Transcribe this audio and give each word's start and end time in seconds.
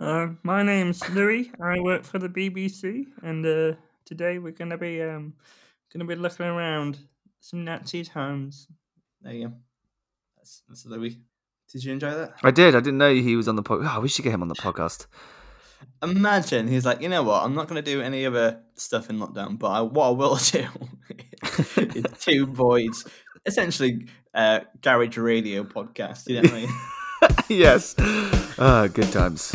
Uh, 0.00 0.28
my 0.42 0.62
name's 0.62 1.06
Louis. 1.10 1.50
I 1.62 1.78
work 1.78 2.04
for 2.04 2.18
the 2.18 2.28
BBC, 2.28 3.04
and 3.22 3.44
uh, 3.44 3.76
today 4.06 4.38
we're 4.38 4.52
gonna 4.52 4.78
be 4.78 5.02
um, 5.02 5.34
gonna 5.92 6.06
be 6.06 6.14
looking 6.14 6.46
around 6.46 6.98
some 7.40 7.64
Nazi 7.64 8.04
times. 8.04 8.66
There 9.20 9.34
you 9.34 9.48
go. 9.48 9.54
That's, 10.38 10.62
that's 10.66 10.86
Louis. 10.86 11.18
Did 11.70 11.84
you 11.84 11.92
enjoy 11.92 12.12
that? 12.12 12.32
I 12.42 12.50
did. 12.50 12.74
I 12.74 12.80
didn't 12.80 12.96
know 12.96 13.12
he 13.12 13.36
was 13.36 13.46
on 13.46 13.56
the 13.56 13.62
podcast. 13.62 13.94
Oh, 13.94 14.00
we 14.00 14.08
should 14.08 14.22
get 14.22 14.32
him 14.32 14.40
on 14.40 14.48
the 14.48 14.54
podcast. 14.54 15.06
Imagine 16.02 16.66
he's 16.66 16.86
like, 16.86 17.02
you 17.02 17.08
know 17.10 17.22
what? 17.22 17.44
I'm 17.44 17.54
not 17.54 17.68
going 17.68 17.82
to 17.82 17.90
do 17.90 18.02
any 18.02 18.26
other 18.26 18.60
stuff 18.74 19.08
in 19.08 19.18
lockdown, 19.18 19.58
but 19.58 19.68
I, 19.68 19.80
what 19.82 20.06
I 20.06 20.10
will 20.10 20.36
do 20.52 20.66
is 21.76 22.04
two 22.18 22.46
boys, 22.46 23.04
essentially 23.46 24.08
uh, 24.34 24.60
garage 24.80 25.18
radio 25.18 25.62
podcast. 25.62 26.26
You 26.26 26.36
know 26.36 26.50
what 26.50 26.52
I 26.52 26.56
mean? 26.56 27.38
yes. 27.60 27.94
Ah, 28.58 28.88
good 28.92 29.12
times. 29.12 29.54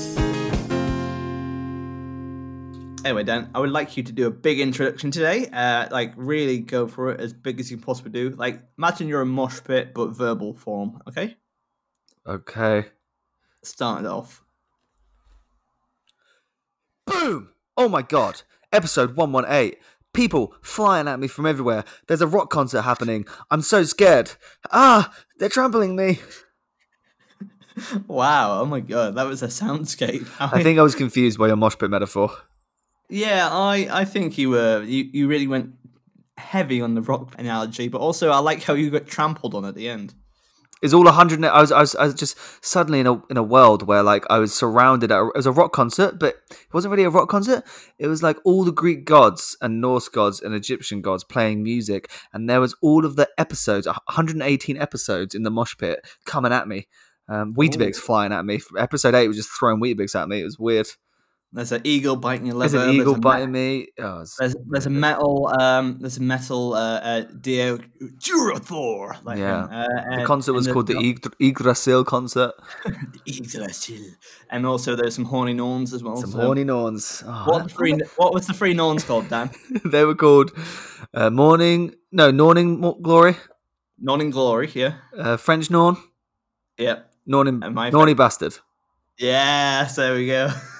Anyway, 3.03 3.23
Dan, 3.23 3.49
I 3.55 3.59
would 3.59 3.71
like 3.71 3.97
you 3.97 4.03
to 4.03 4.11
do 4.11 4.27
a 4.27 4.31
big 4.31 4.59
introduction 4.59 5.09
today. 5.09 5.47
Uh, 5.51 5.87
like, 5.91 6.13
really 6.15 6.59
go 6.59 6.87
for 6.87 7.11
it 7.11 7.19
as 7.19 7.33
big 7.33 7.59
as 7.59 7.71
you 7.71 7.77
can 7.77 7.83
possibly 7.83 8.11
do. 8.11 8.29
Like, 8.31 8.61
imagine 8.77 9.07
you're 9.07 9.21
a 9.21 9.25
mosh 9.25 9.59
pit, 9.63 9.93
but 9.95 10.09
verbal 10.09 10.53
form. 10.53 11.01
Okay, 11.07 11.35
Okay. 12.27 12.85
start 13.63 14.01
it 14.03 14.07
off. 14.07 14.43
Boom! 17.07 17.49
Oh 17.75 17.89
my 17.89 18.03
god. 18.03 18.43
Episode 18.71 19.15
118. 19.15 19.79
People 20.13 20.53
flying 20.61 21.07
at 21.07 21.19
me 21.19 21.27
from 21.27 21.45
everywhere. 21.47 21.83
There's 22.07 22.21
a 22.21 22.27
rock 22.27 22.49
concert 22.51 22.81
happening. 22.83 23.25
I'm 23.49 23.61
so 23.61 23.83
scared. 23.83 24.31
Ah, 24.71 25.11
they're 25.39 25.49
trampling 25.49 25.95
me. 25.95 26.19
Wow! 28.05 28.59
Oh 28.59 28.65
my 28.65 28.81
god, 28.81 29.15
that 29.15 29.25
was 29.25 29.41
a 29.41 29.47
soundscape. 29.47 30.27
I 30.41 30.61
think 30.63 30.77
I 30.77 30.81
was 30.83 30.93
confused 30.93 31.39
by 31.39 31.47
your 31.47 31.55
mosh 31.55 31.77
pit 31.79 31.89
metaphor. 31.89 32.29
Yeah, 33.11 33.49
I, 33.51 33.87
I 33.91 34.05
think 34.05 34.37
you 34.37 34.51
were 34.51 34.83
you, 34.83 35.09
you 35.11 35.27
really 35.27 35.47
went 35.47 35.73
heavy 36.37 36.81
on 36.81 36.95
the 36.95 37.01
rock 37.01 37.35
analogy, 37.37 37.89
but 37.89 37.99
also 37.99 38.31
I 38.31 38.39
like 38.39 38.63
how 38.63 38.73
you 38.73 38.89
got 38.89 39.05
trampled 39.05 39.53
on 39.53 39.65
at 39.65 39.75
the 39.75 39.89
end. 39.89 40.13
It's 40.81 40.93
all 40.93 41.07
a 41.07 41.11
hundred. 41.11 41.43
I 41.45 41.61
was, 41.61 41.71
I 41.71 41.81
was, 41.81 41.95
I 41.95 42.05
was 42.05 42.15
just 42.15 42.37
suddenly 42.65 43.01
in 43.01 43.07
a 43.07 43.21
in 43.29 43.37
a 43.37 43.43
world 43.43 43.83
where 43.83 44.01
like 44.01 44.25
I 44.31 44.39
was 44.39 44.53
surrounded. 44.53 45.11
At, 45.11 45.19
it 45.19 45.35
was 45.35 45.45
a 45.45 45.51
rock 45.51 45.73
concert, 45.73 46.19
but 46.19 46.37
it 46.49 46.73
wasn't 46.73 46.91
really 46.91 47.03
a 47.03 47.09
rock 47.09 47.29
concert. 47.29 47.63
It 47.99 48.07
was 48.07 48.23
like 48.23 48.37
all 48.43 48.63
the 48.63 48.71
Greek 48.71 49.05
gods 49.05 49.55
and 49.61 49.79
Norse 49.79 50.07
gods 50.07 50.41
and 50.41 50.55
Egyptian 50.55 51.01
gods 51.01 51.23
playing 51.23 51.61
music, 51.61 52.09
and 52.33 52.49
there 52.49 52.61
was 52.61 52.75
all 52.81 53.05
of 53.05 53.15
the 53.15 53.29
episodes, 53.37 53.85
118 53.85 54.77
episodes 54.77 55.35
in 55.35 55.43
the 55.43 55.51
mosh 55.51 55.75
pit 55.77 55.99
coming 56.25 56.51
at 56.51 56.67
me. 56.67 56.87
Um, 57.29 57.53
Weetabix 57.53 57.97
flying 57.97 58.33
at 58.33 58.45
me. 58.45 58.59
Episode 58.75 59.13
eight 59.13 59.27
was 59.27 59.37
just 59.37 59.49
throwing 59.49 59.79
Weetabix 59.81 60.19
at 60.19 60.29
me. 60.29 60.41
It 60.41 60.45
was 60.45 60.57
weird. 60.57 60.87
There's 61.53 61.73
an 61.73 61.81
eagle 61.83 62.15
biting 62.15 62.45
your 62.47 62.57
There's 62.57 62.73
an 62.73 62.89
eagle 62.91 63.15
a 63.15 63.19
biting 63.19 63.51
me-. 63.51 63.89
Oh, 63.99 64.23
There's, 64.39 64.55
there's 64.69 64.85
a 64.85 64.89
metal 64.89 65.51
um 65.59 65.97
there's 65.99 66.17
a 66.17 66.21
metal 66.21 66.73
uh, 66.73 66.99
uh 66.99 67.21
Dio 67.41 67.77
Durathor. 68.25 69.23
Like 69.25 69.37
Yeah. 69.37 69.67
him, 69.67 69.69
uh, 70.13 70.17
the 70.19 70.25
concert 70.25 70.53
was 70.53 70.67
called 70.67 70.87
the 70.87 70.93
Ygd- 70.93 71.33
Yggdrasil 71.39 72.05
concert. 72.05 72.53
Yggdrasil. 73.27 74.15
And 74.49 74.65
also 74.65 74.95
there's 74.95 75.15
some 75.15 75.25
horny 75.25 75.53
Norns 75.53 75.93
as 75.93 76.03
well. 76.03 76.15
Some 76.15 76.31
so- 76.31 76.39
horny 76.41 76.63
Norns. 76.63 77.23
Oh, 77.27 77.45
What 77.47 77.63
the 77.63 77.69
three 77.69 77.99
what 78.15 78.33
was 78.33 78.47
the 78.47 78.53
three 78.53 78.73
Norns 78.73 79.03
called, 79.03 79.27
Dan? 79.29 79.49
they 79.85 80.05
were 80.05 80.15
called 80.15 80.51
uh, 81.13 81.29
Morning. 81.29 81.95
No, 82.13 82.31
Norning 82.31 83.01
Glory. 83.01 83.35
Non 84.03 84.19
in 84.19 84.31
glory, 84.31 84.67
yeah. 84.73 84.95
Uh, 85.15 85.37
French 85.37 85.69
Norn. 85.69 85.95
Yeah. 86.77 87.01
And 87.27 87.75
my 87.75 87.91
Norny 87.91 88.15
bastard. 88.15 88.57
Yes, 89.19 89.95
there 89.95 90.15
we 90.15 90.25
go. 90.25 90.49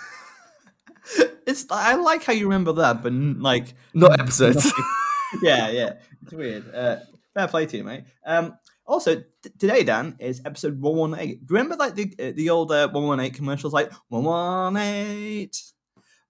it's 1.52 1.66
I 1.70 1.96
like 1.96 2.24
how 2.24 2.34
you 2.34 2.46
remember 2.46 2.74
that, 2.74 3.04
but 3.04 3.14
like 3.14 3.74
Not 3.94 4.20
episodes. 4.20 4.72
yeah, 5.42 5.70
yeah, 5.70 5.94
it's 6.24 6.34
weird. 6.34 6.74
Uh, 6.74 6.98
fair 7.34 7.48
play 7.48 7.66
to 7.66 7.78
you, 7.78 7.84
mate. 7.84 8.04
Um, 8.26 8.58
also 8.86 9.16
t- 9.16 9.50
today, 9.60 9.84
Dan 9.84 10.16
is 10.20 10.42
episode 10.46 10.80
one 10.80 10.96
one 10.96 11.20
eight. 11.20 11.46
Do 11.46 11.54
you 11.54 11.58
remember 11.58 11.76
like 11.76 11.96
the 11.96 12.14
uh, 12.20 12.32
the 12.36 12.50
old 12.50 12.72
uh, 12.72 12.90
one 12.90 13.06
one 13.06 13.20
eight 13.20 13.34
commercials, 13.34 13.74
like 13.74 13.92
one 14.10 14.24
one 14.24 14.78
eight, 14.78 15.62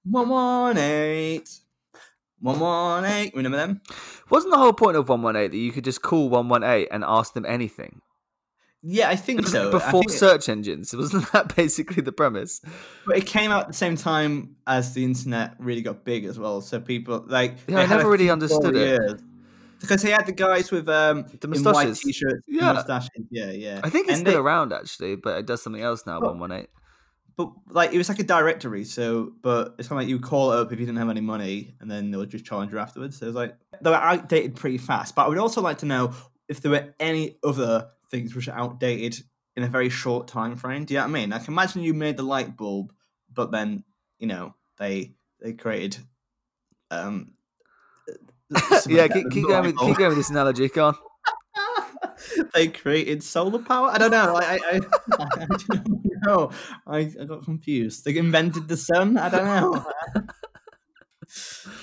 one 0.04 0.30
one 0.30 0.78
eight, 0.78 1.50
one 2.40 2.60
one 2.60 3.06
eight? 3.06 3.34
Remember 3.36 3.58
them? 3.58 3.82
Wasn't 4.30 4.52
the 4.52 4.58
whole 4.58 4.74
point 4.74 4.96
of 4.96 5.10
118 5.10 5.52
that 5.52 5.58
you 5.58 5.74
could 5.74 5.84
just 5.84 6.02
call 6.02 6.30
118 6.30 6.88
and 6.90 7.04
ask 7.06 7.34
them 7.34 7.46
anything? 7.46 8.02
Yeah, 8.84 9.10
I 9.10 9.16
think 9.16 9.48
so. 9.48 9.70
Before 9.72 10.02
think 10.02 10.12
it- 10.12 10.18
search 10.18 10.50
engines. 10.50 10.94
Wasn't 10.96 11.32
that 11.34 11.56
basically 11.56 12.02
the 12.02 12.12
premise? 12.12 12.62
but 13.06 13.18
it 13.18 13.26
came 13.28 13.52
out 13.52 13.62
at 13.64 13.68
the 13.68 13.74
same 13.74 13.96
time 13.96 14.56
as 14.66 14.94
the 14.94 15.04
internet 15.04 15.54
really 15.60 15.82
got 15.84 16.04
big 16.04 16.26
as 16.26 16.40
well. 16.40 16.62
So 16.62 16.80
people 16.80 17.24
like 17.28 17.58
Yeah, 17.68 17.80
I 17.80 17.86
never 17.86 18.10
really 18.10 18.30
understood 18.30 18.76
it. 18.76 18.88
years. 18.88 19.22
because 19.80 20.02
they 20.04 20.12
had 20.12 20.26
the 20.26 20.32
guys 20.32 20.72
with 20.72 20.88
um 20.90 21.26
The 21.40 21.48
white 21.72 21.94
t-shirts, 21.96 22.44
Yeah. 22.48 22.74
mustaches. 22.74 23.10
Yeah, 23.30 23.52
yeah. 23.52 23.82
I 23.84 23.90
think 23.90 24.08
it's 24.08 24.18
And 24.18 24.28
still 24.28 24.34
they- 24.34 24.40
around 24.40 24.74
actually, 24.74 25.16
but 25.16 25.38
it 25.40 25.46
does 25.46 25.62
something 25.62 25.82
else 25.84 26.06
now, 26.08 26.18
Oh. 26.22 26.32
118. 26.32 26.68
But 27.38 27.52
like 27.70 27.94
it 27.94 27.98
was 27.98 28.10
like 28.10 28.20
a 28.20 28.24
directory, 28.24 28.84
so 28.84 29.32
but 29.42 29.76
it's 29.80 29.88
kind 29.88 29.98
of 30.00 30.04
like 30.04 30.10
you 30.10 30.16
would 30.16 30.24
call 30.24 30.52
it 30.54 30.60
up 30.60 30.72
if 30.74 30.80
you 30.80 30.86
didn't 30.86 30.98
have 31.00 31.10
any 31.10 31.22
money, 31.22 31.76
and 31.80 31.90
then 31.90 32.12
they 32.12 32.18
would 32.18 32.30
just 32.30 32.46
charge 32.46 32.72
you 32.72 32.80
afterwards. 32.80 33.18
So 33.20 33.26
it 33.26 33.30
was 33.30 33.36
like 33.36 33.56
they 33.82 33.90
were 33.92 33.96
outdated 33.96 34.56
pretty 34.56 34.78
fast. 34.80 35.16
But 35.16 35.26
I 35.26 35.28
would 35.30 35.38
also 35.38 35.62
like 35.62 35.78
to 35.80 35.86
know 35.86 36.14
if 36.50 36.62
there 36.62 36.72
were 36.72 36.94
any 37.00 37.38
other 37.44 37.88
things 38.12 38.36
which 38.36 38.48
are 38.48 38.58
outdated 38.58 39.24
in 39.56 39.64
a 39.64 39.68
very 39.68 39.90
short 39.90 40.28
time 40.28 40.56
frame. 40.56 40.86
Do 40.86 40.94
you 40.94 41.00
know 41.00 41.06
what 41.06 41.10
I 41.10 41.14
mean? 41.14 41.30
Like 41.32 41.48
imagine 41.48 41.82
you 41.84 41.94
made 41.94 42.18
the 42.18 42.24
light 42.24 42.56
bulb, 42.56 42.94
but 43.34 43.52
then 43.52 43.84
you 44.20 44.28
know 44.28 44.56
they 44.78 45.14
they 45.40 45.54
created 45.54 45.98
um. 46.92 47.34
yeah, 48.88 49.08
keep, 49.08 49.32
keep 49.32 49.48
going 49.48 49.64
with 49.64 49.78
keep 49.80 49.98
going 49.98 50.10
with 50.10 50.18
this 50.18 50.30
analogy. 50.30 50.68
Go 50.68 50.88
on. 50.88 50.96
they 52.54 52.68
created 52.68 53.24
solar 53.24 53.60
power. 53.60 53.90
I 53.90 53.98
don't 53.98 54.12
know. 54.12 54.36
I, 54.36 54.44
I, 54.44 54.58
I, 54.58 54.80
I 55.20 55.46
don't 55.46 56.26
know. 56.26 56.52
I, 56.86 56.98
I 57.20 57.26
got 57.26 57.44
confused. 57.44 58.06
They 58.06 58.18
invented 58.18 58.68
the 58.68 58.78
sun. 58.78 59.18
I 59.18 59.30
don't 59.30 59.46
know. 59.46 59.86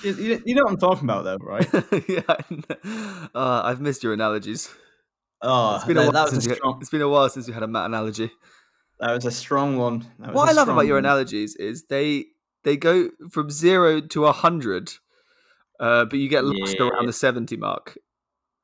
you, 0.05 0.43
you- 0.45 0.55
know 0.55 0.65
what 0.65 0.72
I'm 0.72 0.78
talking 0.78 1.05
about, 1.05 1.25
though, 1.25 1.37
right? 1.41 1.69
yeah, 2.09 3.28
uh, 3.34 3.62
I've 3.65 3.81
missed 3.81 4.03
your 4.03 4.12
analogies. 4.12 4.69
Oh, 5.43 5.76
It's 5.76 5.84
been 5.84 5.97
a 5.97 6.00
that, 6.03 6.12
while 6.12 6.25
was 6.25 6.32
since 6.32 6.47
a 6.47 6.49
you, 6.50 6.54
strong. 6.56 6.78
it's 6.81 6.91
been 6.91 7.03
a 7.03 7.09
while 7.09 7.28
since 7.28 7.47
you 7.47 7.54
had 7.54 7.62
a 7.62 7.69
Matt 7.69 7.87
analogy. 7.87 8.31
That 9.00 9.15
was 9.15 9.25
a 9.25 9.31
strong 9.31 9.76
one. 9.78 10.06
What 10.19 10.49
I 10.49 10.53
love 10.53 10.69
about 10.69 10.87
your 10.87 10.97
one. 10.97 11.04
analogies 11.04 11.54
is 11.56 11.84
they 11.84 12.26
they 12.65 12.76
go 12.76 13.10
from 13.31 13.48
zero 13.50 14.00
to 14.00 14.27
a 14.27 14.32
hundred, 14.32 14.93
uh, 15.78 16.04
but 16.06 16.19
you 16.19 16.28
get 16.28 16.44
lost 16.44 16.77
Yeah. 16.78 16.88
around 16.88 17.06
the 17.06 17.12
seventy 17.12 17.56
mark. 17.56 17.97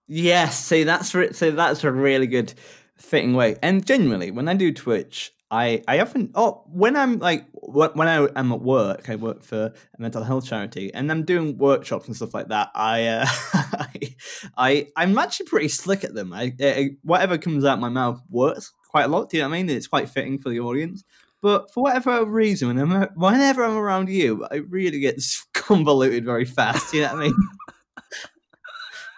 Yes, 0.08 0.58
see 0.64 0.82
that's 0.84 1.14
re- 1.14 1.32
so 1.32 1.52
that's 1.52 1.84
a 1.84 1.92
really 1.92 2.26
good 2.26 2.52
fitting 2.98 3.34
way. 3.34 3.56
And 3.62 3.86
genuinely, 3.86 4.32
when 4.32 4.48
I 4.48 4.54
do 4.54 4.72
Twitch, 4.72 5.32
I 5.54 5.82
I 5.86 6.00
often 6.00 6.32
oh 6.34 6.64
when 6.66 6.96
I'm 6.96 7.20
like 7.20 7.46
when 7.52 8.08
I 8.08 8.26
am 8.36 8.52
at 8.52 8.60
work, 8.60 9.08
I 9.08 9.14
work 9.14 9.42
for 9.42 9.66
a 9.66 9.72
mental 9.98 10.24
health 10.24 10.46
charity, 10.46 10.92
and 10.92 11.10
I'm 11.10 11.24
doing 11.24 11.56
workshops 11.56 12.06
and 12.08 12.16
stuff 12.16 12.34
like 12.34 12.48
that. 12.48 12.70
I 12.74 13.06
uh, 13.06 13.26
I, 14.56 14.88
I'm 14.96 15.16
actually 15.16 15.46
pretty 15.46 15.68
slick 15.68 16.02
at 16.02 16.14
them. 16.14 16.32
I, 16.32 16.54
I 16.60 16.90
whatever 17.02 17.38
comes 17.38 17.64
out 17.64 17.78
my 17.78 17.88
mouth 17.88 18.20
works 18.28 18.72
quite 18.90 19.04
a 19.04 19.08
lot. 19.08 19.30
Do 19.30 19.36
you 19.36 19.42
know 19.42 19.48
what 19.48 19.56
I 19.56 19.62
mean? 19.62 19.70
It's 19.70 19.86
quite 19.86 20.08
fitting 20.08 20.38
for 20.38 20.50
the 20.50 20.60
audience. 20.60 21.04
But 21.40 21.72
for 21.72 21.82
whatever 21.82 22.24
reason, 22.24 22.68
when 22.68 22.92
I'm, 22.92 23.08
whenever 23.14 23.64
I'm 23.64 23.76
around 23.76 24.08
you, 24.08 24.46
I 24.50 24.56
really 24.56 24.98
get 24.98 25.22
convoluted 25.52 26.24
very 26.24 26.46
fast. 26.46 26.90
Do 26.90 26.96
you 26.96 27.02
know 27.04 27.14
what 27.14 27.18
I 27.18 27.24
mean? 27.24 27.34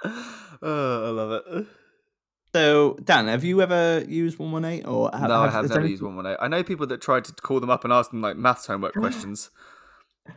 oh, 0.62 1.06
I 1.06 1.10
love 1.10 1.32
it. 1.32 1.66
So, 2.56 2.96
Dan, 3.04 3.28
have 3.28 3.44
you 3.44 3.60
ever 3.60 4.02
used 4.08 4.38
118 4.38 4.86
or 4.86 5.10
have, 5.12 5.28
no, 5.28 5.42
I 5.42 5.50
have 5.50 5.68
never 5.68 5.80
any- 5.80 5.90
used 5.90 6.02
one 6.02 6.16
one 6.16 6.26
eight. 6.26 6.38
I 6.40 6.48
know 6.48 6.62
people 6.64 6.86
that 6.86 7.02
tried 7.02 7.24
to 7.26 7.32
call 7.34 7.60
them 7.60 7.68
up 7.68 7.84
and 7.84 7.92
ask 7.92 8.10
them 8.10 8.22
like 8.22 8.38
maths 8.38 8.64
homework 8.66 8.94
questions. 9.04 9.50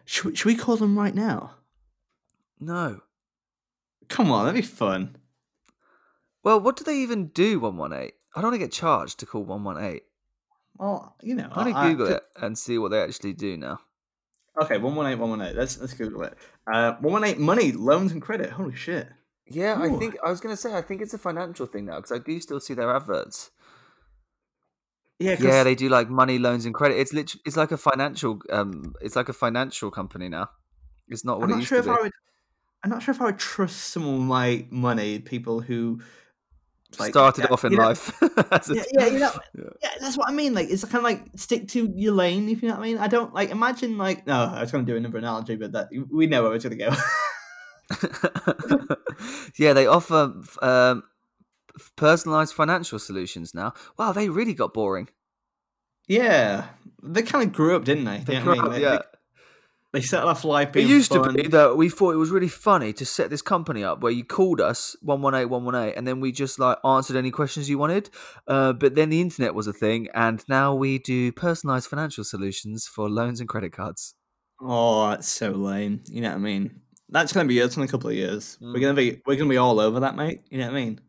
Should, 0.03 0.25
we- 0.25 0.35
should 0.35 0.45
we 0.47 0.55
call 0.55 0.75
them 0.75 0.97
right 0.99 1.15
now? 1.15 1.51
No. 2.59 2.99
Come 4.09 4.31
on, 4.31 4.43
that'd 4.43 4.61
be 4.61 4.67
fun. 4.67 5.15
Well, 6.43 6.59
what 6.59 6.75
do 6.75 6.83
they 6.83 6.97
even 6.97 7.27
do? 7.27 7.57
One 7.61 7.77
one 7.77 7.93
eight. 7.93 8.15
I 8.35 8.41
don't 8.41 8.51
want 8.51 8.55
to 8.61 8.65
get 8.65 8.73
charged 8.73 9.19
to 9.19 9.25
call 9.25 9.45
one 9.45 9.63
one 9.63 9.81
eight. 9.81 10.03
Well, 10.77 11.15
you 11.21 11.35
know, 11.35 11.47
I'm 11.53 11.71
gonna 11.71 11.89
Google 11.89 12.07
to- 12.07 12.15
it 12.17 12.23
and 12.41 12.57
see 12.57 12.77
what 12.77 12.91
they 12.91 13.01
actually 13.01 13.31
do 13.31 13.55
now. 13.55 13.79
Okay, 14.61 14.77
one 14.77 14.93
one 14.95 15.05
eight, 15.09 15.15
one 15.15 15.29
one 15.29 15.41
eight. 15.41 15.55
Let's 15.55 15.79
let's 15.79 15.93
Google 15.93 16.23
it. 16.23 16.33
Uh, 16.69 16.95
one 16.99 17.13
one 17.13 17.23
eight 17.23 17.39
money, 17.39 17.71
loans 17.71 18.11
and 18.11 18.21
credit. 18.21 18.49
Holy 18.49 18.75
shit. 18.75 19.07
Yeah, 19.49 19.79
I 19.81 19.89
think 19.97 20.15
I 20.25 20.29
was 20.29 20.39
going 20.39 20.53
to 20.55 20.61
say 20.61 20.73
I 20.75 20.81
think 20.81 21.01
it's 21.01 21.13
a 21.13 21.17
financial 21.17 21.65
thing 21.65 21.85
now 21.85 21.95
because 21.97 22.11
I 22.11 22.19
do 22.19 22.39
still 22.39 22.59
see 22.59 22.73
their 22.73 22.93
adverts. 22.95 23.51
Yeah, 25.19 25.35
Yeah, 25.39 25.63
they 25.63 25.75
do 25.75 25.89
like 25.89 26.09
money, 26.09 26.39
loans, 26.39 26.65
and 26.65 26.73
credit. 26.73 26.97
It's 26.99 27.11
literally 27.13 27.41
it's 27.45 27.57
like 27.57 27.71
a 27.71 27.77
financial 27.77 28.39
um, 28.51 28.93
it's 29.01 29.15
like 29.15 29.27
a 29.29 29.33
financial 29.33 29.91
company 29.91 30.29
now. 30.29 30.49
It's 31.09 31.25
not 31.25 31.39
what 31.39 31.45
I'm 31.45 31.49
it 31.49 31.53
not 31.53 31.59
used 31.59 31.69
sure 31.69 31.81
to 31.81 31.89
if 31.89 31.95
be. 31.95 31.99
I 31.99 32.03
would. 32.03 32.11
I'm 32.83 32.89
not 32.89 33.03
sure 33.03 33.13
if 33.13 33.21
I 33.21 33.25
would 33.25 33.39
trust 33.39 33.77
someone 33.89 34.29
like 34.29 34.71
money. 34.71 35.19
People 35.19 35.59
who 35.59 35.99
like, 36.97 37.09
Started 37.11 37.43
yeah, 37.45 37.47
off 37.51 37.65
in 37.65 37.73
you 37.73 37.77
know- 37.79 37.85
life. 37.87 38.11
Yeah, 38.69 38.83
yeah, 38.93 39.05
you 39.07 39.19
know, 39.19 39.31
Yeah. 39.57 39.63
yeah, 39.83 39.89
that's 39.99 40.17
what 40.17 40.29
I 40.29 40.31
mean. 40.31 40.53
Like, 40.53 40.69
it's 40.69 40.83
kind 40.85 40.95
of 40.97 41.03
like 41.03 41.23
stick 41.35 41.67
to 41.69 41.91
your 41.95 42.13
lane, 42.13 42.47
if 42.49 42.61
you 42.63 42.69
know 42.69 42.75
what 42.75 42.81
I 42.83 42.87
mean. 42.87 42.97
I 42.97 43.07
don't 43.07 43.33
like 43.33 43.49
imagine 43.49 43.97
like 43.97 44.25
no, 44.25 44.33
I 44.35 44.61
was 44.61 44.71
going 44.71 44.85
to 44.85 44.91
do 44.91 44.95
another 44.97 45.17
analogy, 45.17 45.55
but 45.55 45.71
that 45.73 45.89
we 46.11 46.27
know 46.27 46.43
where 46.43 46.55
it's 46.55 46.63
going 46.63 46.77
to 46.77 46.85
go. 46.85 46.95
yeah, 49.57 49.73
they 49.73 49.87
offer 49.87 50.33
um, 50.61 51.03
personalized 51.95 52.53
financial 52.53 52.99
solutions 52.99 53.53
now. 53.53 53.73
Wow, 53.97 54.11
they 54.11 54.29
really 54.29 54.53
got 54.53 54.73
boring. 54.73 55.09
yeah, 56.07 56.67
they 57.03 57.21
kind 57.21 57.45
of 57.47 57.53
grew 57.53 57.75
up, 57.75 57.85
didn't 57.85 58.05
they? 58.05 58.17
They 58.19 58.39
what 58.41 58.47
I 58.47 58.51
mean? 58.53 58.65
up, 58.65 58.71
They- 58.71 58.81
yeah. 58.81 58.91
they, 58.97 59.01
they 59.91 60.01
started 60.01 60.27
off 60.27 60.43
life 60.45 60.75
It 60.75 60.87
used 60.87 61.09
fun. 61.11 61.23
to 61.23 61.43
be 61.43 61.47
that 61.49 61.75
we 61.75 61.89
thought 61.89 62.11
it 62.13 62.17
was 62.17 62.29
really 62.29 62.47
funny 62.47 62.93
to 62.93 63.05
set 63.05 63.31
this 63.31 63.41
company 63.41 63.83
up 63.83 64.01
where 64.01 64.11
you 64.11 64.23
called 64.23 64.61
us 64.61 64.95
118 65.01 65.49
118 65.49 65.97
and 65.97 66.07
then 66.07 66.19
we 66.19 66.31
just 66.31 66.59
like 66.59 66.77
answered 66.85 67.15
any 67.15 67.31
questions 67.31 67.67
you 67.69 67.79
wanted. 67.79 68.11
Uh, 68.47 68.71
but 68.73 68.93
then 68.93 69.09
the 69.09 69.19
internet 69.19 69.55
was 69.55 69.65
a 69.65 69.73
thing 69.73 70.07
and 70.13 70.43
now 70.47 70.75
we 70.75 70.99
do 70.99 71.31
personalized 71.31 71.89
financial 71.89 72.23
solutions 72.23 72.85
for 72.85 73.09
loans 73.09 73.39
and 73.39 73.49
credit 73.49 73.71
cards. 73.73 74.13
Oh, 74.61 75.09
that's 75.09 75.27
so 75.31 75.49
lame. 75.51 76.03
You 76.07 76.21
know 76.21 76.29
what 76.29 76.35
I 76.35 76.39
mean? 76.39 76.81
That's 77.11 77.33
going 77.33 77.47
to 77.47 77.53
be 77.53 77.61
us 77.61 77.75
in 77.77 77.83
a 77.83 77.87
couple 77.87 78.09
of 78.09 78.15
years. 78.15 78.57
We're 78.61 78.67
Mm. 78.75 78.81
going 78.81 78.95
to 78.95 79.01
be 79.01 79.21
we're 79.25 79.35
going 79.35 79.49
to 79.49 79.53
be 79.53 79.57
all 79.57 79.79
over 79.79 79.99
that, 80.01 80.15
mate. 80.15 80.41
You 80.49 80.59
know 80.59 80.65
what 80.67 80.71
I 80.77 80.83
mean? 80.85 81.01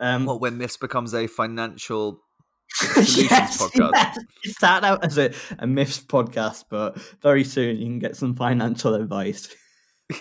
Um, 0.00 0.26
Well, 0.26 0.38
when 0.38 0.58
this 0.58 0.76
becomes 0.76 1.14
a 1.14 1.26
financial 1.26 2.20
solutions 2.68 3.30
podcast. 3.30 3.90
yes. 3.94 4.18
It 4.44 4.50
started 4.54 4.86
out 4.86 5.04
as 5.04 5.16
a, 5.18 5.32
a 5.58 5.66
myths 5.66 6.00
podcast, 6.00 6.64
but 6.70 6.98
very 7.22 7.42
soon 7.44 7.78
you 7.78 7.86
can 7.86 7.98
get 7.98 8.16
some 8.16 8.34
financial 8.34 8.94
advice. 8.94 9.48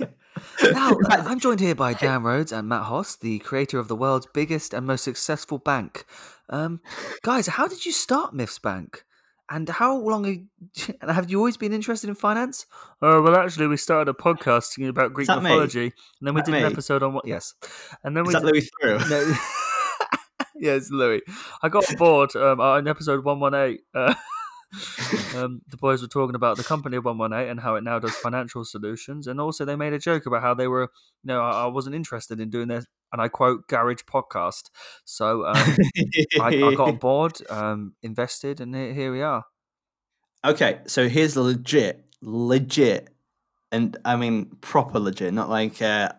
Now, 0.71 0.95
I'm 1.09 1.39
joined 1.39 1.59
here 1.59 1.73
by 1.73 1.93
Dan 1.93 2.21
Rhodes 2.21 2.51
and 2.51 2.69
Matt 2.69 2.83
Hoss, 2.83 3.15
the 3.15 3.39
creator 3.39 3.79
of 3.79 3.87
the 3.87 3.95
world's 3.95 4.27
biggest 4.35 4.71
and 4.71 4.85
most 4.85 5.03
successful 5.03 5.57
bank. 5.57 6.05
Um, 6.49 6.79
guys, 7.23 7.47
how 7.47 7.67
did 7.67 7.85
you 7.87 7.91
start 7.91 8.35
Myths 8.35 8.59
Bank? 8.59 9.03
And 9.49 9.69
how 9.69 9.97
long 9.97 10.47
have 11.01 11.29
you 11.29 11.37
always 11.37 11.57
been 11.57 11.73
interested 11.73 12.09
in 12.09 12.15
finance? 12.15 12.65
Oh 13.01 13.21
well, 13.21 13.35
actually, 13.35 13.67
we 13.67 13.77
started 13.77 14.09
a 14.09 14.13
podcast 14.13 14.77
about 14.87 15.13
Greek 15.13 15.27
that 15.27 15.41
me? 15.41 15.49
mythology, 15.49 15.85
and 15.85 16.27
then 16.27 16.33
we 16.33 16.41
did 16.41 16.53
an 16.53 16.63
episode 16.65 17.03
on 17.03 17.13
what? 17.13 17.25
Yes, 17.25 17.53
and 18.03 18.15
then 18.15 18.23
Is 18.23 18.27
we 18.27 18.33
that 18.33 18.43
did, 18.43 18.53
Louis 18.53 18.69
through? 18.81 18.99
No. 19.09 19.35
yes, 20.55 20.91
Louis. 20.91 21.21
I 21.63 21.69
got 21.69 21.85
bored 21.97 22.35
um, 22.35 22.59
uh, 22.59 22.77
in 22.77 22.87
episode 22.87 23.23
one 23.23 23.39
one 23.39 23.53
eight. 23.53 23.81
Um, 25.35 25.61
the 25.69 25.77
boys 25.77 26.01
were 26.01 26.07
talking 26.07 26.35
about 26.35 26.57
the 26.57 26.63
company 26.63 26.97
one 26.99 27.17
one 27.17 27.33
eight 27.33 27.49
and 27.49 27.59
how 27.59 27.75
it 27.75 27.83
now 27.83 27.99
does 27.99 28.15
financial 28.15 28.65
solutions, 28.65 29.27
and 29.27 29.39
also 29.39 29.65
they 29.65 29.75
made 29.75 29.93
a 29.93 29.99
joke 29.99 30.25
about 30.25 30.41
how 30.41 30.53
they 30.53 30.67
were, 30.67 30.89
you 31.23 31.27
know, 31.27 31.41
I, 31.41 31.63
I 31.63 31.65
wasn't 31.67 31.95
interested 31.95 32.39
in 32.39 32.49
doing 32.49 32.67
this, 32.67 32.85
and 33.11 33.21
I 33.21 33.27
quote 33.27 33.67
garage 33.67 34.01
podcast. 34.11 34.69
So 35.05 35.45
um, 35.45 35.77
I, 36.41 36.63
I 36.63 36.75
got 36.75 36.99
bored, 36.99 37.37
um, 37.49 37.93
invested, 38.03 38.59
and 38.61 38.75
here, 38.75 38.93
here 38.93 39.11
we 39.11 39.21
are. 39.21 39.43
okay, 40.45 40.79
so 40.87 41.07
here's 41.09 41.33
the 41.33 41.41
legit, 41.41 42.05
legit, 42.21 43.09
and 43.71 43.97
I 44.05 44.15
mean 44.15 44.57
proper 44.61 44.99
legit, 44.99 45.33
not 45.33 45.49
like 45.49 45.81
uh, 45.81 46.09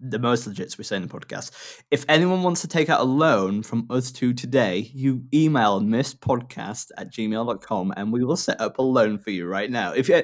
the 0.00 0.18
most 0.18 0.46
legit 0.46 0.76
we 0.78 0.84
say 0.84 0.96
in 0.96 1.02
the 1.02 1.08
podcast. 1.08 1.50
If 1.90 2.04
anyone 2.08 2.42
wants 2.42 2.60
to 2.62 2.68
take 2.68 2.88
out 2.88 3.00
a 3.00 3.04
loan 3.04 3.62
from 3.62 3.86
us 3.90 4.10
two 4.12 4.32
today, 4.32 4.90
you 4.94 5.24
email 5.32 5.80
misspodcast 5.80 6.90
at 6.96 7.12
gmail.com 7.12 7.94
and 7.96 8.12
we 8.12 8.24
will 8.24 8.36
set 8.36 8.60
up 8.60 8.78
a 8.78 8.82
loan 8.82 9.18
for 9.18 9.30
you 9.30 9.46
right 9.46 9.70
now. 9.70 9.92
If 9.92 10.08
you 10.08 10.22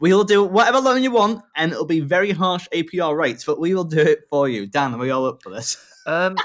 We'll 0.00 0.24
do 0.24 0.44
whatever 0.44 0.80
loan 0.80 1.02
you 1.02 1.12
want, 1.12 1.42
and 1.56 1.72
it'll 1.72 1.86
be 1.86 2.00
very 2.00 2.32
harsh 2.32 2.68
APR 2.74 3.16
rates, 3.16 3.44
but 3.44 3.60
we 3.60 3.74
will 3.74 3.84
do 3.84 4.00
it 4.00 4.24
for 4.28 4.48
you. 4.48 4.66
Dan, 4.66 4.92
are 4.92 4.98
we 4.98 5.10
all 5.10 5.24
up 5.24 5.42
for 5.42 5.50
this? 5.50 5.76
Um, 6.04 6.36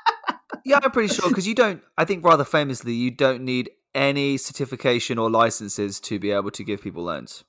yeah, 0.64 0.78
I'm 0.82 0.90
pretty 0.90 1.12
sure 1.12 1.28
because 1.28 1.46
you 1.46 1.54
don't. 1.54 1.82
I 1.98 2.04
think 2.04 2.24
rather 2.24 2.44
famously, 2.44 2.94
you 2.94 3.10
don't 3.10 3.42
need 3.42 3.70
any 3.94 4.36
certification 4.36 5.18
or 5.18 5.30
licenses 5.30 6.00
to 6.00 6.18
be 6.18 6.30
able 6.30 6.50
to 6.52 6.64
give 6.64 6.82
people 6.82 7.04
loans. 7.04 7.44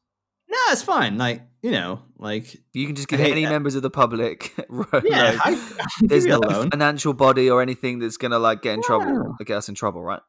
No, 0.56 0.60
it's 0.72 0.82
fine. 0.84 1.18
Like 1.18 1.42
you 1.62 1.72
know, 1.72 2.00
like 2.18 2.56
You 2.74 2.86
can 2.86 2.96
just 2.96 3.08
give 3.08 3.20
any 3.20 3.46
uh, 3.46 3.50
members 3.50 3.76
of 3.76 3.82
the 3.82 3.90
public 3.90 4.54
yeah, 4.58 4.66
loans. 4.70 5.42
I, 5.44 5.60
I 5.80 5.86
There's 6.02 6.26
no 6.26 6.38
a 6.38 6.40
loan. 6.40 6.70
financial 6.72 7.14
body 7.14 7.50
or 7.50 7.62
anything 7.62 8.00
that's 8.00 8.18
gonna 8.18 8.40
like 8.40 8.62
get 8.62 8.76
in 8.76 8.82
trouble, 8.84 9.08
Yeah. 9.40 9.46
get 9.46 9.58
us 9.58 9.68
in 9.70 9.76
trouble, 9.76 10.02
right? 10.04 10.22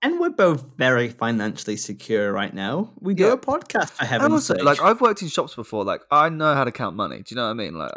And 0.00 0.20
we're 0.20 0.30
both 0.30 0.76
very 0.76 1.08
financially 1.08 1.76
secure 1.76 2.32
right 2.32 2.54
now. 2.54 2.92
We 3.00 3.14
do 3.14 3.24
Yeah. 3.26 3.32
a 3.32 3.36
podcast 3.36 3.90
for 3.90 4.02
And 4.02 4.08
heaven's 4.08 4.32
also, 4.32 4.54
sake. 4.54 4.62
like, 4.64 4.80
I've 4.80 5.00
worked 5.00 5.22
in 5.22 5.28
shops 5.28 5.56
before. 5.56 5.82
Like, 5.84 6.02
I 6.12 6.28
know 6.28 6.54
how 6.54 6.62
to 6.62 6.70
count 6.70 6.94
money. 6.94 7.16
Do 7.16 7.24
you 7.30 7.36
know 7.36 7.42
what 7.46 7.50
I 7.50 7.54
mean? 7.54 7.74
Like, 7.76 7.90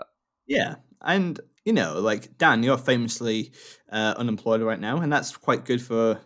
yeah, 0.47 0.75
and 1.01 1.39
you 1.63 1.73
know, 1.73 1.99
like 1.99 2.39
Dan, 2.39 2.63
you're 2.63 2.79
famously 2.79 3.51
uh, 3.91 4.15
unemployed 4.17 4.61
right 4.63 4.79
now, 4.79 4.97
and 4.97 5.13
that's 5.13 5.37
quite 5.37 5.63
good 5.65 5.79
for 5.83 6.19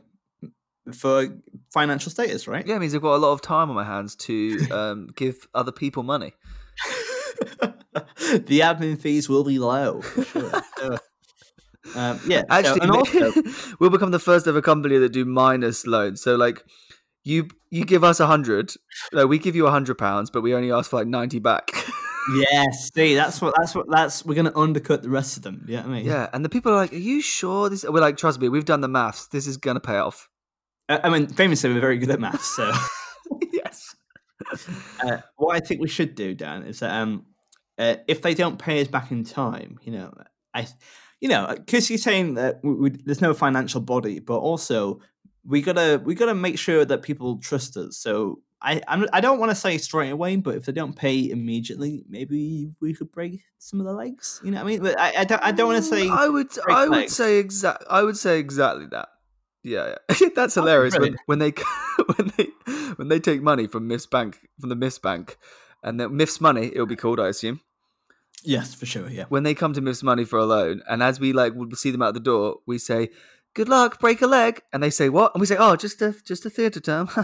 for 0.93 1.27
financial 1.73 2.11
status, 2.11 2.47
right? 2.47 2.65
yeah, 2.65 2.75
it 2.75 2.79
means 2.79 2.93
I've 2.93 3.01
got 3.01 3.15
a 3.15 3.17
lot 3.17 3.31
of 3.33 3.41
time 3.41 3.69
on 3.69 3.75
my 3.75 3.83
hands 3.83 4.15
to 4.17 4.59
um, 4.71 5.07
give 5.15 5.47
other 5.53 5.71
people 5.71 6.03
money. 6.03 6.33
the 7.61 8.59
admin 8.59 8.99
fees 8.99 9.29
will 9.29 9.43
be 9.43 9.59
low. 9.59 10.01
For 10.01 10.23
sure. 10.23 10.51
So, 10.77 10.93
um, 11.95 12.19
yeah, 12.27 12.41
so- 12.41 12.45
Actually, 12.49 12.81
and 12.81 12.91
also, 12.91 13.33
we'll 13.79 13.89
become 13.89 14.11
the 14.11 14.19
first 14.19 14.47
ever 14.47 14.61
company 14.61 14.97
that 14.97 15.09
do 15.09 15.25
minus 15.25 15.85
loans. 15.87 16.21
So, 16.21 16.35
like, 16.35 16.63
you 17.23 17.47
you 17.71 17.85
give 17.85 18.03
us 18.03 18.19
a 18.19 18.27
hundred, 18.27 18.71
no, 19.11 19.25
we 19.25 19.39
give 19.39 19.55
you 19.55 19.65
a 19.65 19.71
hundred 19.71 19.97
pounds, 19.97 20.29
but 20.29 20.41
we 20.41 20.53
only 20.53 20.71
ask 20.71 20.89
for 20.91 20.97
like 20.97 21.07
ninety 21.07 21.39
back. 21.39 21.71
yes, 22.51 22.91
see, 22.93 23.15
that's 23.15 23.41
what 23.41 23.55
that's 23.57 23.73
what 23.73 23.87
that's 23.89 24.23
we're 24.23 24.35
gonna 24.35 24.51
undercut 24.55 25.01
the 25.01 25.09
rest 25.09 25.35
of 25.37 25.43
them. 25.43 25.65
Yeah, 25.67 25.81
you 25.81 25.87
know 25.87 25.93
I 25.93 25.97
mean, 25.97 26.05
yeah, 26.05 26.29
and 26.33 26.45
the 26.45 26.49
people 26.49 26.71
are 26.71 26.75
like, 26.75 26.93
"Are 26.93 26.97
you 26.97 27.21
sure 27.21 27.69
this?" 27.69 27.83
We're 27.83 27.99
like, 27.99 28.17
"Trust 28.17 28.39
me, 28.39 28.49
we've 28.49 28.65
done 28.65 28.81
the 28.81 28.87
maths. 28.87 29.27
This 29.27 29.47
is 29.47 29.57
gonna 29.57 29.79
pay 29.79 29.97
off." 29.97 30.29
I 30.89 31.01
I 31.03 31.09
mean, 31.09 31.27
famously, 31.27 31.73
we're 31.73 31.79
very 31.79 31.97
good 31.97 32.09
at 32.09 32.19
maths. 32.19 32.55
So, 32.55 32.71
yes. 33.51 33.95
uh, 35.03 35.17
what 35.37 35.55
I 35.55 35.59
think 35.59 35.81
we 35.81 35.87
should 35.87 36.15
do, 36.15 36.33
Dan, 36.33 36.63
is 36.63 36.79
that 36.79 36.91
um, 36.91 37.25
uh, 37.77 37.95
if 38.07 38.21
they 38.21 38.33
don't 38.33 38.57
pay 38.57 38.81
us 38.81 38.87
back 38.87 39.11
in 39.11 39.23
time, 39.23 39.79
you 39.83 39.91
know, 39.91 40.13
I, 40.53 40.67
you 41.19 41.29
know, 41.29 41.53
because 41.55 41.89
you're 41.89 41.97
saying 41.97 42.35
that 42.35 42.59
we, 42.63 42.73
we, 42.73 42.89
there's 42.89 43.21
no 43.21 43.33
financial 43.33 43.81
body, 43.81 44.19
but 44.19 44.37
also 44.37 44.99
we 45.43 45.61
gotta 45.61 46.01
we 46.03 46.15
gotta 46.15 46.35
make 46.35 46.57
sure 46.57 46.85
that 46.85 47.01
people 47.01 47.37
trust 47.37 47.77
us. 47.77 47.97
So. 47.97 48.39
I 48.61 48.81
I'm, 48.87 49.05
I 49.11 49.19
don't 49.19 49.37
want 49.37 49.51
to 49.51 49.55
say 49.55 49.77
straight 49.77 50.09
away, 50.09 50.37
but 50.37 50.55
if 50.55 50.65
they 50.65 50.71
don't 50.71 50.95
pay 50.95 51.29
immediately, 51.29 52.03
maybe 52.07 52.71
we 52.79 52.93
could 52.93 53.11
break 53.11 53.41
some 53.59 53.81
of 53.81 53.85
the 53.85 53.91
legs. 53.91 54.39
You 54.43 54.51
know 54.51 54.63
what 54.63 54.63
I 54.63 54.71
mean? 54.71 54.81
But 54.81 54.99
I, 54.99 55.13
I 55.19 55.23
don't 55.25 55.43
I 55.43 55.51
don't 55.51 55.67
want 55.67 55.83
to 55.83 55.89
say 55.89 56.09
I 56.09 56.27
would 56.29 56.47
I 56.67 56.87
would 56.87 56.97
legs. 56.97 57.15
say 57.15 57.37
exact 57.37 57.83
I 57.89 58.01
would 58.01 58.17
say 58.17 58.39
exactly 58.39 58.87
that. 58.91 59.09
Yeah, 59.65 59.95
yeah. 60.21 60.29
that's 60.35 60.55
oh, 60.57 60.61
hilarious 60.61 60.97
when, 60.97 61.17
when 61.25 61.39
they 61.39 61.51
when 62.15 62.31
they 62.37 62.47
when 62.95 63.07
they 63.09 63.19
take 63.19 63.41
money 63.41 63.67
from 63.67 63.87
Miss 63.87 64.05
Bank 64.05 64.47
from 64.59 64.69
the 64.69 64.75
Miss 64.75 64.99
Bank, 64.99 65.37
and 65.83 65.99
then 65.99 66.15
Miff's 66.15 66.39
money 66.39 66.67
it'll 66.67 66.85
be 66.85 66.95
called 66.95 67.19
I 67.19 67.29
assume 67.29 67.61
yes 68.43 68.75
for 68.75 68.85
sure. 68.85 69.09
Yeah. 69.09 69.25
when 69.29 69.41
they 69.43 69.55
come 69.55 69.73
to 69.73 69.81
Miff's 69.81 70.03
money 70.03 70.23
for 70.23 70.37
a 70.39 70.45
loan, 70.45 70.83
and 70.87 71.01
as 71.01 71.19
we 71.19 71.33
like 71.33 71.53
would 71.55 71.75
see 71.77 71.89
them 71.91 72.01
out 72.03 72.13
the 72.13 72.19
door, 72.19 72.57
we 72.65 72.77
say. 72.77 73.09
Good 73.55 73.69
luck, 73.69 74.01
break 74.01 74.21
a 74.21 74.27
leg, 74.27 74.61
and 74.73 74.83
they 74.83 74.89
say 74.89 75.07
what? 75.07 75.33
And 75.33 75.39
we 75.39 75.47
say, 75.47 75.55
"Oh, 75.57 75.77
just 75.77 76.01
a 76.01 76.13
just 76.25 76.45
a 76.45 76.49
theatre 76.49 76.81
term, 76.81 77.07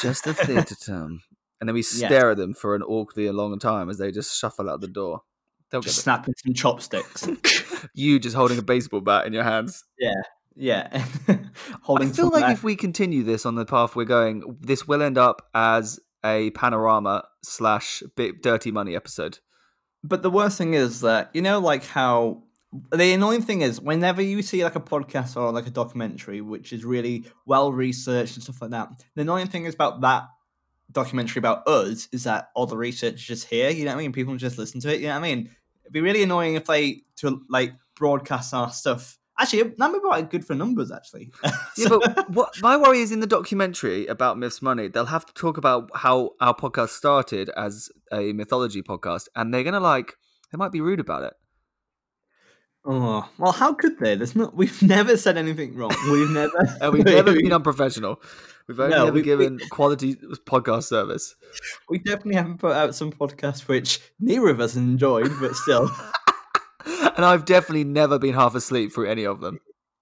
just 0.00 0.26
a 0.26 0.32
theatre 0.32 0.74
term." 0.74 1.20
And 1.60 1.68
then 1.68 1.74
we 1.74 1.82
Yeah. 1.82 2.08
stare 2.08 2.30
at 2.30 2.38
them 2.38 2.54
for 2.54 2.74
an 2.74 2.82
awkwardly 2.82 3.28
long 3.30 3.58
time 3.58 3.90
as 3.90 3.98
they 3.98 4.10
just 4.10 4.34
shuffle 4.38 4.70
out 4.70 4.80
the 4.80 4.88
door. 4.88 5.20
They'll 5.70 5.82
Just 5.82 6.00
snapping 6.02 6.32
some 6.42 6.54
chopsticks. 6.54 7.28
You 7.92 8.18
just 8.18 8.34
holding 8.34 8.56
a 8.58 8.62
baseball 8.62 9.02
bat 9.02 9.26
in 9.26 9.34
your 9.34 9.44
hands. 9.44 9.84
yeah. 9.98 10.22
I 11.28 11.38
Holding 11.82 12.12
feel 12.12 12.30
like 12.30 12.44
uh, 12.44 12.52
if 12.52 12.62
we 12.62 12.76
continue 12.76 13.22
this 13.22 13.46
on 13.46 13.54
the 13.54 13.64
path 13.64 13.96
we're 13.96 14.04
going, 14.04 14.56
this 14.60 14.86
will 14.86 15.02
end 15.02 15.18
up 15.18 15.48
as 15.54 15.98
a 16.24 16.50
panorama 16.50 17.24
slash 17.42 18.02
bit 18.16 18.42
dirty 18.42 18.70
money 18.70 18.94
episode. 18.94 19.38
But 20.04 20.22
the 20.22 20.30
worst 20.30 20.58
thing 20.58 20.74
is 20.74 21.00
that 21.00 21.30
you 21.32 21.42
know, 21.42 21.58
like 21.58 21.84
how 21.84 22.42
the 22.90 23.12
annoying 23.12 23.42
thing 23.42 23.60
is 23.60 23.80
whenever 23.80 24.22
you 24.22 24.42
see 24.42 24.64
like 24.64 24.76
a 24.76 24.80
podcast 24.80 25.36
or 25.36 25.52
like 25.52 25.66
a 25.66 25.70
documentary 25.70 26.40
which 26.40 26.72
is 26.72 26.84
really 26.84 27.24
well 27.44 27.70
researched 27.72 28.34
and 28.34 28.42
stuff 28.42 28.62
like 28.62 28.70
that. 28.70 28.88
The 29.14 29.22
annoying 29.22 29.48
thing 29.48 29.66
is 29.66 29.74
about 29.74 30.00
that 30.00 30.24
documentary 30.90 31.40
about 31.40 31.66
us 31.68 32.08
is 32.12 32.24
that 32.24 32.50
all 32.54 32.66
the 32.66 32.76
research 32.76 33.14
is 33.14 33.22
just 33.22 33.48
here. 33.48 33.70
You 33.70 33.84
know 33.84 33.92
what 33.92 33.98
I 33.98 34.02
mean? 34.02 34.12
People 34.12 34.36
just 34.36 34.58
listen 34.58 34.80
to 34.80 34.94
it. 34.94 35.00
You 35.00 35.08
know 35.08 35.14
what 35.20 35.26
I 35.26 35.34
mean? 35.34 35.50
It'd 35.84 35.92
be 35.92 36.00
really 36.00 36.22
annoying 36.22 36.54
if 36.54 36.66
they 36.66 37.02
to 37.16 37.42
like 37.48 37.74
broadcast 37.94 38.54
our 38.54 38.70
stuff 38.70 39.18
Actually, 39.38 39.62
that 39.62 39.78
might 39.78 39.92
be 39.94 40.00
quite 40.00 40.30
good 40.30 40.44
for 40.44 40.54
numbers. 40.54 40.92
Actually, 40.92 41.30
Yeah, 41.76 41.88
but 41.88 42.30
what 42.30 42.54
my 42.60 42.76
worry 42.76 43.00
is 43.00 43.10
in 43.12 43.20
the 43.20 43.26
documentary 43.26 44.06
about 44.06 44.38
Myths 44.38 44.60
Money, 44.62 44.88
they'll 44.88 45.06
have 45.06 45.24
to 45.26 45.32
talk 45.34 45.56
about 45.56 45.90
how 45.94 46.32
our 46.40 46.54
podcast 46.54 46.90
started 46.90 47.48
as 47.56 47.88
a 48.12 48.32
mythology 48.34 48.82
podcast, 48.82 49.28
and 49.34 49.52
they're 49.52 49.64
gonna 49.64 49.80
like 49.80 50.14
they 50.52 50.56
might 50.58 50.70
be 50.72 50.80
rude 50.82 51.00
about 51.00 51.22
it. 51.24 51.32
oh 52.84 53.28
well, 53.38 53.52
how 53.52 53.72
could 53.72 53.98
they? 53.98 54.14
There's 54.16 54.36
not. 54.36 54.54
We've 54.56 54.82
never 54.96 55.16
said 55.16 55.36
anything 55.38 55.76
wrong. 55.76 55.94
We've 56.10 56.30
never. 56.30 56.76
And 56.80 56.92
we've 56.92 57.04
never 57.04 57.32
been 57.32 57.52
unprofessional. 57.52 58.20
We've 58.68 58.78
only 58.78 58.94
No, 58.96 59.02
ever 59.06 59.12
we- 59.14 59.20
we- 59.20 59.24
given 59.24 59.58
quality 59.70 60.14
podcast 60.46 60.84
service. 60.84 61.34
We 61.88 61.98
definitely 61.98 62.34
haven't 62.36 62.58
put 62.58 62.72
out 62.76 62.94
some 62.94 63.12
podcasts 63.12 63.66
which 63.66 64.00
neither 64.20 64.48
of 64.48 64.60
us 64.60 64.76
enjoyed, 64.76 65.30
but 65.40 65.54
still. 65.56 65.90
And 67.16 67.24
I've 67.26 67.44
definitely 67.44 67.84
never 67.84 68.18
been 68.18 68.34
half 68.34 68.54
asleep 68.54 68.92
through 68.92 69.08
any 69.10 69.24
of 69.24 69.40
them. 69.40 69.58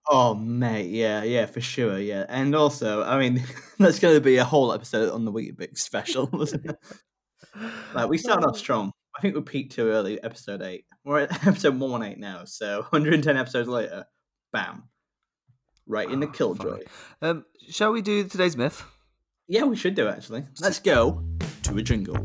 Oh, 0.09 0.35
mate, 0.35 0.91
yeah, 0.91 1.23
yeah, 1.25 1.47
for 1.47 1.61
sure, 1.61 1.99
yeah. 1.99 2.25
And 2.29 2.55
also, 2.55 3.03
I 3.03 3.19
mean, 3.19 3.43
that's 3.79 3.99
going 3.99 4.15
to 4.15 4.21
be 4.21 4.37
a 4.37 4.45
whole 4.45 4.73
episode 4.73 5.13
on 5.13 5.25
the 5.25 5.33
Weetabix 5.33 5.79
special. 5.79 6.29
like, 7.95 8.09
we 8.09 8.19
started 8.19 8.47
off 8.47 8.59
strong. 8.59 8.93
I 9.17 9.21
think 9.21 9.35
we 9.35 9.41
peaked 9.43 9.73
too 9.73 9.89
early, 9.89 10.23
episode 10.23 10.63
8. 10.63 10.85
We're 11.05 11.21
at 11.21 11.47
episode 11.47 11.79
118 11.79 12.21
now, 12.21 12.45
so 12.45 12.83
110 12.91 13.37
episodes 13.37 13.69
later, 13.69 14.05
bam. 14.53 14.85
Right 15.87 16.09
in 16.09 16.21
the 16.21 16.29
Ah, 16.29 16.33
killjoy. 16.33 16.79
Um, 17.21 17.45
shall 17.69 17.91
we 17.93 18.03
do 18.03 18.25
today's 18.25 18.57
myth? 18.57 18.85
Yeah, 19.49 19.65
we 19.65 19.75
should 19.77 19.97
do, 19.97 20.07
actually. 20.09 20.45
Let's 20.61 20.79
go 20.79 21.25
to 21.65 21.77
a 21.77 21.83
jingle. 21.83 22.17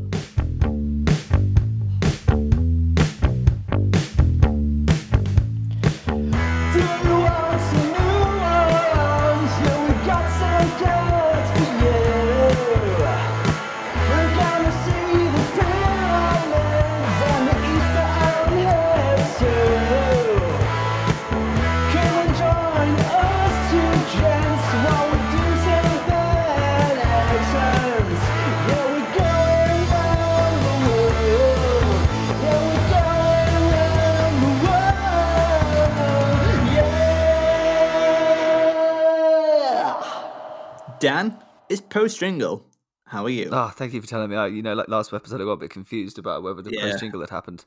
Dan, 41.06 41.38
it's 41.68 41.80
post 41.80 42.18
jingle. 42.18 42.66
How 43.04 43.24
are 43.24 43.28
you? 43.30 43.48
Oh, 43.52 43.68
thank 43.68 43.94
you 43.94 44.00
for 44.00 44.08
telling 44.08 44.28
me. 44.28 44.34
I, 44.36 44.48
you 44.48 44.60
know, 44.62 44.74
like 44.74 44.88
last 44.88 45.12
episode, 45.12 45.40
I 45.40 45.44
got 45.44 45.50
a 45.52 45.56
bit 45.56 45.70
confused 45.70 46.18
about 46.18 46.42
whether 46.42 46.62
the 46.62 46.72
Yeah. 46.72 46.82
post 46.82 46.98
jingle 46.98 47.20
had 47.20 47.30
happened. 47.30 47.64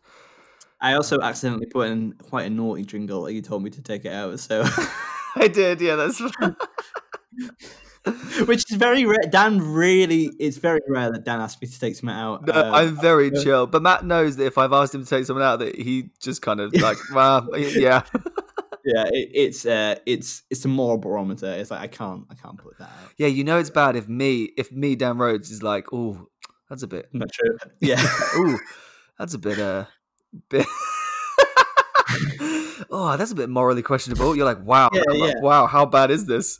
I 0.82 0.94
also 0.96 1.22
accidentally 1.22 1.68
put 1.68 1.88
in 1.88 2.14
quite 2.22 2.48
a 2.48 2.50
naughty 2.50 2.84
jingle. 2.84 3.30
You 3.30 3.42
told 3.42 3.64
me 3.64 3.70
to 3.70 3.82
take 3.82 4.04
it 4.04 4.12
out, 4.12 4.42
so 4.42 4.62
I 5.38 5.48
did, 5.48 5.80
yeah. 5.80 5.96
That's 5.96 6.20
which 8.48 8.66
is 8.70 8.76
very 8.78 9.06
rare. 9.06 9.18
Dan 9.30 9.60
really, 9.62 10.32
it's 10.38 10.58
very 10.58 10.82
rare 10.90 11.10
that 11.12 11.24
Dan 11.24 11.40
asks 11.40 11.62
me 11.62 11.70
to 11.70 11.80
take 11.80 11.96
something 11.96 12.14
out. 12.16 12.46
No, 12.46 12.54
Uh, 12.54 12.72
I'm 12.74 13.00
very 13.00 13.32
yeah. 13.34 13.42
chill. 13.44 13.68
But 13.68 13.82
Matt 13.82 14.04
knows 14.06 14.36
that 14.36 14.46
if 14.48 14.58
I've 14.58 14.74
asked 14.74 14.94
him 14.94 15.04
to 15.06 15.10
take 15.10 15.26
someone 15.26 15.46
out, 15.46 15.60
that 15.60 15.78
he 15.80 16.10
just 16.20 16.42
kind 16.42 16.60
of 16.60 16.74
like, 16.76 16.98
well, 17.14 17.48
yeah. 17.58 18.02
Yeah, 18.86 19.06
it, 19.12 19.30
it's 19.34 19.66
uh, 19.66 19.96
it's 20.06 20.44
it's 20.50 20.66
a 20.66 20.68
moral 20.68 20.98
barometer. 20.98 21.52
It's 21.52 21.72
like 21.72 21.82
I 21.82 21.88
can't, 21.88 22.26
I 22.30 22.36
can't 22.36 22.58
put 22.58 22.78
that 22.80 22.86
out. 22.90 23.12
Yeah, 23.18 23.28
you 23.28 23.44
know 23.44 23.58
it's 23.60 23.70
bad 23.70 23.96
if 23.96 24.08
me, 24.08 24.52
if 24.58 24.72
me, 24.72 24.96
Dan 24.96 25.18
Rhodes 25.18 25.52
is 25.52 25.64
like, 25.64 25.94
oh, 25.94 26.28
that's 26.70 26.84
a 26.84 26.88
bit, 26.88 27.10
Not 27.14 27.32
true. 27.32 27.58
Yeah, 27.80 27.98
oh, 28.02 28.60
that's 29.18 29.34
a 29.34 29.40
bit, 29.40 29.60
uh, 29.60 29.86
bit. 30.50 30.66
oh, 32.90 33.16
that's 33.18 33.32
a 33.32 33.36
bit 33.36 33.50
morally 33.50 33.82
questionable. 33.82 34.36
You're 34.36 34.46
like, 34.46 34.64
wow, 34.64 34.90
Yeah, 34.94 35.04
like, 35.08 35.42
wow, 35.42 35.68
how 35.68 35.86
bad 35.86 36.12
is 36.12 36.26
this? 36.26 36.60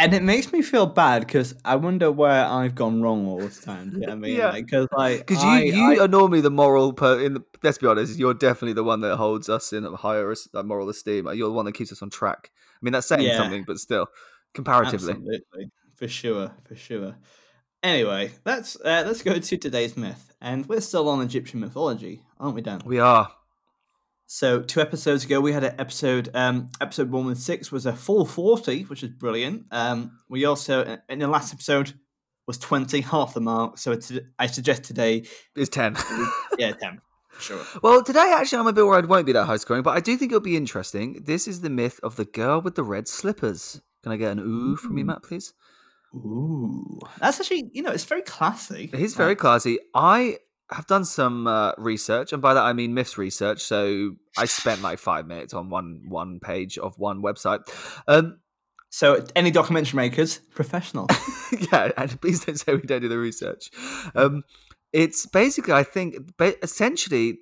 And 0.00 0.12
it 0.14 0.22
makes 0.22 0.52
me 0.52 0.62
feel 0.62 0.86
bad 0.86 1.20
because 1.26 1.54
I 1.64 1.76
wonder 1.76 2.10
where 2.10 2.44
I've 2.44 2.74
gone 2.74 3.00
wrong 3.02 3.26
all 3.28 3.38
this 3.38 3.60
time. 3.60 3.90
Do 3.90 3.96
you 3.96 4.00
know 4.02 4.06
what 4.08 4.12
I 4.12 4.18
mean? 4.18 4.36
Yeah. 4.38 4.52
Because 4.52 4.88
like, 4.96 5.26
Because 5.26 5.44
you, 5.44 5.50
you 5.50 6.00
I- 6.00 6.04
are 6.04 6.08
normally 6.08 6.40
the 6.40 6.50
moral. 6.50 6.92
Per, 6.92 7.20
in 7.20 7.34
the, 7.34 7.44
let's 7.62 7.78
be 7.78 7.86
honest, 7.86 8.18
you're 8.18 8.34
definitely 8.34 8.72
the 8.72 8.84
one 8.84 9.00
that 9.02 9.16
holds 9.16 9.48
us 9.48 9.72
in 9.72 9.84
a 9.84 9.94
higher 9.96 10.30
es- 10.32 10.48
uh, 10.54 10.62
moral 10.62 10.88
esteem. 10.88 11.26
You're 11.34 11.48
the 11.48 11.54
one 11.54 11.66
that 11.66 11.74
keeps 11.74 11.92
us 11.92 12.02
on 12.02 12.10
track. 12.10 12.50
I 12.54 12.78
mean, 12.82 12.92
that's 12.92 13.06
saying 13.06 13.22
Yeah. 13.22 13.36
something, 13.36 13.64
but 13.66 13.78
still, 13.78 14.06
comparatively. 14.54 15.12
Absolutely, 15.12 15.70
for 15.94 16.08
sure, 16.08 16.50
for 16.66 16.74
sure. 16.74 17.16
Anyway, 17.82 18.32
let's 18.44 18.76
uh, 18.76 19.04
let's 19.06 19.22
go 19.22 19.38
to 19.38 19.56
today's 19.56 19.96
myth, 19.96 20.32
and 20.40 20.66
we're 20.66 20.80
still 20.82 21.08
on 21.08 21.22
Egyptian 21.22 21.60
mythology, 21.60 22.22
aren't 22.38 22.54
we, 22.54 22.60
Dan? 22.62 22.80
We 22.84 22.98
are. 22.98 23.30
So 24.32 24.60
two 24.60 24.80
episodes 24.80 25.24
ago, 25.24 25.40
we 25.40 25.52
had 25.52 25.64
an 25.64 25.74
episode. 25.80 26.28
Um, 26.34 26.68
episode 26.80 27.10
one 27.10 27.26
with 27.26 27.38
six 27.38 27.72
was 27.72 27.84
a 27.84 27.92
full 27.92 28.24
forty, 28.24 28.82
which 28.82 29.02
is 29.02 29.08
brilliant. 29.08 29.64
Um, 29.72 30.20
we 30.28 30.44
also 30.44 30.98
in 31.08 31.18
the 31.18 31.26
last 31.26 31.52
episode 31.52 31.94
was 32.46 32.56
twenty, 32.56 33.00
half 33.00 33.34
the 33.34 33.40
mark. 33.40 33.76
So 33.78 33.90
it's, 33.90 34.12
I 34.38 34.46
suggest 34.46 34.84
today, 34.84 35.24
is 35.56 35.68
10. 35.68 35.96
yeah, 36.58 36.70
ten, 36.70 37.00
sure. 37.40 37.60
well, 37.82 38.04
today, 38.04 38.32
actually, 38.36 38.60
I'm 38.60 38.68
a 38.68 38.72
bit 38.72 38.86
worried 38.86 39.06
it 39.06 39.10
won't 39.10 39.26
be 39.26 39.32
that 39.32 39.46
high 39.46 39.56
scoring, 39.56 39.82
but 39.82 39.96
I 39.96 40.00
do 40.00 40.16
think 40.16 40.30
it'll 40.30 40.40
be 40.40 40.56
interesting. 40.56 41.24
This 41.24 41.48
is 41.48 41.62
the 41.62 41.68
myth 41.68 41.98
of 42.04 42.14
the 42.14 42.24
girl 42.24 42.60
with 42.60 42.76
the 42.76 42.84
red 42.84 43.08
slippers. 43.08 43.82
Can 44.04 44.12
I 44.12 44.16
get 44.16 44.30
an 44.30 44.38
ooh 44.38 44.76
from 44.76 44.96
you, 44.96 45.04
Matt, 45.04 45.24
please? 45.24 45.54
Ooh, 46.14 47.00
that's 47.18 47.40
actually 47.40 47.68
you 47.72 47.82
know 47.82 47.90
it's 47.90 48.04
very 48.04 48.22
classy. 48.22 48.92
He's 48.94 49.16
very 49.16 49.34
classy. 49.34 49.80
I 49.92 50.38
have 50.72 50.86
done 50.86 51.04
some 51.04 51.46
uh, 51.46 51.72
research, 51.78 52.32
and 52.32 52.40
by 52.40 52.54
that 52.54 52.62
I 52.62 52.72
mean 52.72 52.94
myths 52.94 53.18
research. 53.18 53.60
So 53.62 54.12
I 54.38 54.46
spent 54.46 54.82
like 54.82 54.98
five 55.10 55.26
minutes 55.26 55.54
on 55.54 55.70
one 55.70 56.02
one 56.08 56.40
page 56.40 56.78
of 56.78 56.98
one 56.98 57.22
website. 57.22 57.60
Um, 58.06 58.40
So 58.92 59.24
any 59.36 59.50
documentary 59.52 59.96
makers, 59.96 60.38
professional. 60.54 61.06
yeah, 61.72 61.92
and 61.96 62.20
please 62.20 62.44
don't 62.44 62.56
say 62.58 62.74
we 62.74 62.82
don't 62.82 63.00
do 63.02 63.08
the 63.08 63.18
research. 63.18 63.70
Um, 64.16 64.42
it's 64.92 65.26
basically, 65.26 65.74
I 65.74 65.84
think, 65.84 66.36
ba- 66.36 66.60
essentially 66.64 67.38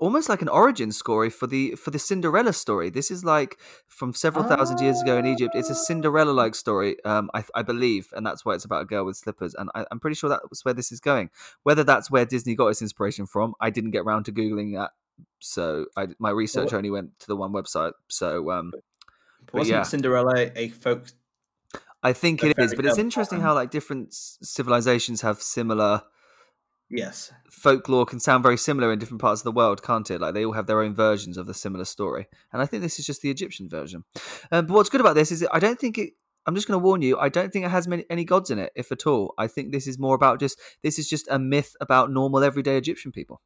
almost 0.00 0.28
like 0.28 0.42
an 0.42 0.48
origin 0.48 0.92
story 0.92 1.30
for 1.30 1.46
the 1.46 1.74
for 1.74 1.90
the 1.90 1.98
Cinderella 1.98 2.52
story. 2.52 2.90
This 2.90 3.10
is 3.10 3.24
like 3.24 3.58
from 3.88 4.14
several 4.14 4.44
thousand 4.44 4.80
years 4.80 5.00
ago 5.00 5.18
in 5.18 5.26
Egypt. 5.26 5.54
It's 5.54 5.70
a 5.70 5.74
Cinderella-like 5.74 6.54
story, 6.54 7.02
um, 7.04 7.30
I, 7.34 7.44
I 7.54 7.62
believe, 7.62 8.12
and 8.14 8.26
that's 8.26 8.44
why 8.44 8.54
it's 8.54 8.64
about 8.64 8.82
a 8.82 8.86
girl 8.86 9.04
with 9.04 9.16
slippers. 9.16 9.54
And 9.54 9.70
I, 9.74 9.84
I'm 9.90 10.00
pretty 10.00 10.14
sure 10.14 10.30
that's 10.30 10.64
where 10.64 10.74
this 10.74 10.92
is 10.92 11.00
going. 11.00 11.30
Whether 11.62 11.84
that's 11.84 12.10
where 12.10 12.24
Disney 12.24 12.54
got 12.54 12.68
its 12.68 12.82
inspiration 12.82 13.26
from, 13.26 13.54
I 13.60 13.70
didn't 13.70 13.90
get 13.90 14.00
around 14.00 14.24
to 14.24 14.32
googling 14.32 14.74
that. 14.74 14.92
So 15.40 15.86
I, 15.96 16.08
my 16.18 16.30
research 16.30 16.72
only 16.72 16.90
went 16.90 17.18
to 17.20 17.26
the 17.26 17.36
one 17.36 17.52
website. 17.52 17.92
So 18.08 18.50
um, 18.50 18.72
Wasn't 19.52 19.76
yeah. 19.76 19.82
Cinderella 19.82 20.50
a 20.56 20.68
folk? 20.68 21.08
I 22.02 22.12
think 22.12 22.42
it 22.42 22.58
is, 22.58 22.74
but 22.74 22.84
it's 22.84 22.98
interesting 22.98 23.40
how 23.40 23.54
like 23.54 23.70
different 23.70 24.12
civilizations 24.12 25.20
have 25.20 25.40
similar 25.40 26.02
Yes. 26.92 27.32
folklore 27.50 28.04
can 28.04 28.20
sound 28.20 28.42
very 28.42 28.58
similar 28.58 28.92
in 28.92 28.98
different 28.98 29.20
parts 29.20 29.40
of 29.40 29.44
the 29.44 29.52
world, 29.52 29.82
can't 29.82 30.10
it? 30.10 30.20
Like 30.20 30.34
they 30.34 30.44
all 30.44 30.52
have 30.52 30.66
their 30.66 30.82
own 30.82 30.94
versions 30.94 31.38
of 31.38 31.46
the 31.46 31.54
similar 31.54 31.86
story, 31.86 32.28
and 32.52 32.60
I 32.60 32.66
think 32.66 32.82
this 32.82 32.98
is 32.98 33.06
just 33.06 33.22
the 33.22 33.30
Egyptian 33.30 33.68
version. 33.68 34.04
Um, 34.50 34.66
but 34.66 34.74
what's 34.74 34.90
good 34.90 35.00
about 35.00 35.14
this 35.14 35.32
is 35.32 35.46
I 35.52 35.58
don't 35.58 35.80
think 35.80 35.98
it. 35.98 36.10
I'm 36.44 36.54
just 36.54 36.66
going 36.66 36.78
to 36.78 36.84
warn 36.84 37.02
you. 37.02 37.18
I 37.18 37.28
don't 37.28 37.52
think 37.52 37.64
it 37.64 37.70
has 37.70 37.86
many, 37.86 38.04
any 38.10 38.24
gods 38.24 38.50
in 38.50 38.58
it, 38.58 38.72
if 38.74 38.90
at 38.90 39.06
all. 39.06 39.32
I 39.38 39.46
think 39.46 39.70
this 39.70 39.86
is 39.86 39.98
more 39.98 40.14
about 40.14 40.40
just 40.40 40.58
this 40.82 40.98
is 40.98 41.08
just 41.08 41.26
a 41.30 41.38
myth 41.38 41.74
about 41.80 42.10
normal 42.10 42.42
everyday 42.44 42.76
Egyptian 42.76 43.12
people. 43.12 43.40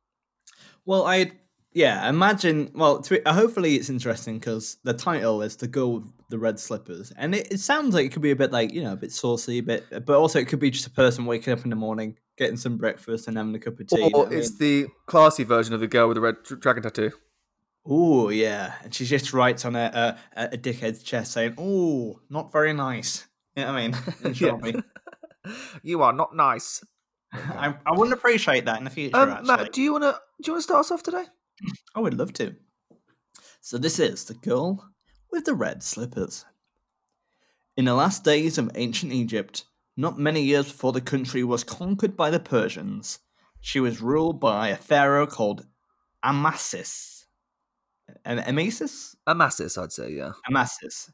Well, 0.84 1.06
I 1.06 1.32
yeah 1.72 2.08
imagine. 2.08 2.72
Well, 2.74 3.02
to, 3.02 3.28
uh, 3.28 3.32
hopefully 3.32 3.76
it's 3.76 3.90
interesting 3.90 4.38
because 4.38 4.78
the 4.82 4.94
title 4.94 5.42
is 5.42 5.56
"The 5.56 5.68
Girl 5.68 5.94
with 5.94 6.04
the 6.30 6.38
Red 6.38 6.58
Slippers," 6.58 7.12
and 7.16 7.34
it, 7.34 7.52
it 7.52 7.60
sounds 7.60 7.94
like 7.94 8.06
it 8.06 8.12
could 8.12 8.22
be 8.22 8.30
a 8.30 8.36
bit 8.36 8.50
like 8.50 8.72
you 8.72 8.82
know 8.82 8.94
a 8.94 8.96
bit 8.96 9.12
saucy, 9.12 9.58
a 9.58 9.62
bit, 9.62 9.84
but 9.90 10.16
also 10.16 10.40
it 10.40 10.48
could 10.48 10.58
be 10.58 10.70
just 10.70 10.86
a 10.86 10.90
person 10.90 11.26
waking 11.26 11.52
up 11.52 11.64
in 11.64 11.70
the 11.70 11.76
morning, 11.76 12.16
getting 12.36 12.56
some 12.56 12.76
breakfast, 12.76 13.28
and 13.28 13.36
having 13.36 13.54
a 13.54 13.58
cup 13.58 13.78
of 13.80 13.86
tea. 13.86 14.10
Or 14.14 14.28
I 14.28 14.34
it's 14.34 14.58
the 14.58 14.86
classy 15.06 15.44
version 15.44 15.74
of 15.74 15.80
the 15.80 15.88
girl 15.88 16.08
with 16.08 16.16
the 16.16 16.20
red 16.20 16.36
dragon 16.42 16.82
tattoo. 16.82 17.12
Oh 17.84 18.30
yeah, 18.30 18.74
and 18.82 18.94
she 18.94 19.04
just 19.04 19.32
writes 19.32 19.64
on 19.64 19.76
a 19.76 20.18
a, 20.36 20.48
a 20.52 20.58
dickhead's 20.58 21.02
chest 21.02 21.32
saying, 21.32 21.54
"Oh, 21.58 22.20
not 22.28 22.52
very 22.52 22.72
nice." 22.72 23.26
You 23.54 23.64
know 23.64 23.72
what 23.72 23.78
I 23.78 23.88
mean? 23.88 23.96
In 24.22 24.26
Yeah. 24.28 24.32
short, 24.34 24.62
me. 24.64 24.74
You 25.82 26.02
are 26.02 26.12
not 26.12 26.34
nice. 26.34 26.84
I, 27.32 27.74
I 27.86 27.92
wouldn't 27.92 28.12
appreciate 28.12 28.64
that 28.66 28.78
in 28.78 28.84
the 28.84 28.90
future. 28.90 29.16
Um, 29.16 29.30
actually. 29.30 29.46
Matt, 29.46 29.72
do 29.72 29.82
you 29.82 29.92
want 29.92 30.04
to 30.04 30.18
do 30.42 30.48
you 30.48 30.52
want 30.52 30.60
to 30.60 30.64
start 30.64 30.80
us 30.80 30.90
off 30.90 31.02
today? 31.02 31.24
I 31.94 32.00
would 32.00 32.14
love 32.14 32.32
to. 32.34 32.54
So 33.60 33.78
this 33.78 33.98
is 33.98 34.24
the 34.24 34.34
girl 34.34 34.90
with 35.30 35.44
the 35.44 35.54
red 35.54 35.82
slippers. 35.82 36.44
In 37.76 37.84
the 37.84 37.94
last 37.94 38.24
days 38.24 38.58
of 38.58 38.70
ancient 38.74 39.12
Egypt, 39.12 39.64
not 39.96 40.18
many 40.18 40.42
years 40.42 40.66
before 40.66 40.92
the 40.92 41.00
country 41.00 41.42
was 41.42 41.64
conquered 41.64 42.16
by 42.16 42.30
the 42.30 42.40
Persians, 42.40 43.20
she 43.60 43.80
was 43.80 44.00
ruled 44.00 44.38
by 44.38 44.68
a 44.68 44.76
pharaoh 44.76 45.26
called 45.26 45.66
Amasis. 46.24 47.24
Am- 48.24 48.38
Amasis? 48.38 49.16
Amasis, 49.26 49.78
I'd 49.80 49.92
say, 49.92 50.12
yeah. 50.12 50.32
Amasis. 50.48 51.10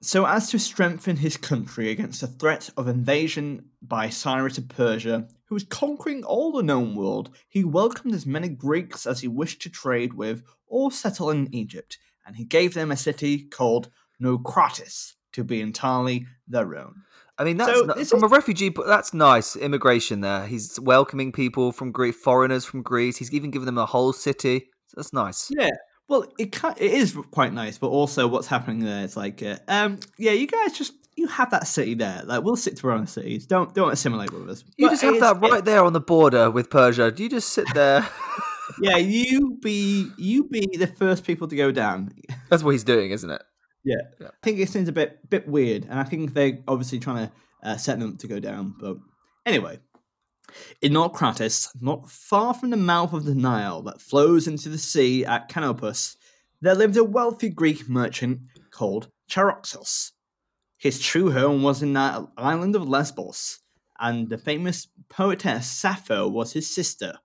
So 0.00 0.26
as 0.26 0.50
to 0.50 0.58
strengthen 0.58 1.16
his 1.16 1.36
country 1.36 1.90
against 1.90 2.20
the 2.20 2.26
threat 2.26 2.68
of 2.76 2.88
invasion 2.88 3.70
by 3.80 4.10
Cyrus 4.10 4.58
of 4.58 4.68
Persia, 4.68 5.28
who 5.46 5.54
was 5.54 5.64
conquering 5.64 6.24
all 6.24 6.52
the 6.52 6.62
known 6.62 6.94
world, 6.94 7.30
he 7.48 7.64
welcomed 7.64 8.14
as 8.14 8.26
many 8.26 8.48
Greeks 8.48 9.06
as 9.06 9.20
he 9.20 9.28
wished 9.28 9.62
to 9.62 9.70
trade 9.70 10.12
with 10.14 10.42
or 10.66 10.92
settle 10.92 11.30
in 11.30 11.54
Egypt, 11.54 11.98
and 12.26 12.36
he 12.36 12.44
gave 12.44 12.74
them 12.74 12.90
a 12.90 12.96
city 12.96 13.44
called 13.44 13.88
Naucratis 14.20 15.14
to 15.32 15.42
be 15.42 15.60
entirely 15.60 16.26
their 16.46 16.76
own. 16.76 17.02
I 17.38 17.44
mean, 17.44 17.56
that's 17.56 17.72
So 17.78 17.86
this 17.86 18.10
from 18.10 18.18
is- 18.18 18.22
a 18.24 18.28
refugee. 18.28 18.70
po- 18.70 18.86
That's 18.86 19.12
nice 19.12 19.56
immigration 19.56 20.20
there. 20.20 20.46
He's 20.46 20.78
welcoming 20.80 21.32
people 21.32 21.72
from 21.72 21.90
Greece, 21.92 22.16
foreigners 22.16 22.64
from 22.64 22.82
Greece. 22.82 23.16
He's 23.16 23.32
even 23.32 23.50
given 23.50 23.66
them 23.66 23.78
a 23.78 23.86
whole 23.86 24.12
city. 24.12 24.68
That's 24.94 25.12
nice. 25.12 25.50
Yeah. 25.56 25.70
Well, 26.08 26.26
it 26.38 26.52
ki- 26.52 26.68
it 26.76 26.92
is 26.92 27.16
quite 27.32 27.52
nice, 27.52 27.78
but 27.78 27.88
also 27.88 28.28
what's 28.28 28.46
happening 28.46 28.80
there 28.84 29.04
is 29.04 29.16
like, 29.16 29.42
uh, 29.42 29.56
um, 29.68 29.98
yeah, 30.18 30.32
you 30.32 30.46
guys 30.46 30.72
just 30.76 30.92
you 31.16 31.28
have 31.28 31.50
that 31.50 31.66
city 31.68 31.94
there. 31.94 32.22
Like, 32.24 32.42
we'll 32.42 32.56
stick 32.56 32.74
to 32.76 32.88
our 32.88 32.94
own 32.94 33.06
cities. 33.06 33.46
Don't 33.46 33.72
don't 33.74 33.92
assimilate 33.92 34.32
with 34.32 34.48
us. 34.50 34.64
You 34.76 34.86
But 34.86 34.92
just 34.92 35.02
have 35.02 35.20
that 35.20 35.40
right 35.40 35.64
there 35.64 35.82
on 35.84 35.92
the 35.92 36.00
border 36.00 36.50
with 36.50 36.70
Persia. 36.70 37.10
Do 37.10 37.22
you 37.22 37.28
just 37.28 37.48
sit 37.50 37.66
there? 37.74 38.06
Yeah, 38.80 38.96
you 38.96 39.58
be 39.62 40.10
you 40.16 40.44
be 40.44 40.66
the 40.78 40.86
first 40.86 41.24
people 41.24 41.46
to 41.48 41.54
go 41.54 41.70
down. 41.70 42.10
That's 42.48 42.62
what 42.62 42.70
he's 42.70 42.82
doing, 42.82 43.10
isn't 43.10 43.28
it? 43.30 43.42
Yeah. 43.84 43.96
Yeah. 44.20 44.28
I 44.28 44.36
think 44.42 44.58
it 44.58 44.68
seems 44.68 44.88
a 44.88 44.92
bit 44.92 45.28
bit 45.28 45.46
weird, 45.46 45.84
and 45.84 45.98
I 45.98 46.04
think 46.04 46.34
they're 46.34 46.58
obviously 46.66 46.98
trying 46.98 47.28
to 47.28 47.32
uh, 47.62 47.76
set 47.76 47.98
them 47.98 48.10
up 48.10 48.18
to 48.18 48.26
go 48.26 48.40
down. 48.40 48.74
But 48.78 48.96
anyway, 49.46 49.78
in 50.80 50.92
Naucratis, 50.92 51.68
not 51.80 52.10
far 52.10 52.54
from 52.54 52.70
the 52.70 52.76
mouth 52.76 53.12
of 53.12 53.24
the 53.24 53.34
Nile 53.34 53.82
that 53.82 54.00
flows 54.00 54.46
into 54.46 54.68
the 54.68 54.78
sea 54.78 55.24
at 55.24 55.48
Canopus, 55.48 56.16
there 56.60 56.74
lived 56.74 56.96
a 56.96 57.04
wealthy 57.04 57.48
Greek 57.48 57.88
merchant 57.88 58.40
called 58.70 59.08
Charaxos. 59.30 60.12
His 60.78 61.00
true 61.00 61.30
home 61.30 61.62
was 61.62 61.82
in 61.82 61.92
that 61.94 62.22
island 62.36 62.76
of 62.76 62.88
Lesbos, 62.88 63.60
and 63.98 64.28
the 64.28 64.38
famous 64.38 64.88
poetess 65.08 65.66
Sappho 65.66 66.28
was 66.28 66.52
his 66.52 66.74
sister. 66.74 67.18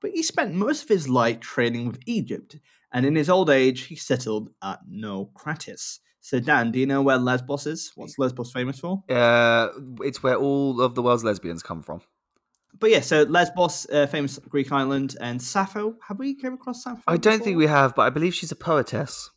But 0.00 0.10
he 0.10 0.22
spent 0.22 0.54
most 0.54 0.82
of 0.82 0.88
his 0.88 1.08
life 1.08 1.40
trading 1.40 1.86
with 1.86 2.00
Egypt, 2.06 2.56
and 2.92 3.04
in 3.06 3.14
his 3.14 3.28
old 3.30 3.50
age 3.50 3.82
he 3.84 3.96
settled 3.96 4.50
at 4.62 4.80
Naucratis. 4.90 5.98
So 6.20 6.38
Dan, 6.38 6.70
do 6.70 6.78
you 6.78 6.86
know 6.86 7.02
where 7.02 7.18
Lesbos 7.18 7.66
is? 7.66 7.92
What's 7.96 8.18
Lesbos 8.18 8.52
famous 8.52 8.78
for? 8.78 9.02
Uh, 9.08 9.68
it's 10.02 10.22
where 10.22 10.36
all 10.36 10.80
of 10.80 10.94
the 10.94 11.02
world's 11.02 11.24
lesbians 11.24 11.62
come 11.62 11.82
from. 11.82 12.00
But 12.78 12.90
yeah, 12.90 13.00
so 13.00 13.22
Lesbos, 13.22 13.86
uh, 13.92 14.06
famous 14.06 14.38
Greek 14.48 14.70
island, 14.72 15.16
and 15.20 15.42
Sappho. 15.42 15.96
Have 16.08 16.18
we 16.18 16.34
came 16.34 16.54
across 16.54 16.84
Sappho? 16.84 17.02
I 17.06 17.16
don't 17.16 17.42
think 17.42 17.56
we 17.58 17.66
have, 17.66 17.94
but 17.94 18.02
I 18.02 18.10
believe 18.10 18.34
she's 18.34 18.52
a 18.52 18.56
poetess, 18.56 19.30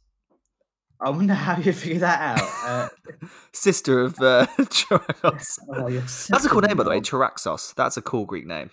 I 1.02 1.10
wonder 1.10 1.34
how 1.34 1.58
you 1.58 1.74
figured 1.74 2.02
that 2.02 2.40
out. 2.40 2.50
Uh, 2.66 3.28
sister 3.52 4.00
of 4.00 4.20
uh, 4.22 4.46
Charaxos. 4.60 5.60
Oh, 5.70 5.90
That's 5.90 6.46
a 6.46 6.50
cool 6.50 6.62
name, 6.62 6.78
by 6.78 6.84
the 6.84 6.90
way. 6.90 7.02
Charaxos. 7.02 7.74
That's 7.76 7.98
a 7.98 8.02
cool 8.02 8.26
Greek 8.26 8.48
name. 8.48 8.70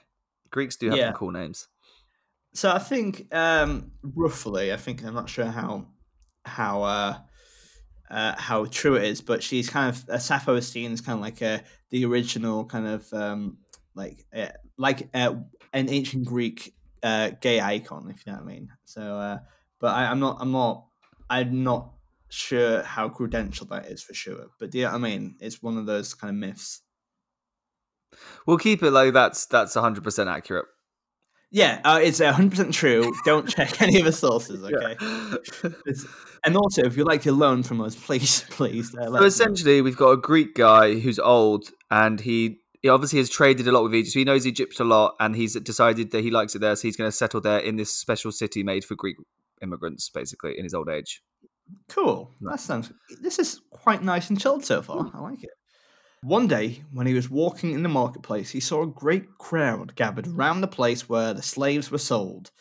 Greeks 0.50 0.76
do 0.76 0.88
have 0.90 0.96
Yeah. 0.98 1.08
some 1.08 1.14
cool 1.14 1.30
names. 1.32 1.66
So 2.54 2.70
I 2.70 2.78
think 2.78 3.34
um, 3.34 3.92
roughly, 4.02 4.72
I 4.72 4.76
think 4.76 5.04
I'm 5.04 5.14
not 5.14 5.28
sure 5.28 5.46
how 5.46 5.86
how 6.44 6.82
uh, 6.82 7.18
uh, 8.10 8.34
how 8.36 8.66
true 8.66 8.96
it 8.96 9.04
is, 9.04 9.20
but 9.20 9.42
she's 9.42 9.70
kind 9.70 9.88
of 9.94 10.08
uh, 10.08 10.18
Sappho 10.18 10.54
is 10.56 10.68
seen 10.68 10.92
as 10.92 11.00
kind 11.00 11.16
of 11.16 11.22
like 11.22 11.40
uh, 11.40 11.58
the 11.90 12.04
original 12.04 12.64
kind 12.66 12.86
of 12.86 13.12
um, 13.12 13.58
like 13.94 14.24
uh, 14.36 14.48
like 14.76 15.08
uh, 15.14 15.34
an 15.72 15.88
ancient 15.88 16.26
Greek 16.26 16.74
uh, 17.02 17.30
gay 17.40 17.60
icon, 17.60 18.10
if 18.10 18.26
you 18.26 18.32
know 18.32 18.38
what 18.38 18.44
I 18.44 18.52
mean. 18.52 18.68
So, 18.84 19.00
uh, 19.00 19.38
but 19.80 19.94
I, 19.94 20.06
I'm 20.06 20.20
not 20.20 20.36
I'm 20.40 20.52
not 20.52 20.86
I'm 21.30 21.64
not 21.64 21.92
sure 22.28 22.82
how 22.82 23.08
credential 23.08 23.66
that 23.66 23.86
is 23.86 24.02
for 24.02 24.14
sure. 24.14 24.48
But 24.58 24.74
yeah, 24.74 24.92
I 24.92 24.98
mean, 24.98 25.36
it's 25.40 25.62
one 25.62 25.78
of 25.78 25.86
those 25.86 26.12
kind 26.12 26.30
of 26.30 26.36
myths. 26.36 26.82
We'll 28.46 28.58
keep 28.58 28.82
it 28.82 28.90
like 28.90 29.14
that's 29.14 29.46
that's 29.46 29.74
100% 29.74 30.26
accurate. 30.30 30.66
Yeah, 31.54 31.80
uh, 31.84 32.00
it's 32.02 32.18
100% 32.18 32.72
true. 32.72 33.12
Don't 33.26 33.46
check 33.56 33.80
any 33.82 33.98
of 33.98 34.06
the 34.06 34.12
sources, 34.12 34.64
okay? 34.64 34.96
It's- 35.86 36.06
and 36.44 36.56
also, 36.56 36.82
if 36.82 36.96
you'd 36.96 37.06
like 37.06 37.22
to 37.22 37.30
loan 37.32 37.62
from 37.62 37.80
us, 37.80 37.94
please, 37.94 38.44
please. 38.50 38.92
Uh, 38.96 39.04
So 39.04 39.14
us 39.14 39.20
know. 39.20 39.26
essentially, 39.26 39.80
we've 39.80 39.96
got 39.96 40.10
a 40.10 40.16
Greek 40.16 40.54
guy 40.56 40.98
who's 40.98 41.20
old, 41.20 41.70
and 41.90 42.20
he, 42.20 42.58
he 42.80 42.88
obviously 42.88 43.20
has 43.20 43.30
traded 43.30 43.68
a 43.68 43.72
lot 43.72 43.84
with 43.84 43.94
Egypt. 43.94 44.12
So 44.14 44.18
he 44.18 44.24
knows 44.24 44.44
Egypt 44.46 44.80
a 44.80 44.84
lot, 44.84 45.14
and 45.20 45.36
he's 45.36 45.54
decided 45.60 46.10
that 46.10 46.24
he 46.24 46.30
likes 46.32 46.56
it 46.56 46.60
there, 46.60 46.74
so 46.74 46.82
he's 46.88 46.96
going 46.96 47.06
to 47.08 47.16
settle 47.16 47.40
there 47.40 47.58
in 47.60 47.76
this 47.76 47.92
special 47.96 48.32
city 48.32 48.64
made 48.64 48.84
for 48.84 48.96
Greek 48.96 49.16
immigrants, 49.62 50.08
basically, 50.08 50.58
in 50.58 50.64
his 50.64 50.74
old 50.74 50.88
age. 50.88 51.22
Cool. 51.88 52.34
That 52.40 52.58
sounds. 52.58 52.90
This 53.20 53.38
is 53.38 53.60
quite 53.70 54.02
nice 54.02 54.28
and 54.30 54.40
chilled 54.40 54.64
so 54.64 54.82
far. 54.82 55.10
I 55.14 55.20
like 55.20 55.44
it. 55.44 55.50
One 56.24 56.46
day, 56.46 56.84
when 56.92 57.08
he 57.08 57.14
was 57.14 57.28
walking 57.28 57.72
in 57.72 57.82
the 57.82 57.88
marketplace, 57.88 58.50
he 58.50 58.60
saw 58.60 58.84
a 58.84 58.86
great 58.86 59.38
crowd 59.38 59.96
gathered 59.96 60.28
around 60.28 60.60
the 60.60 60.68
place 60.68 61.08
where 61.08 61.34
the 61.34 61.42
slaves 61.42 61.90
were 61.90 61.98
sold. 61.98 62.52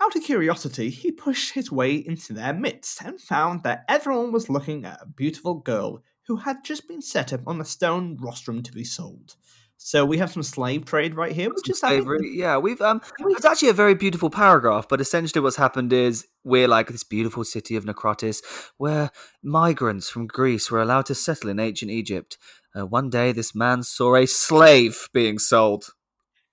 Out 0.00 0.16
of 0.16 0.22
curiosity, 0.22 0.88
he 0.88 1.12
pushed 1.12 1.52
his 1.52 1.70
way 1.70 1.96
into 1.96 2.32
their 2.32 2.54
midst 2.54 3.02
and 3.02 3.20
found 3.20 3.64
that 3.64 3.84
everyone 3.86 4.32
was 4.32 4.48
looking 4.48 4.86
at 4.86 5.02
a 5.02 5.06
beautiful 5.06 5.56
girl 5.56 6.02
who 6.26 6.36
had 6.36 6.64
just 6.64 6.88
been 6.88 7.02
set 7.02 7.34
up 7.34 7.46
on 7.46 7.60
a 7.60 7.66
stone 7.66 8.16
rostrum 8.18 8.62
to 8.62 8.72
be 8.72 8.82
sold. 8.82 9.36
So 9.76 10.04
we 10.04 10.18
have 10.18 10.32
some 10.32 10.42
slave 10.42 10.84
trade 10.86 11.14
right 11.14 11.32
here, 11.32 11.50
which 11.50 11.68
is 11.68 11.80
Slavery. 11.80 12.30
Yeah, 12.32 12.56
we've 12.56 12.80
um, 12.80 13.02
it's 13.18 13.44
actually 13.44 13.68
a 13.68 13.74
very 13.74 13.94
beautiful 13.94 14.30
paragraph, 14.30 14.88
but 14.88 15.00
essentially 15.00 15.42
what's 15.42 15.56
happened 15.56 15.92
is 15.92 16.26
we're 16.42 16.68
like 16.68 16.88
this 16.88 17.04
beautiful 17.04 17.44
city 17.44 17.76
of 17.76 17.84
Naucratis, 17.84 18.42
where 18.78 19.10
migrants 19.42 20.08
from 20.08 20.26
Greece 20.26 20.70
were 20.70 20.80
allowed 20.80 21.06
to 21.06 21.14
settle 21.14 21.50
in 21.50 21.60
ancient 21.60 21.90
Egypt. 21.90 22.38
Uh, 22.74 22.86
one 22.86 23.10
day, 23.10 23.32
this 23.32 23.54
man 23.54 23.82
saw 23.82 24.16
a 24.16 24.26
slave 24.26 25.08
being 25.12 25.38
sold. 25.38 25.90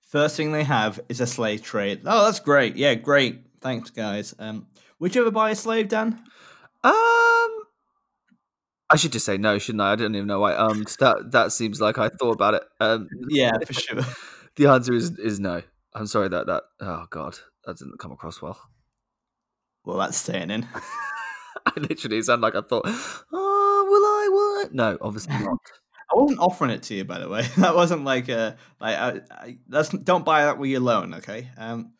First 0.06 0.36
thing 0.36 0.52
they 0.52 0.64
have 0.64 1.00
is 1.08 1.20
a 1.20 1.26
slave 1.26 1.62
trade. 1.62 2.02
Oh, 2.04 2.26
that's 2.26 2.38
great. 2.40 2.76
Yeah, 2.76 2.94
great. 2.94 3.46
Thanks, 3.62 3.88
guys. 3.88 4.34
Um, 4.38 4.66
would 4.98 5.14
you 5.14 5.22
ever 5.22 5.30
buy 5.30 5.50
a 5.50 5.54
slave, 5.54 5.88
Dan? 5.88 6.22
Um, 6.84 6.92
I 8.92 8.96
should 8.96 9.12
just 9.12 9.24
say 9.24 9.38
no, 9.38 9.58
shouldn't 9.58 9.80
I? 9.80 9.92
I 9.92 9.96
don't 9.96 10.14
even 10.14 10.26
know 10.26 10.40
why. 10.40 10.54
Um, 10.54 10.84
that 11.00 11.30
that 11.32 11.52
seems 11.52 11.80
like 11.80 11.96
I 11.96 12.10
thought 12.10 12.32
about 12.32 12.54
it. 12.54 12.62
Um, 12.78 13.08
Yeah, 13.28 13.52
for 13.66 13.72
sure. 13.72 14.00
the 14.56 14.66
answer 14.66 14.92
is 14.92 15.18
is 15.18 15.40
no. 15.40 15.62
I'm 15.94 16.06
sorry 16.06 16.28
that 16.28 16.46
that. 16.46 16.64
Oh 16.80 17.06
God, 17.10 17.38
that 17.64 17.78
didn't 17.78 17.98
come 17.98 18.12
across 18.12 18.42
well. 18.42 18.58
Well, 19.84 19.96
that's 19.96 20.18
staying 20.18 20.50
in. 20.50 20.68
I 21.66 21.72
literally 21.76 22.22
sound 22.22 22.42
like 22.42 22.54
I 22.54 22.60
thought. 22.60 22.84
Oh, 22.86 23.86
will 23.88 24.04
I? 24.04 24.28
What? 24.62 24.74
No, 24.74 24.98
obviously 25.00 25.38
not. 25.38 25.58
I 26.12 26.14
wasn't 26.20 26.40
offering 26.40 26.70
it 26.70 26.82
to 26.84 26.94
you, 26.94 27.04
by 27.04 27.18
the 27.18 27.28
way. 27.28 27.42
That 27.56 27.74
wasn't 27.74 28.04
like 28.04 28.28
a 28.28 28.56
like. 28.78 28.96
I, 28.96 29.20
I, 29.30 29.58
that's 29.68 29.88
don't 29.88 30.24
buy 30.24 30.44
that 30.44 30.58
with 30.58 30.70
your 30.70 30.80
loan, 30.80 31.14
okay? 31.14 31.48
Um, 31.56 31.94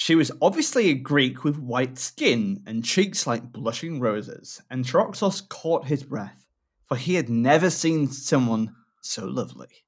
she 0.00 0.14
was 0.14 0.32
obviously 0.40 0.88
a 0.88 0.94
Greek 0.94 1.44
with 1.44 1.58
white 1.58 1.98
skin 1.98 2.62
and 2.66 2.82
cheeks 2.82 3.26
like 3.26 3.52
blushing 3.52 4.00
roses, 4.00 4.62
and 4.70 4.82
Troxos 4.82 5.46
caught 5.46 5.88
his 5.88 6.04
breath, 6.04 6.46
for 6.86 6.96
he 6.96 7.16
had 7.16 7.28
never 7.28 7.68
seen 7.68 8.08
someone 8.08 8.74
so 9.02 9.26
lovely. 9.26 9.84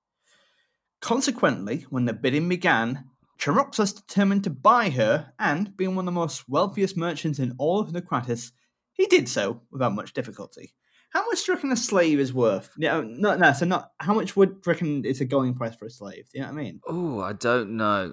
Consequently, 1.01 1.87
when 1.89 2.05
the 2.05 2.13
bidding 2.13 2.47
began, 2.47 3.07
Charaxos 3.41 3.97
determined 3.97 4.45
to 4.45 4.51
buy 4.51 4.91
her, 4.91 5.33
and 5.39 5.75
being 5.79 5.97
one 5.97 6.07
of 6.07 6.13
the 6.15 6.21
most 6.21 6.47
wealthiest 6.47 6.95
merchants 6.95 7.39
in 7.39 7.55
all 7.57 7.81
of 7.81 7.89
Naucratis, 7.89 8.53
he 8.93 9.07
did 9.07 9.31
so 9.31 9.63
without 9.71 9.95
much 9.95 10.13
difficulty. 10.13 10.75
How 11.09 11.25
much 11.25 11.43
do 11.43 11.53
you 11.53 11.57
reckon 11.57 11.73
a 11.73 11.77
slave 11.77 12.21
is 12.21 12.35
worth? 12.35 12.71
Yeah, 12.77 12.99
uh, 12.99 13.05
no, 13.07 13.35
no. 13.37 13.55
So 13.55 13.65
not 13.65 13.93
how 13.97 14.13
much 14.13 14.37
would 14.37 14.51
you 14.51 14.63
reckon 14.67 15.07
is 15.07 15.23
a 15.23 15.25
going 15.25 15.55
price 15.55 15.75
for 15.75 15.87
a 15.87 15.91
slave? 15.91 16.29
Do 16.31 16.39
you 16.39 16.41
know 16.43 16.53
what 16.53 16.61
I 16.61 16.63
mean? 16.63 16.81
Oh, 16.87 17.21
I 17.21 17.33
don't 17.33 17.79
know. 17.79 18.13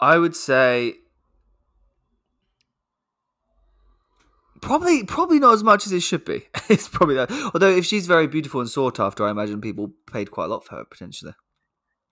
I 0.00 0.18
would 0.18 0.34
say 0.34 0.94
probably 4.62 5.04
probably 5.04 5.38
not 5.38 5.52
as 5.52 5.62
much 5.62 5.84
as 5.86 5.92
it 5.92 6.00
should 6.00 6.24
be. 6.24 6.46
it's 6.70 6.88
probably 6.88 7.16
that. 7.16 7.30
Although 7.52 7.68
if 7.70 7.84
she's 7.84 8.06
very 8.06 8.26
beautiful 8.26 8.60
and 8.60 8.70
sought 8.70 8.98
after, 8.98 9.26
I 9.26 9.30
imagine 9.30 9.60
people 9.60 9.92
paid 10.10 10.30
quite 10.30 10.46
a 10.46 10.48
lot 10.48 10.64
for 10.64 10.76
her 10.76 10.84
potentially. 10.86 11.34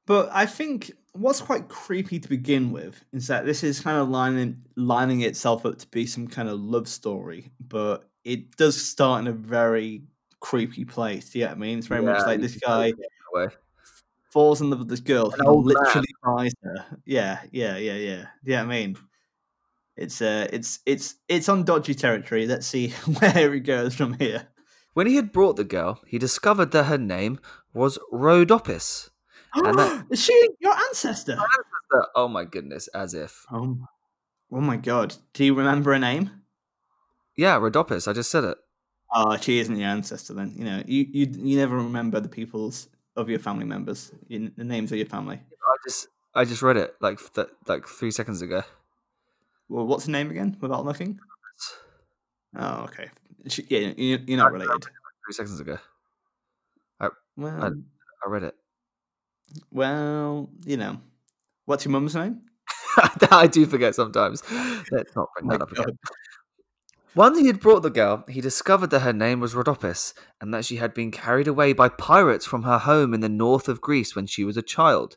But 0.07 0.29
I 0.33 0.45
think 0.47 0.91
what's 1.13 1.41
quite 1.41 1.69
creepy 1.69 2.19
to 2.19 2.29
begin 2.29 2.73
with 2.73 3.03
is 3.13 3.27
that 3.29 3.47
this 3.47 3.63
is 3.63 3.81
kind 3.81 3.99
of 3.99 4.09
lining 4.09 4.63
lining 4.77 5.23
itself 5.23 5.65
up 5.65 5.79
to 5.79 5.87
be 5.89 6.07
some 6.07 6.27
kind 6.29 6.49
of 6.49 6.61
love 6.61 6.89
story, 6.89 7.51
but 7.61 8.09
it 8.25 8.57
does 8.57 8.81
start 8.81 9.21
in 9.23 9.29
a 9.29 9.33
very 9.33 10.03
creepy 10.41 10.85
place. 10.85 11.31
Do 11.31 11.39
you 11.39 11.45
know 11.45 11.51
what 11.53 11.57
I 11.57 11.61
mean? 11.61 11.79
It's 11.79 11.87
very 11.87 12.03
much 12.03 12.27
like 12.27 12.41
this 12.41 12.57
guy 12.57 12.91
take 12.91 12.99
it 12.99 13.01
that 13.33 13.39
way. 13.41 13.49
falls 14.33 14.61
in 14.61 14.71
love 14.71 14.81
with 14.81 14.89
this 14.89 15.01
girl. 15.01 15.31
An 15.31 15.41
He 15.41 15.47
old 15.47 15.67
man. 15.67 15.75
literally 15.85 16.09
buys 16.25 16.53
her. 16.63 16.87
Yeah, 17.05 17.41
yeah, 17.53 17.77
yeah, 17.77 17.95
yeah. 17.95 18.27
Do 18.45 18.51
you 18.51 18.57
know 18.57 18.67
what 18.67 18.75
I 18.75 18.79
mean? 18.81 18.97
It's 20.01 20.23
uh, 20.23 20.49
it's 20.53 20.81
it's 20.87 21.15
it's 21.29 21.49
on 21.49 21.65
dodgy 21.65 21.95
territory. 21.95 22.47
Let's 22.47 22.67
see 22.67 22.89
where 23.21 23.55
it 23.55 23.61
goes 23.61 23.95
from 23.95 24.15
here. 24.15 24.49
When 24.95 25.07
he 25.07 25.17
had 25.17 25.31
brought 25.33 25.57
the 25.57 25.65
girl, 25.65 26.01
he 26.07 26.19
discovered 26.19 26.73
that 26.73 26.85
her 26.85 26.99
name 26.99 27.39
was 27.75 27.99
Rhodopis. 28.13 29.11
And 29.55 29.79
that- 29.79 30.07
Is 30.11 30.25
she 30.25 30.49
your 30.59 30.75
ancestor? 30.89 31.37
Uh, 31.39 32.03
Oh 32.17 32.29
my 32.29 32.45
goodness, 32.45 32.89
as 32.89 33.15
if. 33.15 33.45
Oh, 33.53 33.67
my- 33.67 33.87
oh 34.53 34.61
my 34.61 34.77
god! 34.77 35.15
Do 35.35 35.45
you 35.45 35.55
remember 35.55 35.93
her 35.93 35.99
name? 35.99 36.31
Yeah, 37.37 37.59
Rhodopis. 37.59 38.09
I 38.09 38.13
just 38.13 38.31
said 38.31 38.45
it. 38.45 38.59
Oh, 39.13 39.37
she 39.37 39.59
isn't 39.59 39.77
your 39.77 39.89
ancestor 39.91 40.35
then. 40.35 40.55
You 40.57 40.65
know, 40.65 40.83
you 40.87 41.07
you 41.13 41.27
you 41.31 41.57
never 41.59 41.77
remember 41.77 42.21
the 42.21 42.29
peoples 42.29 42.89
of 43.17 43.29
your 43.29 43.39
family 43.41 43.65
members, 43.67 44.13
the 44.29 44.51
names 44.57 44.93
of 44.93 44.99
your 44.99 45.07
family. 45.09 45.37
I 45.37 45.77
just 45.87 46.09
I 46.35 46.45
just 46.45 46.63
read 46.63 46.77
it 46.77 46.95
like 47.01 47.19
th- 47.35 47.49
like 47.67 47.87
three 47.87 48.13
seconds 48.13 48.41
ago. 48.41 48.63
Well, 49.71 49.87
what's 49.87 50.05
the 50.05 50.13
name 50.13 50.31
again? 50.31 50.57
Without 50.61 50.85
looking. 50.85 51.21
Oh, 52.57 52.83
okay. 52.83 53.09
She, 53.47 53.65
yeah, 53.69 53.93
you, 53.97 54.19
you're 54.27 54.37
not 54.37 54.53
related. 54.53 54.83
Three 54.83 55.33
seconds 55.33 55.61
ago. 55.61 55.79
Well, 57.37 57.75
I 58.27 58.29
read 58.29 58.43
it. 58.43 58.55
well, 59.71 60.51
you 60.67 60.77
know, 60.77 61.01
what's 61.65 61.87
your 61.87 61.93
mum's 61.93 62.15
name? 62.15 62.43
I 63.31 63.47
do 63.47 63.65
forget 63.65 63.95
sometimes. 63.95 64.43
Let's 64.91 65.17
not 65.17 65.29
bring 65.35 65.45
oh 65.45 65.47
My 65.47 65.57
that 65.57 65.63
up 65.63 65.73
again. 65.73 65.85
God. 65.87 65.97
Once 67.15 67.39
he 67.39 67.47
had 67.47 67.61
brought 67.61 67.83
the 67.83 67.91
girl, 67.91 68.25
he 68.29 68.41
discovered 68.41 68.91
that 68.91 69.01
her 69.01 69.13
name 69.13 69.41
was 69.41 69.55
Rhodopis, 69.55 70.13
and 70.41 70.53
that 70.53 70.65
she 70.65 70.77
had 70.77 70.93
been 70.93 71.11
carried 71.11 71.49
away 71.49 71.73
by 71.73 71.89
pirates 71.89 72.45
from 72.45 72.65
her 72.65 72.79
home 72.79 73.15
in 73.15 73.21
the 73.21 73.29
north 73.29 73.69
of 73.69 73.81
Greece 73.81 74.15
when 74.15 74.27
she 74.27 74.45
was 74.45 74.57
a 74.57 74.63
child. 74.63 75.17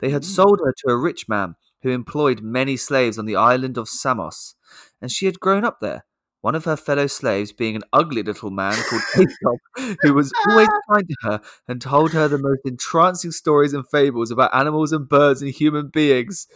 They 0.00 0.10
had 0.10 0.24
hmm. 0.24 0.30
sold 0.30 0.60
her 0.64 0.74
to 0.78 0.92
a 0.92 0.96
rich 0.96 1.28
man 1.28 1.54
who 1.82 1.90
employed 1.90 2.42
many 2.42 2.76
slaves 2.76 3.18
on 3.18 3.26
the 3.26 3.36
island 3.36 3.76
of 3.78 3.88
Samos, 3.88 4.54
and 5.00 5.10
she 5.10 5.26
had 5.26 5.40
grown 5.40 5.64
up 5.64 5.80
there. 5.80 6.04
One 6.42 6.54
of 6.54 6.64
her 6.64 6.76
fellow 6.76 7.06
slaves 7.06 7.52
being 7.52 7.76
an 7.76 7.82
ugly 7.92 8.22
little 8.22 8.50
man 8.50 8.74
called 8.74 9.02
Aesop, 9.16 9.98
who 10.00 10.14
was 10.14 10.32
always 10.48 10.68
kind 10.90 11.06
to 11.06 11.16
her 11.22 11.40
and 11.68 11.82
told 11.82 12.12
her 12.12 12.28
the 12.28 12.38
most 12.38 12.60
entrancing 12.64 13.30
stories 13.30 13.74
and 13.74 13.86
fables 13.88 14.30
about 14.30 14.54
animals 14.54 14.92
and 14.92 15.06
birds 15.06 15.42
and 15.42 15.50
human 15.50 15.88
beings. 15.88 16.46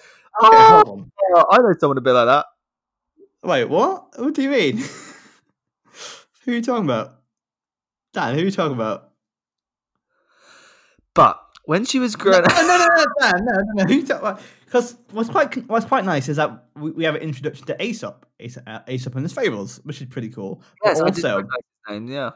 Okay, 0.42 0.56
Oh. 0.56 1.06
oh 1.34 1.44
I 1.50 1.58
know 1.58 1.74
someone 1.78 1.98
a 1.98 2.00
bit 2.00 2.12
like 2.12 2.26
that. 2.26 2.46
Wait, 3.42 3.64
what? 3.66 4.18
What 4.18 4.32
do 4.34 4.42
you 4.42 4.48
mean? 4.50 4.78
who 6.44 6.52
are 6.52 6.54
you 6.54 6.62
talking 6.62 6.84
about? 6.84 7.20
Dan, 8.14 8.34
who 8.34 8.40
are 8.40 8.44
you 8.44 8.50
talking 8.50 8.74
about? 8.74 9.10
But 11.14 11.43
when 11.66 11.84
she 11.84 11.98
was 11.98 12.16
No, 12.18 12.24
grown 12.24 12.42
no, 12.42 12.62
no, 12.62 12.76
no, 12.78 12.86
no, 13.20 13.30
no, 13.38 13.84
no, 13.84 13.84
no. 13.84 14.38
Because 14.64 14.96
what's 15.12 15.30
quite 15.30 15.56
what's 15.68 15.86
quite 15.86 16.04
nice 16.04 16.28
is 16.28 16.36
that 16.36 16.64
we, 16.76 16.90
we 16.90 17.04
have 17.04 17.14
an 17.14 17.22
introduction 17.22 17.66
to 17.66 17.82
Aesop, 17.82 18.26
Aesop, 18.40 18.64
uh, 18.66 18.80
Aesop 18.88 19.14
and 19.14 19.24
his 19.24 19.32
fables, 19.32 19.80
which 19.84 20.00
is 20.00 20.08
pretty 20.08 20.28
cool. 20.28 20.62
But 20.82 20.90
Yes, 20.90 21.00
I 21.00 21.10
did 21.10 21.24
also, 21.24 21.38
his 21.38 21.46
name. 21.88 22.08
Yeah, 22.08 22.30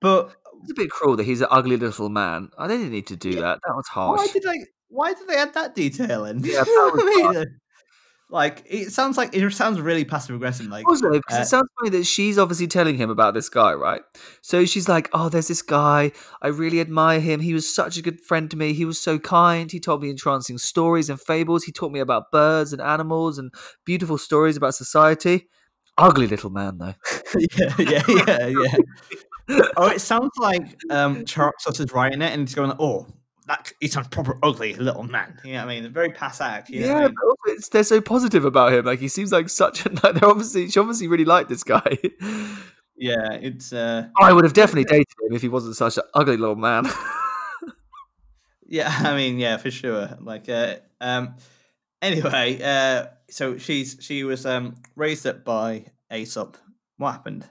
but 0.00 0.34
it's 0.62 0.70
a 0.70 0.74
bit 0.74 0.90
cruel 0.90 1.16
that 1.16 1.24
he's 1.24 1.40
an 1.40 1.48
ugly 1.50 1.76
little 1.76 2.08
man. 2.08 2.50
I 2.58 2.68
didn't 2.68 2.90
need 2.90 3.06
to 3.08 3.16
do 3.16 3.32
that. 3.40 3.60
That 3.66 3.74
was 3.74 3.86
harsh. 3.88 4.18
why 4.18 4.26
did 4.32 4.42
they? 4.42 4.64
Why 4.88 5.12
did 5.14 5.28
they 5.28 5.36
add 5.36 5.54
that 5.54 5.74
detail 5.74 6.24
in? 6.24 6.38
Yeah, 6.44 6.64
that 6.64 6.90
was 6.94 7.46
like 8.30 8.62
it 8.66 8.92
sounds 8.92 9.16
like 9.16 9.34
it 9.34 9.50
sounds 9.52 9.80
really 9.80 10.04
passive 10.04 10.36
aggressive. 10.36 10.66
Like 10.66 10.86
Also, 10.86 11.10
because 11.10 11.38
uh, 11.38 11.40
it 11.40 11.46
sounds 11.46 11.68
funny 11.78 11.90
that 11.90 12.04
she's 12.04 12.38
obviously 12.38 12.66
telling 12.66 12.96
him 12.96 13.08
about 13.08 13.32
this 13.32 13.48
guy, 13.48 13.72
right? 13.72 14.02
So 14.42 14.66
she's 14.66 14.88
like, 14.88 15.08
"Oh, 15.12 15.28
there's 15.30 15.48
this 15.48 15.62
guy. 15.62 16.12
I 16.42 16.48
really 16.48 16.80
admire 16.80 17.20
him. 17.20 17.40
He 17.40 17.54
was 17.54 17.72
such 17.72 17.96
a 17.96 18.02
good 18.02 18.20
friend 18.20 18.50
to 18.50 18.56
me. 18.56 18.74
He 18.74 18.84
was 18.84 19.00
so 19.00 19.18
kind. 19.18 19.72
He 19.72 19.80
told 19.80 20.02
me 20.02 20.10
entrancing 20.10 20.58
stories 20.58 21.08
and 21.08 21.18
fables. 21.20 21.64
He 21.64 21.72
taught 21.72 21.92
me 21.92 22.00
about 22.00 22.30
birds 22.30 22.72
and 22.72 22.82
animals 22.82 23.38
and 23.38 23.52
beautiful 23.84 24.18
stories 24.18 24.56
about 24.56 24.74
society." 24.74 25.48
Ugly 25.96 26.28
little 26.28 26.50
man, 26.50 26.78
though. 26.78 26.94
yeah, 27.38 27.74
yeah, 27.78 28.46
yeah, 28.46 28.46
yeah. 28.46 29.60
oh, 29.76 29.88
it 29.88 30.00
sounds 30.00 30.30
like 30.38 30.62
um 30.90 31.24
Charaxos 31.24 31.80
is 31.80 31.92
writing 31.92 32.20
it 32.20 32.32
and 32.32 32.42
he's 32.42 32.54
going, 32.54 32.72
"Oh, 32.78 33.06
that 33.48 33.72
he 33.80 33.88
sounds 33.88 34.08
proper 34.08 34.38
ugly 34.42 34.74
little 34.74 35.02
man." 35.02 35.38
You 35.44 35.54
know 35.54 35.66
what 35.66 35.72
I 35.72 35.80
mean? 35.80 35.92
Very 35.92 36.10
passac. 36.10 36.68
You 36.70 36.80
know 36.80 36.86
what 36.86 36.96
I 36.96 37.00
Yeah, 37.02 37.08
mean? 37.08 37.16
it's, 37.56 37.68
they're 37.68 37.82
so 37.84 38.00
positive 38.00 38.44
about 38.44 38.72
him. 38.72 38.84
Like 38.84 39.00
he 39.00 39.08
seems 39.08 39.32
like 39.32 39.48
such 39.48 39.84
a. 39.84 39.88
Like, 40.02 40.14
they're 40.14 40.28
obviously 40.28 40.70
she 40.70 40.78
obviously 40.78 41.08
really 41.08 41.24
liked 41.24 41.48
this 41.48 41.64
guy. 41.64 41.98
yeah. 42.96 43.32
It's 43.32 43.72
uh, 43.72 44.08
I 44.20 44.32
would 44.32 44.44
have 44.44 44.52
definitely 44.52 44.84
dated 44.84 45.06
him 45.22 45.34
if 45.34 45.42
he 45.42 45.48
wasn't 45.48 45.76
such 45.76 45.96
an 45.96 46.04
ugly 46.14 46.36
little 46.36 46.56
man. 46.56 46.86
yeah. 48.66 48.94
I 49.04 49.16
mean, 49.16 49.38
yeah, 49.38 49.56
for 49.56 49.70
sure. 49.70 50.16
Like, 50.20 50.48
uh, 50.48 50.76
um, 51.00 51.36
anyway, 52.02 52.60
uh, 52.62 53.06
so 53.30 53.58
she's 53.58 53.96
she 54.00 54.24
was 54.24 54.46
um 54.46 54.76
raised 54.96 55.26
up 55.26 55.44
by 55.44 55.86
Aesop. 56.12 56.56
What 56.96 57.12
happened? 57.12 57.46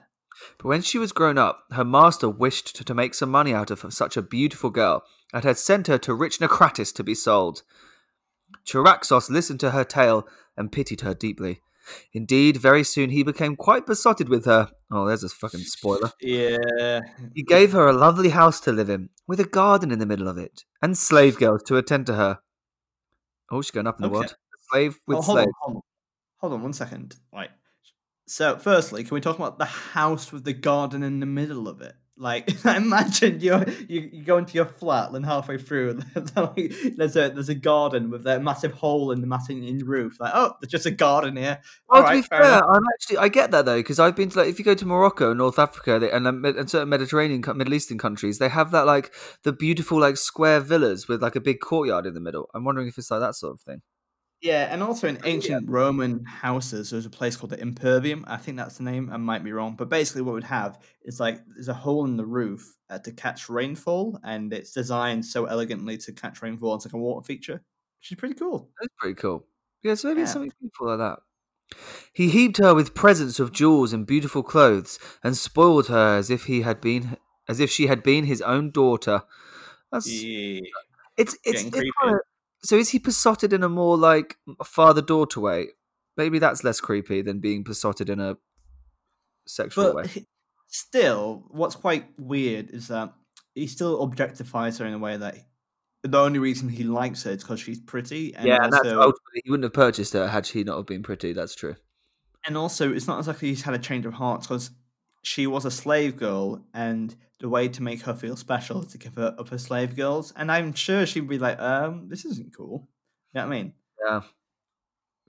But 0.58 0.68
when 0.68 0.82
she 0.82 0.98
was 0.98 1.10
grown 1.12 1.36
up, 1.36 1.64
her 1.72 1.84
master 1.84 2.28
wished 2.28 2.76
to, 2.76 2.84
to 2.84 2.94
make 2.94 3.14
some 3.14 3.30
money 3.30 3.52
out 3.52 3.70
of 3.72 3.84
such 3.92 4.16
a 4.16 4.22
beautiful 4.22 4.70
girl 4.70 5.02
and 5.32 5.44
had 5.44 5.58
sent 5.58 5.86
her 5.86 5.98
to 5.98 6.14
rich 6.14 6.38
Naucratis 6.38 6.94
to 6.94 7.04
be 7.04 7.14
sold. 7.14 7.62
Charaxos 8.66 9.30
listened 9.30 9.60
to 9.60 9.70
her 9.72 9.84
tale 9.84 10.26
and 10.56 10.72
pitied 10.72 11.02
her 11.02 11.14
deeply. 11.14 11.60
Indeed, 12.12 12.58
very 12.58 12.84
soon 12.84 13.10
he 13.10 13.22
became 13.22 13.56
quite 13.56 13.86
besotted 13.86 14.28
with 14.28 14.44
her. 14.44 14.70
Oh, 14.90 15.06
there's 15.06 15.24
a 15.24 15.28
fucking 15.28 15.60
spoiler. 15.60 16.12
Yeah, 16.20 17.00
He 17.34 17.42
gave 17.42 17.72
her 17.72 17.86
a 17.86 17.92
lovely 17.94 18.28
house 18.30 18.60
to 18.60 18.72
live 18.72 18.90
in, 18.90 19.08
with 19.26 19.40
a 19.40 19.44
garden 19.44 19.90
in 19.90 19.98
the 19.98 20.06
middle 20.06 20.28
of 20.28 20.36
it, 20.38 20.64
and 20.82 20.96
slave 20.98 21.38
girls 21.38 21.62
to 21.64 21.76
attend 21.76 22.06
to 22.06 22.14
her. 22.14 22.40
Oh, 23.50 23.62
she's 23.62 23.70
going 23.70 23.86
up 23.86 23.98
in 23.98 24.02
the 24.02 24.08
Okay. 24.08 24.14
world. 24.18 24.36
Slave 24.70 24.98
with 25.06 25.18
oh, 25.18 25.22
hold 25.22 25.36
slave. 25.36 25.46
on, 25.46 25.52
hold 25.60 25.76
on, 25.76 25.82
hold 26.38 26.52
on 26.52 26.62
one 26.62 26.72
second. 26.74 27.16
Right. 27.32 27.50
So, 28.26 28.58
firstly, 28.58 29.04
can 29.04 29.14
we 29.14 29.22
talk 29.22 29.36
about 29.36 29.58
the 29.58 29.64
house 29.64 30.30
with 30.30 30.44
the 30.44 30.52
garden 30.52 31.02
in 31.02 31.20
the 31.20 31.26
middle 31.26 31.66
of 31.68 31.80
it? 31.80 31.94
Like, 32.18 32.64
imagine 32.64 33.40
you're 33.40 33.64
you, 33.88 34.10
you 34.12 34.24
go 34.24 34.38
into 34.38 34.54
your 34.54 34.66
flat, 34.66 35.12
and 35.12 35.24
halfway 35.24 35.58
through, 35.58 36.00
there's 36.14 37.16
a 37.16 37.30
there's 37.30 37.48
a 37.48 37.54
garden 37.54 38.10
with 38.10 38.26
a 38.26 38.40
massive 38.40 38.72
hole 38.72 39.12
in 39.12 39.20
the 39.20 39.26
massive 39.26 39.56
in 39.56 39.78
the 39.78 39.84
roof. 39.84 40.18
Like, 40.18 40.32
oh, 40.34 40.54
there's 40.60 40.70
just 40.70 40.86
a 40.86 40.90
garden 40.90 41.36
here. 41.36 41.60
Well, 41.88 41.98
All 41.98 42.02
to 42.02 42.08
right, 42.08 42.22
be 42.22 42.28
fair 42.28 42.42
enough. 42.42 42.64
I'm 42.68 42.84
actually 42.94 43.18
I 43.18 43.28
get 43.28 43.50
that 43.52 43.64
though 43.64 43.78
because 43.78 43.98
I've 43.98 44.16
been 44.16 44.30
to 44.30 44.38
like 44.40 44.48
if 44.48 44.58
you 44.58 44.64
go 44.64 44.74
to 44.74 44.86
Morocco, 44.86 45.32
North 45.32 45.58
Africa, 45.58 45.98
they, 45.98 46.10
and, 46.10 46.26
um, 46.26 46.44
and 46.44 46.68
certain 46.68 46.88
Mediterranean, 46.88 47.42
Middle 47.54 47.74
Eastern 47.74 47.98
countries, 47.98 48.38
they 48.38 48.48
have 48.48 48.72
that 48.72 48.86
like 48.86 49.12
the 49.44 49.52
beautiful 49.52 50.00
like 50.00 50.16
square 50.16 50.60
villas 50.60 51.08
with 51.08 51.22
like 51.22 51.36
a 51.36 51.40
big 51.40 51.60
courtyard 51.60 52.06
in 52.06 52.14
the 52.14 52.20
middle. 52.20 52.48
I'm 52.54 52.64
wondering 52.64 52.88
if 52.88 52.98
it's 52.98 53.10
like 53.10 53.20
that 53.20 53.34
sort 53.34 53.54
of 53.54 53.60
thing. 53.60 53.82
Yeah, 54.40 54.72
and 54.72 54.82
also 54.84 55.08
in 55.08 55.18
ancient 55.24 55.68
Roman 55.68 56.24
houses, 56.24 56.90
there's 56.90 57.06
a 57.06 57.10
place 57.10 57.36
called 57.36 57.50
the 57.50 57.60
Impervium. 57.60 58.24
I 58.28 58.36
think 58.36 58.56
that's 58.56 58.76
the 58.78 58.84
name. 58.84 59.10
I 59.12 59.16
might 59.16 59.42
be 59.42 59.50
wrong, 59.50 59.74
but 59.76 59.88
basically, 59.88 60.22
what 60.22 60.34
we'd 60.36 60.44
have 60.44 60.78
is 61.04 61.18
like 61.18 61.40
there's 61.48 61.66
a 61.68 61.74
hole 61.74 62.04
in 62.04 62.16
the 62.16 62.24
roof 62.24 62.76
uh, 62.88 63.00
to 63.00 63.10
catch 63.10 63.48
rainfall, 63.48 64.20
and 64.22 64.52
it's 64.52 64.72
designed 64.72 65.26
so 65.26 65.46
elegantly 65.46 65.98
to 65.98 66.12
catch 66.12 66.40
rainfall. 66.40 66.76
It's 66.76 66.86
like 66.86 66.94
a 66.94 66.98
water 66.98 67.24
feature, 67.26 67.54
which 68.00 68.12
is 68.12 68.16
pretty 68.16 68.34
cool. 68.36 68.70
That's 68.80 68.94
pretty 68.98 69.16
cool. 69.16 69.44
Yeah, 69.82 69.94
so 69.94 70.08
maybe 70.08 70.22
it's 70.22 70.30
Yeah. 70.30 70.32
something 70.34 70.52
beautiful 70.60 70.86
like 70.88 70.98
that. 70.98 71.18
He 72.12 72.28
heaped 72.30 72.58
her 72.58 72.74
with 72.74 72.94
presents 72.94 73.40
of 73.40 73.52
jewels 73.52 73.92
and 73.92 74.06
beautiful 74.06 74.44
clothes, 74.44 75.00
and 75.24 75.36
spoiled 75.36 75.88
her 75.88 76.16
as 76.16 76.30
if 76.30 76.44
he 76.44 76.62
had 76.62 76.80
been 76.80 77.16
as 77.48 77.58
if 77.60 77.70
she 77.70 77.88
had 77.88 78.02
been 78.04 78.24
his 78.26 78.42
own 78.42 78.70
daughter. 78.70 79.22
That's 79.92 80.08
Yeah. 80.10 80.60
it's 81.16 81.34
it's, 81.44 81.64
it's 81.64 81.70
creepy. 81.70 81.90
kinda- 82.02 82.20
so 82.62 82.76
is 82.76 82.90
he 82.90 82.98
besotted 82.98 83.52
in 83.52 83.62
a 83.62 83.68
more 83.68 83.96
like 83.96 84.36
father 84.64 85.02
daughter 85.02 85.40
way? 85.40 85.68
Maybe 86.16 86.38
that's 86.38 86.64
less 86.64 86.80
creepy 86.80 87.22
than 87.22 87.38
being 87.40 87.62
besotted 87.62 88.10
in 88.10 88.20
a 88.20 88.36
sexual 89.46 89.84
But 89.84 89.94
way. 89.94 90.06
he- 90.08 90.26
still, 90.66 91.44
what's 91.48 91.74
quite 91.76 92.06
weird 92.18 92.70
is 92.70 92.88
that 92.88 93.12
he 93.54 93.66
still 93.66 94.06
objectifies 94.06 94.78
her 94.78 94.86
in 94.86 94.92
a 94.94 94.98
way 94.98 95.16
that 95.16 95.36
the 96.02 96.18
only 96.18 96.38
reason 96.38 96.68
he 96.68 96.84
likes 96.84 97.22
her 97.24 97.30
is 97.32 97.42
because 97.42 97.60
she's 97.60 97.80
pretty, 97.80 98.34
and 98.34 98.46
yeah, 98.46 98.58
also 98.62 99.00
ultimately 99.00 99.42
he 99.44 99.50
wouldn't 99.50 99.64
have 99.64 99.72
purchased 99.72 100.12
her 100.12 100.28
had 100.28 100.46
she 100.46 100.62
not 100.64 100.76
have 100.76 100.86
been 100.86 101.02
pretty. 101.02 101.32
That's 101.32 101.54
true. 101.54 101.74
and 102.46 102.56
also 102.56 102.92
it's 102.92 103.06
not 103.08 103.18
exactly 103.18 103.48
he's 103.48 103.62
had 103.62 103.74
a 103.74 103.78
change 103.78 104.06
of 104.06 104.12
heart 104.14 104.42
because 104.42 104.70
she 105.28 105.46
was 105.46 105.64
a 105.64 105.70
slave 105.70 106.16
girl 106.16 106.64
and 106.74 107.14
the 107.40 107.48
way 107.48 107.68
to 107.68 107.82
make 107.82 108.00
her 108.02 108.14
feel 108.14 108.36
special 108.36 108.82
is 108.82 108.88
to 108.92 108.98
give 108.98 109.14
her 109.14 109.34
other 109.38 109.58
slave 109.58 109.94
girls 109.96 110.32
and 110.36 110.50
i'm 110.50 110.72
sure 110.72 111.04
she'd 111.06 111.28
be 111.28 111.38
like 111.38 111.58
um 111.60 112.08
this 112.08 112.24
isn't 112.24 112.54
cool 112.56 112.88
you 113.32 113.40
know 113.40 113.46
what 113.46 113.54
i 113.54 113.56
mean 113.58 113.72
Yeah, 114.04 114.20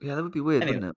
yeah, 0.02 0.14
that 0.14 0.22
would 0.22 0.32
be 0.32 0.40
weird, 0.40 0.62
Anyway. 0.62 0.78
wouldn't 0.78 0.96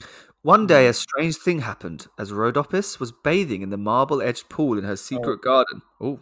it? 0.00 0.06
One 0.42 0.66
day, 0.66 0.86
a 0.86 0.92
strange 0.92 1.36
thing 1.36 1.60
happened 1.60 2.06
as 2.18 2.30
Rhodopis 2.30 3.00
was 3.00 3.12
bathing 3.24 3.62
in 3.62 3.70
the 3.70 3.78
marble-edged 3.78 4.48
pool 4.50 4.76
in 4.78 4.84
her 4.84 4.96
secret 4.96 5.40
garden. 5.40 5.80
Oh, 6.00 6.20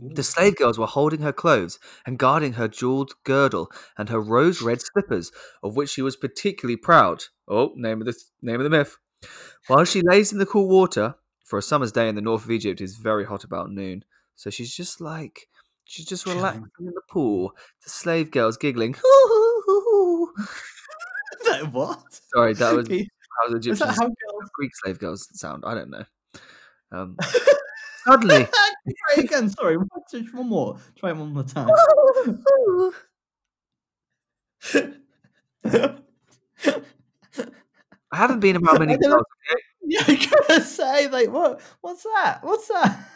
The 0.00 0.22
slave 0.24 0.56
girls 0.56 0.78
were 0.78 0.86
holding 0.86 1.20
her 1.22 1.32
clothes 1.32 1.78
and 2.06 2.18
guarding 2.18 2.54
her 2.54 2.68
jeweled 2.68 3.12
girdle 3.24 3.70
and 3.96 4.08
her 4.08 4.20
rose 4.20 4.60
red 4.62 4.80
slippers, 4.82 5.30
of 5.62 5.76
which 5.76 5.90
she 5.90 6.02
was 6.02 6.16
particularly 6.16 6.76
proud. 6.76 7.24
Oh, 7.46 7.72
name 7.76 8.00
of 8.02 8.06
the 8.06 8.16
name 8.42 8.60
of 8.60 8.64
the 8.64 8.70
myth. 8.78 8.98
While 9.68 9.84
she 9.84 10.02
lays 10.02 10.32
in 10.32 10.38
the 10.38 10.46
cool 10.46 10.68
water, 10.68 11.14
for 11.48 11.58
a 11.58 11.62
summer's 11.62 11.92
day 11.92 12.08
in 12.08 12.14
the 12.14 12.20
north 12.20 12.44
of 12.44 12.50
Egypt 12.50 12.80
is 12.80 12.96
very 12.96 13.24
hot 13.24 13.44
about 13.44 13.70
noon, 13.70 14.04
so 14.36 14.50
she's 14.50 14.74
just 14.74 15.00
like 15.00 15.48
she's 15.84 16.06
just 16.06 16.26
relaxing 16.26 16.68
in 16.80 16.86
the 16.86 17.02
pool. 17.10 17.52
The 17.84 17.90
slave 17.90 18.30
girls 18.30 18.56
giggling. 18.56 18.94
That- 21.44 21.72
what 21.72 22.02
Sorry, 22.34 22.52
that 22.54 22.74
was 22.74 22.88
how 22.88 23.48
the 23.52 23.70
is 23.70 23.78
that 23.78 23.88
how 23.96 24.06
girls 24.06 24.50
Greek 24.54 24.70
slave 24.82 24.98
girls 24.98 25.28
sound. 25.38 25.62
I 25.66 25.74
don't 25.74 25.90
know. 25.90 26.04
Um, 26.92 27.16
suddenly, 28.06 28.46
try 28.46 29.22
again 29.22 29.50
sorry 29.50 29.76
one 29.76 29.88
just 30.10 30.34
one 30.34 30.48
more 30.48 30.78
try 30.98 31.12
one 31.12 31.32
more 31.32 31.44
time 31.44 31.68
I 38.10 38.16
haven't 38.16 38.40
been 38.40 38.56
around 38.56 38.78
many 38.80 38.96
girls. 38.96 39.24
Okay? 40.00 40.12
Yeah, 40.12 40.28
I 40.30 40.44
gotta 40.48 40.60
say, 40.62 41.08
like, 41.08 41.30
what? 41.30 41.60
What's 41.80 42.02
that? 42.02 42.40
What's 42.42 42.68
that? 42.68 43.08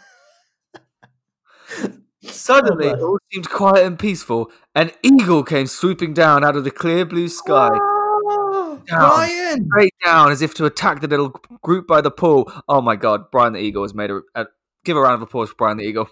Suddenly, 2.25 2.87
it 2.89 3.01
all 3.01 3.19
seemed 3.33 3.51
quiet 3.51 3.85
and 3.85 3.99
peaceful. 3.99 4.51
An 4.75 4.93
eagle 5.03 5.43
came 5.43 5.67
swooping 5.67 6.15
down 6.15 6.45
out 6.45 6.55
of 6.57 6.63
the 6.65 6.71
clear 6.71 7.05
blue 7.05 7.29
sky, 7.29 7.71
Oh, 7.75 8.81
Down. 8.87 9.01
Brian! 9.01 9.67
straight 9.67 9.95
down 10.05 10.31
as 10.31 10.41
if 10.41 10.55
to 10.55 10.65
attack 10.67 11.01
the 11.01 11.09
little 11.09 11.31
group 11.63 11.87
by 11.89 12.01
the 12.01 12.11
pool. 12.13 12.51
Oh 12.69 12.81
my 12.81 12.95
God, 12.97 13.31
Brian 13.33 13.53
the 13.55 13.59
Eagle 13.59 13.83
has 13.83 13.93
made 13.95 14.11
a, 14.11 14.21
a 14.37 14.47
give 14.85 14.97
a 14.97 15.01
round 15.01 15.15
of 15.17 15.23
applause 15.23 15.49
for 15.51 15.57
Brian 15.57 15.79
the 15.79 15.85
Eagle. 15.85 16.09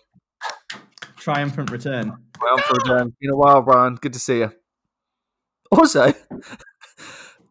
Triumphant 1.16 1.70
return. 1.70 2.16
Well, 2.40 2.58
for 2.58 2.74
return. 2.74 3.14
Been 3.20 3.30
a 3.30 3.36
while, 3.36 3.62
Brian. 3.62 3.94
Good 3.94 4.12
to 4.14 4.18
see 4.18 4.38
you. 4.38 4.52
Also, 5.70 6.12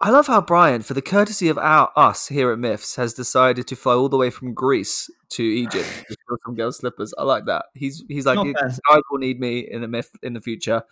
I 0.02 0.12
love 0.12 0.28
how 0.28 0.40
Brian, 0.42 0.82
for 0.82 0.94
the 0.94 1.02
courtesy 1.02 1.50
of 1.50 1.58
our 1.58 1.92
us 1.96 2.28
here 2.28 2.52
at 2.52 2.60
Myths, 2.60 2.96
has 2.96 3.14
decided 3.14 3.68
to 3.68 3.76
fly 3.76 3.94
all 3.96 4.08
the 4.08 4.16
way 4.18 4.30
from 4.30 4.54
Greece 4.54 5.10
to 5.32 5.44
Egypt 5.44 5.88
to 6.08 6.14
steal 6.14 6.38
some 6.46 6.56
girls' 6.56 6.78
slippers. 6.78 7.14
I 7.18 7.24
like 7.24 7.46
that. 7.48 7.66
He's 7.76 8.04
he's 8.08 8.26
like, 8.26 8.44
you 8.46 8.54
guys 8.54 8.80
will 9.12 9.18
need 9.20 9.40
me 9.40 9.60
in 9.60 9.82
the 9.82 9.88
myth 9.90 10.10
in 10.24 10.34
the 10.34 10.42
future. 10.42 10.84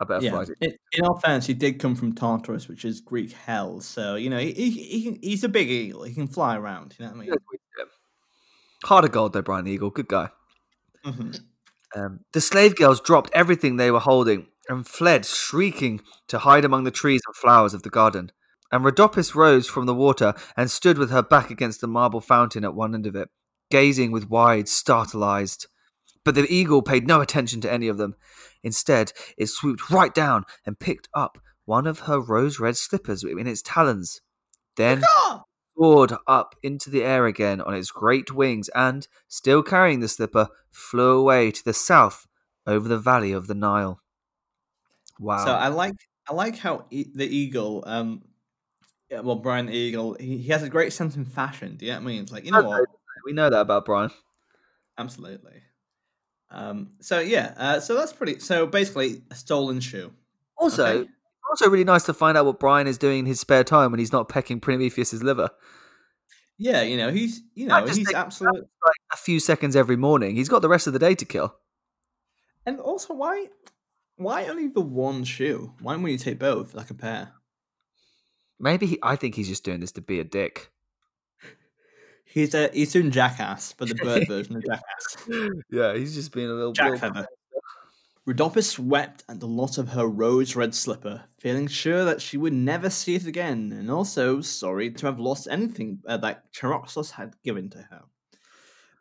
I 0.00 0.04
better 0.04 0.24
Yeah. 0.24 0.30
fly. 0.32 0.44
to- 0.46 0.54
In, 0.60 0.72
in 0.92 1.04
all 1.04 1.18
fairness, 1.20 1.46
he 1.46 1.54
did 1.54 1.78
come 1.78 1.94
from 1.94 2.14
Tartarus, 2.14 2.68
which 2.68 2.84
is 2.84 3.00
Greek 3.00 3.32
hell. 3.32 3.80
So 3.80 4.16
you 4.16 4.28
know, 4.28 4.38
he, 4.38 4.52
he, 4.52 4.70
he 4.70 5.18
he's 5.22 5.44
a 5.44 5.48
big 5.48 5.70
eagle. 5.70 6.02
He 6.02 6.12
can 6.12 6.26
fly 6.26 6.56
around. 6.56 6.94
You 6.98 7.06
know 7.06 7.12
what 7.12 7.18
I 7.18 7.26
mean? 7.26 7.34
Heart 8.84 9.04
of 9.06 9.12
gold, 9.12 9.32
though, 9.32 9.42
Brian 9.42 9.66
Eagle. 9.66 9.90
Good 9.90 10.08
guy. 10.08 10.28
Mhm. 11.04 11.40
Um, 11.94 12.20
the 12.32 12.40
slave 12.40 12.76
girls 12.76 13.00
dropped 13.00 13.30
everything 13.32 13.76
they 13.76 13.90
were 13.90 14.00
holding 14.00 14.48
and 14.68 14.86
fled, 14.86 15.24
shrieking, 15.24 16.00
to 16.28 16.38
hide 16.38 16.64
among 16.64 16.84
the 16.84 16.90
trees 16.90 17.22
and 17.26 17.36
flowers 17.36 17.74
of 17.74 17.82
the 17.82 17.90
garden. 17.90 18.32
And 18.72 18.84
Rhodopis 18.84 19.34
rose 19.34 19.68
from 19.68 19.86
the 19.86 19.94
water 19.94 20.34
and 20.56 20.70
stood 20.70 20.98
with 20.98 21.10
her 21.10 21.22
back 21.22 21.50
against 21.50 21.80
the 21.80 21.86
marble 21.86 22.20
fountain 22.20 22.64
at 22.64 22.74
one 22.74 22.94
end 22.94 23.06
of 23.06 23.14
it, 23.14 23.28
gazing 23.70 24.10
with 24.10 24.28
wide, 24.28 24.68
startled 24.68 25.22
eyes. 25.22 25.58
But 26.24 26.34
the 26.34 26.52
eagle 26.52 26.82
paid 26.82 27.06
no 27.06 27.20
attention 27.20 27.60
to 27.60 27.72
any 27.72 27.86
of 27.86 27.98
them. 27.98 28.16
Instead, 28.64 29.12
it 29.38 29.46
swooped 29.46 29.90
right 29.90 30.12
down 30.12 30.44
and 30.64 30.80
picked 30.80 31.08
up 31.14 31.38
one 31.64 31.86
of 31.86 32.00
her 32.00 32.20
rose 32.20 32.58
red 32.58 32.76
slippers 32.76 33.22
in 33.22 33.46
its 33.46 33.62
talons. 33.62 34.20
Then 34.76 35.02
soared 35.78 36.14
up 36.26 36.54
into 36.62 36.90
the 36.90 37.04
air 37.04 37.26
again 37.26 37.60
on 37.60 37.74
its 37.74 37.90
great 37.90 38.32
wings 38.32 38.68
and, 38.74 39.06
still 39.28 39.62
carrying 39.62 40.00
the 40.00 40.08
slipper, 40.08 40.48
flew 40.72 41.18
away 41.18 41.50
to 41.52 41.64
the 41.64 41.72
south 41.72 42.26
over 42.66 42.88
the 42.88 42.98
valley 42.98 43.32
of 43.32 43.46
the 43.46 43.54
Nile. 43.54 44.00
Wow. 45.18 45.44
So 45.44 45.52
I 45.52 45.68
like 45.68 45.96
I 46.28 46.34
like 46.34 46.56
how 46.58 46.86
e- 46.90 47.10
the 47.14 47.26
eagle, 47.26 47.84
um, 47.86 48.22
yeah, 49.10 49.20
well, 49.20 49.36
Brian 49.36 49.66
the 49.66 49.72
eagle, 49.72 50.16
he, 50.18 50.38
he 50.38 50.48
has 50.48 50.62
a 50.62 50.68
great 50.68 50.92
sense 50.92 51.16
in 51.16 51.24
fashion. 51.24 51.76
Do 51.76 51.86
you 51.86 51.92
know 51.92 51.98
what 51.98 52.04
I 52.04 52.06
mean? 52.06 52.22
It's 52.22 52.32
like 52.32 52.44
you 52.44 52.50
know 52.52 52.58
Okay. 52.58 52.66
what? 52.68 52.88
we 53.24 53.32
know 53.32 53.50
that 53.50 53.60
about 53.60 53.84
Brian. 53.84 54.10
Absolutely. 54.98 55.62
Um, 56.50 56.92
so 57.00 57.18
yeah, 57.18 57.54
uh, 57.56 57.80
so 57.80 57.94
that's 57.94 58.12
pretty. 58.12 58.38
So 58.38 58.66
basically, 58.66 59.22
a 59.30 59.34
stolen 59.34 59.80
shoe. 59.80 60.12
Also, 60.56 61.00
Okay. 61.00 61.10
also 61.50 61.68
really 61.70 61.84
nice 61.84 62.04
to 62.04 62.14
find 62.14 62.36
out 62.38 62.46
what 62.46 62.60
Brian 62.60 62.86
is 62.86 62.98
doing 62.98 63.20
in 63.20 63.26
his 63.26 63.40
spare 63.40 63.64
time 63.64 63.90
when 63.90 63.98
he's 63.98 64.12
not 64.12 64.28
pecking 64.28 64.60
Prometheus's 64.60 65.22
liver. 65.22 65.50
Yeah, 66.58 66.82
you 66.82 66.96
know 66.96 67.10
he's 67.10 67.42
you 67.54 67.66
know 67.66 67.84
he's 67.84 68.12
absolutely. 68.12 68.60
Like 68.60 68.94
a 69.12 69.16
few 69.16 69.40
seconds 69.40 69.76
every 69.76 69.96
morning. 69.96 70.36
He's 70.36 70.48
got 70.48 70.62
the 70.62 70.68
rest 70.68 70.86
of 70.86 70.92
the 70.92 70.98
day 70.98 71.14
to 71.14 71.24
kill. 71.24 71.54
And 72.64 72.80
also, 72.80 73.14
why 73.14 73.48
why 74.16 74.46
only 74.46 74.68
the 74.68 74.80
one 74.80 75.24
shoe? 75.24 75.72
Why 75.80 75.94
don't 75.94 76.06
you 76.06 76.18
take 76.18 76.38
both, 76.38 76.74
like 76.74 76.90
a 76.90 76.94
pair? 76.94 77.32
Maybe 78.58 78.86
he, 78.86 78.98
I 79.02 79.16
think 79.16 79.34
he's 79.34 79.48
just 79.48 79.64
doing 79.64 79.80
this 79.80 79.92
to 79.92 80.00
be 80.00 80.18
a 80.20 80.24
dick. 80.24 80.70
He's 82.24 82.54
a 82.54 82.68
he's 82.72 82.92
doing 82.92 83.10
Jackass, 83.10 83.72
but 83.72 83.88
the 83.88 83.94
bird 83.94 84.26
version 84.28 84.56
of 84.56 84.64
Jackass. 84.64 85.62
Yeah, 85.70 85.94
he's 85.94 86.14
just 86.14 86.32
being 86.32 86.48
a 86.50 86.52
little. 86.52 86.72
Jack 86.72 86.90
little- 86.92 86.98
Feather. 87.12 87.28
Rhodopis 88.28 88.76
wept 88.76 89.22
at 89.28 89.38
the 89.38 89.46
loss 89.46 89.78
of 89.78 89.90
her 89.90 90.04
rose 90.06 90.56
red 90.56 90.74
slipper, 90.74 91.22
feeling 91.38 91.68
sure 91.68 92.04
that 92.04 92.20
she 92.20 92.36
would 92.36 92.52
never 92.52 92.90
see 92.90 93.14
it 93.14 93.24
again, 93.24 93.70
and 93.72 93.88
also 93.88 94.40
sorry 94.40 94.90
to 94.90 95.06
have 95.06 95.20
lost 95.20 95.46
anything 95.48 96.00
uh, 96.08 96.16
that 96.16 96.52
Charaxos 96.52 97.12
had 97.12 97.36
given 97.44 97.70
to 97.70 97.78
her. 97.90 98.02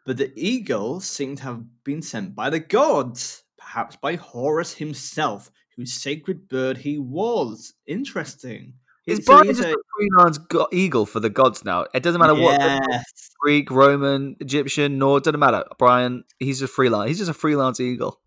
But 0.06 0.18
the 0.18 0.32
eagle 0.36 1.00
seemed 1.00 1.38
to 1.38 1.44
have 1.46 1.84
been 1.84 2.04
sent 2.04 2.36
by 2.36 2.52
the 2.52 2.60
gods, 2.60 3.42
perhaps 3.76 3.98
by 3.98 4.16
Horus 4.16 4.76
himself, 4.76 5.52
whose 5.76 5.92
sacred 5.92 6.48
bird 6.48 6.78
he 6.78 6.98
was. 6.98 7.74
Interesting. 7.86 8.76
Is 9.06 9.18
So 9.26 9.34
Brian 9.34 9.48
just 9.48 9.60
a- 9.60 9.74
a 9.74 9.76
freelance 9.98 10.38
go- 10.38 10.70
eagle 10.72 11.06
for 11.06 11.20
the 11.20 11.30
gods 11.30 11.66
now? 11.66 11.86
It 11.94 12.02
doesn't 12.02 12.20
matter 12.22 12.34
what 12.34 12.58
Yes. 12.62 13.04
Greek, 13.42 13.70
Roman, 13.70 14.38
Egyptian, 14.40 14.98
Nor 14.98 15.20
doesn't 15.20 15.40
matter. 15.42 15.66
Brian, 15.78 16.24
he's 16.40 16.60
just 16.62 16.74
freelance. 16.74 17.10
He's 17.10 17.18
just 17.18 17.30
a 17.30 17.34
freelance 17.34 17.82
eagle. 17.82 18.22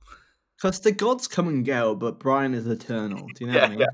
Because 0.61 0.81
the 0.81 0.93
gods 0.93 1.27
come 1.27 1.49
and 1.49 1.65
go, 1.65 1.95
but 1.95 2.19
Brian 2.21 2.53
is 2.53 2.67
eternal. 2.67 3.27
Do 3.35 3.47
you 3.47 3.51
know 3.51 3.59
what 3.59 3.71
I 3.71 3.73
Yeah, 3.73 3.77
mean? 3.79 3.87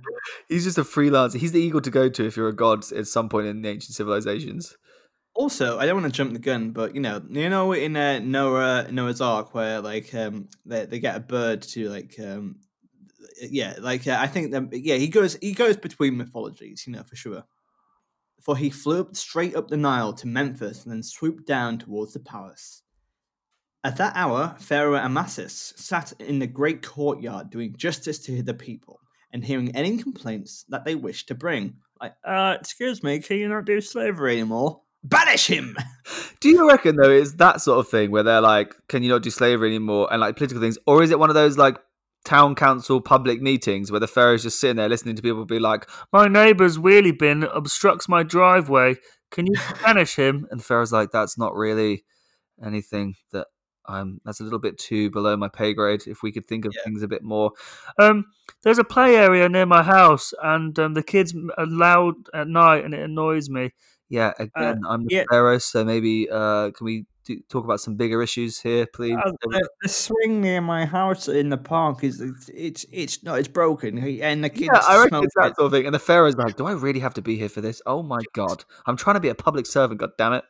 He's 0.49 0.65
just 0.65 0.77
a 0.77 0.83
freelancer. 0.83 1.37
He's 1.37 1.53
the 1.53 1.61
eagle 1.61 1.83
to 1.83 1.91
go 1.91 2.09
to 2.09 2.27
if 2.27 2.37
you're 2.37 2.49
a 2.49 2.57
god 2.57 2.91
at 2.93 3.07
some 3.07 3.29
point 3.29 3.47
in 3.47 3.63
the 3.63 3.69
ancient 3.69 3.95
civilizations. 3.95 4.77
Also, 5.35 5.79
I 5.79 5.87
don't 5.87 6.01
want 6.01 6.13
to 6.13 6.17
jump 6.17 6.33
the 6.33 6.39
gun, 6.39 6.71
but 6.71 6.95
you 6.95 7.01
know, 7.01 7.21
you 7.29 7.49
know, 7.49 7.73
in 7.73 7.97
uh, 7.97 8.21
Noah 8.21 8.87
Noah's 8.91 9.21
Ark, 9.21 9.53
where 9.55 9.81
like 9.81 10.15
um 10.15 10.49
they, 10.65 10.87
they 10.87 11.01
get 11.01 11.17
a 11.17 11.21
bird 11.21 11.63
to 11.63 11.89
like 11.89 12.15
um 12.21 12.61
yeah, 13.41 13.75
like 13.81 14.07
uh, 14.07 14.17
I 14.19 14.27
think 14.29 14.53
that 14.53 14.69
yeah 14.73 14.97
he 14.97 15.09
goes 15.09 15.37
he 15.41 15.53
goes 15.53 15.77
between 15.77 16.17
mythologies, 16.17 16.87
you 16.87 16.93
know 16.93 17.03
for 17.03 17.17
sure. 17.17 17.45
For 18.41 18.57
he 18.57 18.71
flew 18.71 19.01
up 19.01 19.17
straight 19.17 19.57
up 19.57 19.69
the 19.69 19.77
Nile 19.77 20.13
to 20.15 20.27
Memphis 20.27 20.85
and 20.85 20.93
then 20.93 21.03
swooped 21.03 21.47
down 21.47 21.79
towards 21.79 22.13
the 22.13 22.21
palace. 22.21 22.83
At 23.83 23.97
that 23.97 24.15
hour, 24.17 24.57
Pharaoh 24.59 24.99
Amasis 24.99 25.75
sat 25.77 26.13
in 26.19 26.39
the 26.39 26.47
great 26.47 26.83
courtyard 26.83 27.51
doing 27.51 27.75
justice 27.77 28.19
to 28.21 28.43
the 28.43 28.55
people 28.55 29.01
and 29.33 29.45
hearing 29.45 29.75
any 29.75 29.99
complaints 29.99 30.65
that 30.69 30.85
they 30.85 30.95
wished 30.95 31.29
to 31.29 31.35
bring. 31.35 31.75
Like, 32.01 32.15
uh, 32.25 32.57
excuse 32.61 33.03
me, 33.03 33.19
can 33.19 33.39
you 33.39 33.49
not 33.49 33.65
do 33.65 33.81
slavery 33.81 34.35
anymore? 34.35 34.81
Banish 35.05 35.47
him! 35.47 35.77
Do 36.41 36.49
you 36.49 36.67
reckon 36.69 36.97
though 36.97 37.11
it's 37.11 37.33
that 37.35 37.61
sort 37.61 37.79
of 37.79 37.89
thing 37.89 38.11
where 38.11 38.23
they're 38.23 38.41
like, 38.41 38.75
"Can 38.89 39.03
you 39.03 39.11
not 39.11 39.23
do 39.23 39.31
slavery 39.31 39.69
anymore?" 39.69 40.09
and 40.11 40.21
like 40.21 40.37
political 40.37 40.63
things, 40.63 40.79
or 40.87 41.03
is 41.03 41.11
it 41.11 41.19
one 41.19 41.29
of 41.31 41.35
those 41.35 41.59
like 41.59 41.77
town 42.25 42.55
council 42.55 43.01
public 43.03 43.43
meetings 43.43 43.91
where 43.91 44.01
the 44.01 44.07
pharaoh's 44.09 44.43
just 44.43 44.59
sitting 44.59 44.77
there 44.77 44.89
listening 44.89 45.15
to 45.15 45.21
people 45.21 45.45
be 45.45 45.59
like, 45.59 45.87
My 46.11 46.27
neighbour's 46.27 46.79
wheelie 46.79 47.19
bin 47.19 47.43
obstructs 47.45 48.09
my 48.09 48.23
driveway. 48.23 48.97
Can 49.31 49.47
you 49.47 49.53
banish 49.83 50.17
him? 50.17 50.47
and 50.51 50.59
the 50.61 50.65
pharaoh's 50.65 50.93
like, 50.93 51.11
"That's 51.11 51.37
not 51.37 51.55
really 51.55 52.05
anything 52.65 53.17
that 53.33 53.49
I'm. 53.87 54.21
That's 54.25 54.41
a 54.41 54.45
little 54.45 54.59
bit 54.59 54.79
too 54.79 55.11
below 55.11 55.37
my 55.37 55.49
pay 55.49 55.75
grade. 55.75 56.05
If 56.07 56.23
we 56.23 56.33
could 56.33 56.47
think 56.47 56.65
of 56.65 56.73
Yeah. 56.75 56.83
things 56.85 57.03
a 57.03 57.09
bit 57.09 57.23
more." 57.23 57.53
Um, 57.99 58.25
there's 58.63 58.79
a 58.79 58.85
play 58.85 59.17
area 59.17 59.49
near 59.49 59.67
my 59.67 59.83
house, 59.83 60.33
and 60.43 60.79
um, 60.79 60.95
the 60.95 61.03
kids 61.03 61.35
are 61.59 61.67
loud 61.67 62.15
at 62.33 62.49
night, 62.49 62.85
and 62.85 62.95
it 62.95 63.01
annoys 63.01 63.51
me. 63.51 63.73
Yeah, 64.15 64.33
again, 64.39 64.83
I'm 64.89 65.07
the 65.07 65.15
yeah. 65.15 65.25
pharaoh, 65.29 65.59
so 65.59 65.85
maybe 65.85 66.29
uh, 66.31 66.71
can 66.71 66.85
we 66.85 67.05
do, 67.25 67.41
talk 67.49 67.65
about 67.65 67.81
some 67.81 67.97
bigger 67.97 68.23
issues 68.23 68.61
here, 68.61 68.87
please? 68.87 69.17
Uh, 69.17 69.33
the, 69.43 69.69
the 69.83 69.89
swing 69.89 70.41
near 70.41 70.61
my 70.61 70.87
house 70.87 71.27
in 71.27 71.49
the 71.49 71.57
park 71.57 72.05
is 72.05 72.21
it's 72.21 72.49
it's, 72.51 72.87
it's 72.93 73.23
no 73.25 73.35
it's 73.35 73.49
broken 73.49 73.99
and 73.99 74.45
the 74.45 74.51
kids 74.51 74.71
Yeah, 74.73 74.81
I 74.87 75.03
reckon 75.03 75.25
it's 75.25 75.35
that 75.35 75.49
it. 75.49 75.57
sort 75.57 75.67
of 75.67 75.73
thing. 75.73 75.87
And 75.87 75.95
the 75.95 75.99
pharaoh's 75.99 76.37
like, 76.37 76.57
"Do 76.57 76.65
I 76.67 76.73
really 76.73 77.01
have 77.01 77.15
to 77.15 77.23
be 77.23 77.37
here 77.37 77.49
for 77.49 77.61
this? 77.61 77.83
Oh 77.87 78.05
my 78.05 78.21
god, 78.35 78.65
I'm 78.87 78.97
trying 78.97 79.15
to 79.15 79.21
be 79.21 79.31
a 79.31 79.35
public 79.35 79.67
servant. 79.67 79.99
God 79.99 80.11
damn 80.17 80.35
it!" 80.35 80.45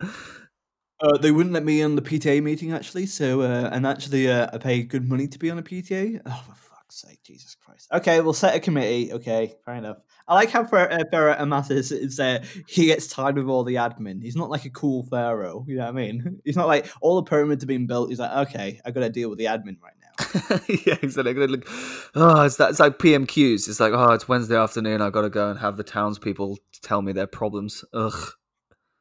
Uh, 1.01 1.17
they 1.17 1.31
wouldn't 1.31 1.55
let 1.55 1.65
me 1.65 1.83
on 1.83 1.97
the 1.97 2.03
PTA 2.03 2.43
meeting 2.43 2.73
actually, 2.73 3.07
so 3.07 3.41
uh, 3.41 3.71
and 3.73 3.87
actually 3.87 4.31
uh, 4.31 4.49
I 4.53 4.59
paid 4.59 4.91
good 4.91 5.09
money 5.09 5.27
to 5.27 5.39
be 5.39 5.51
on 5.51 5.59
a 5.59 5.63
PTA. 5.63 6.21
Oh, 6.27 6.45
for 6.55 6.74
fuck's 6.95 7.09
sake, 7.09 7.23
Jesus 7.23 7.55
Christ! 7.55 7.89
Okay, 7.93 8.21
we'll 8.21 8.33
set 8.33 8.55
a 8.55 8.61
committee. 8.61 9.13
Okay, 9.13 9.55
fair 9.65 9.75
enough. 9.75 9.99
I 10.27 10.35
like 10.35 10.51
how 10.51 10.65
Pharaoh, 10.65 10.91
uh, 10.91 11.05
Pharaoh 11.11 11.35
Amasis 11.35 11.93
is 11.93 12.19
uh, 12.21 12.45
he 12.67 12.87
gets 12.87 13.07
tired 13.07 13.37
with 13.37 13.47
all 13.47 13.65
the 13.65 13.77
admin. 13.77 14.23
He's 14.23 14.37
not 14.37 14.51
like 14.51 14.65
a 14.65 14.71
cool 14.71 15.05
pharaoh. 15.05 15.65
You 15.67 15.77
know 15.77 15.85
what 15.85 15.91
I 15.91 15.93
mean? 15.93 16.41
He's 16.45 16.57
not 16.57 16.67
like 16.67 16.87
all 17.01 17.17
the 17.17 17.29
pyramids 17.29 17.65
are 17.65 17.67
being 17.67 17.87
built. 17.87 18.09
He's 18.11 18.19
like, 18.19 18.49
okay, 18.49 18.81
I 18.85 18.91
got 18.91 19.01
to 19.01 19.11
deal 19.11 19.29
with 19.31 19.39
the 19.39 19.47
admin 19.47 19.77
right 19.83 19.95
now. 20.01 20.61
yeah, 20.87 20.97
exactly. 21.03 21.35
Gonna 21.35 21.47
look- 21.47 21.69
Oh, 22.15 22.43
it's 22.43 22.57
that. 22.57 22.71
It's 22.71 22.81
like 22.81 22.99
PMQs. 22.99 23.69
It's 23.69 23.81
like, 23.81 23.93
oh, 23.93 24.13
it's 24.13 24.29
Wednesday 24.29 24.57
afternoon. 24.57 25.03
I 25.03 25.11
got 25.11 25.23
to 25.23 25.31
go 25.31 25.51
and 25.51 25.59
have 25.59 25.77
the 25.77 25.85
townspeople 25.85 26.59
tell 26.83 27.03
me 27.03 27.13
their 27.13 27.27
problems. 27.27 27.85
Ugh. 27.93 28.31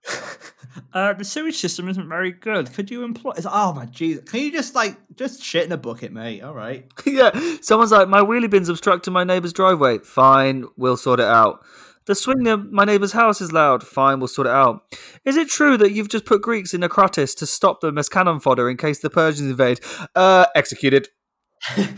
Uh, 0.94 1.14
the 1.14 1.24
sewage 1.24 1.58
system 1.58 1.88
isn't 1.90 2.08
very 2.10 2.32
good. 2.32 2.74
Could 2.74 2.90
you 2.90 3.04
employ? 3.04 3.32
it's- 3.32 3.48
Oh 3.50 3.74
my 3.74 3.86
Jesus! 3.86 4.30
Can 4.30 4.42
you 4.42 4.52
just 4.52 4.76
like 4.76 4.98
just 5.16 5.44
shit 5.44 5.66
in 5.66 5.72
a 5.72 5.78
bucket, 5.78 6.12
mate? 6.12 6.42
All 6.42 6.54
right. 6.54 6.86
yeah, 7.06 7.32
someone's 7.62 7.92
like, 7.92 8.08
my 8.08 8.22
wheelie 8.22 8.50
bin's 8.50 8.70
obstructing 8.70 9.14
my 9.14 9.24
neighbour's 9.24 9.54
driveway. 9.54 10.00
Fine, 10.00 10.66
we'll 10.78 10.98
sort 10.98 11.20
it 11.20 11.28
out. 11.28 11.64
The 12.06 12.16
swing 12.16 12.40
near 12.40 12.58
my 12.58 12.84
neighbour's 12.84 13.14
house 13.14 13.40
is 13.40 13.52
loud. 13.54 13.82
Fine, 13.82 14.20
we'll 14.20 14.28
sort 14.28 14.48
it 14.48 14.54
out. 14.54 14.82
Is 15.24 15.38
it 15.38 15.48
true 15.48 15.78
that 15.78 15.94
you've 15.94 16.10
just 16.10 16.26
put 16.26 16.42
Greeks 16.42 16.74
in 16.74 16.82
Naucratis 16.82 17.36
to 17.38 17.46
stop 17.46 17.80
them 17.80 17.98
as 17.98 18.10
cannon 18.10 18.40
fodder 18.42 18.70
in 18.70 18.76
case 18.76 19.00
the 19.00 19.10
Persians 19.10 19.50
invade? 19.50 19.80
Uh, 20.16 20.46
executed. 20.56 21.08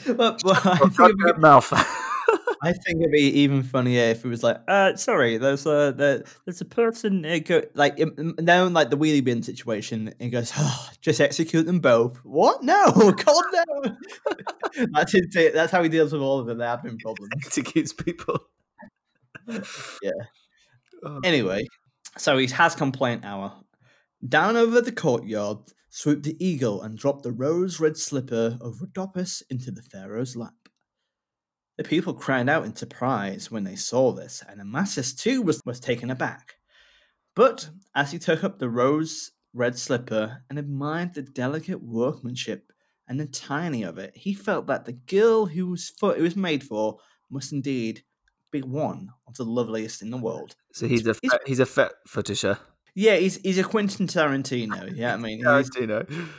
but, 0.06 0.42
but 0.44 0.66
I 0.66 0.78
think 0.78 1.00
it'd 1.00 1.18
be 1.18 1.24
Goddamn 1.24 1.42
mouth. 1.42 1.72
I 2.62 2.74
think 2.74 3.00
it'd 3.00 3.12
be 3.12 3.40
even 3.42 3.64
funnier 3.64 4.04
if 4.04 4.24
it 4.26 4.28
was 4.28 4.44
like, 4.44 4.58
uh, 4.68 4.96
sorry, 4.96 5.38
there's 5.38 5.66
a 5.66 5.94
there, 5.96 6.24
there's 6.46 6.62
a 6.62 6.66
person 6.66 7.26
uh, 7.26 7.40
go, 7.44 7.62
like 7.74 8.00
im- 8.00 8.16
im- 8.18 8.36
now 8.40 8.66
in 8.66 8.74
like 8.74 8.90
the 8.90 8.98
wheelie 8.98 9.24
bin 9.24 9.44
situation, 9.44 10.08
and 10.10 10.16
he 10.20 10.30
goes, 10.30 10.52
oh, 10.58 10.90
just 11.02 11.22
execute 11.22 11.66
them 11.66 11.80
both. 11.80 12.18
What? 12.24 12.64
No, 12.64 12.92
God 13.12 13.44
no. 13.54 13.96
that's 14.94 15.12
his, 15.14 15.28
that's 15.54 15.72
how 15.72 15.84
he 15.84 15.90
deals 15.90 16.14
with 16.14 16.22
all 16.22 16.40
of 16.40 16.48
the 16.48 16.56
admin 16.56 17.00
problems. 17.00 17.32
Executes 17.46 17.94
people. 17.94 18.40
Yeah. 20.02 20.12
Oh. 21.04 21.20
Anyway, 21.24 21.68
so 22.18 22.38
he 22.38 22.48
has 22.48 22.76
complaint 22.76 23.26
hour. 23.26 23.54
Down 24.28 24.58
over 24.58 24.82
the 24.82 24.92
courtyard 24.92 25.60
swooped 25.90 26.24
the 26.24 26.36
eagle 26.46 26.82
and 26.82 26.98
dropped 26.98 27.24
the 27.24 27.32
rose 27.32 27.80
red 27.80 27.96
slipper 27.96 28.58
of 28.60 28.80
Rhodopis 28.80 29.44
into 29.50 29.72
the 29.72 29.82
pharaoh's 29.82 30.36
lap. 30.36 30.54
The 31.78 31.84
people 31.84 32.14
cried 32.14 32.48
out 32.50 32.66
in 32.66 32.76
surprise 32.76 33.52
when 33.52 33.64
they 33.64 33.76
saw 33.76 34.12
this, 34.14 34.42
and 34.48 34.62
Amasis 34.62 35.14
too 35.18 35.42
was, 35.42 35.62
was 35.66 35.80
taken 35.80 36.10
aback. 36.10 36.54
But 37.36 37.70
as 37.96 38.12
he 38.12 38.20
took 38.20 38.44
up 38.44 38.60
the 38.60 38.70
rose 38.70 39.32
red 39.54 39.78
slipper 39.78 40.42
and 40.50 40.58
admired 40.60 41.14
the 41.14 41.22
delicate 41.22 41.82
workmanship 41.82 42.72
and 43.08 43.20
the 43.20 43.26
tiny 43.26 43.84
of 43.84 43.98
it, 43.98 44.16
he 44.16 44.34
felt 44.34 44.68
that 44.68 44.86
the 44.86 44.94
girl 44.94 45.46
whose 45.46 45.90
foot 45.90 46.18
it 46.18 46.22
was 46.22 46.36
made 46.36 46.64
for 46.64 46.98
must 47.30 47.52
indeed 47.52 48.04
be 48.52 48.62
one 48.62 49.10
of 49.28 49.36
the 49.36 49.44
loveliest 49.44 50.02
in 50.02 50.12
the 50.12 50.18
world. 50.18 50.56
So 50.74 50.88
he's 50.88 51.06
a 51.06 51.16
He's- 51.22 51.38
he's 51.46 51.60
a 51.60 51.66
fet 51.66 51.92
fetisher. 52.08 52.58
Yeah, 52.94 53.18
he's 53.18 53.36
he's 53.38 53.58
a 53.58 53.64
Quentin 53.66 54.08
Tarantino. 54.08 54.96
Yeah, 54.96 55.14
I 55.14 55.18
mean, 55.18 55.40
he's, 55.40 55.46
Tarantino. 55.46 56.30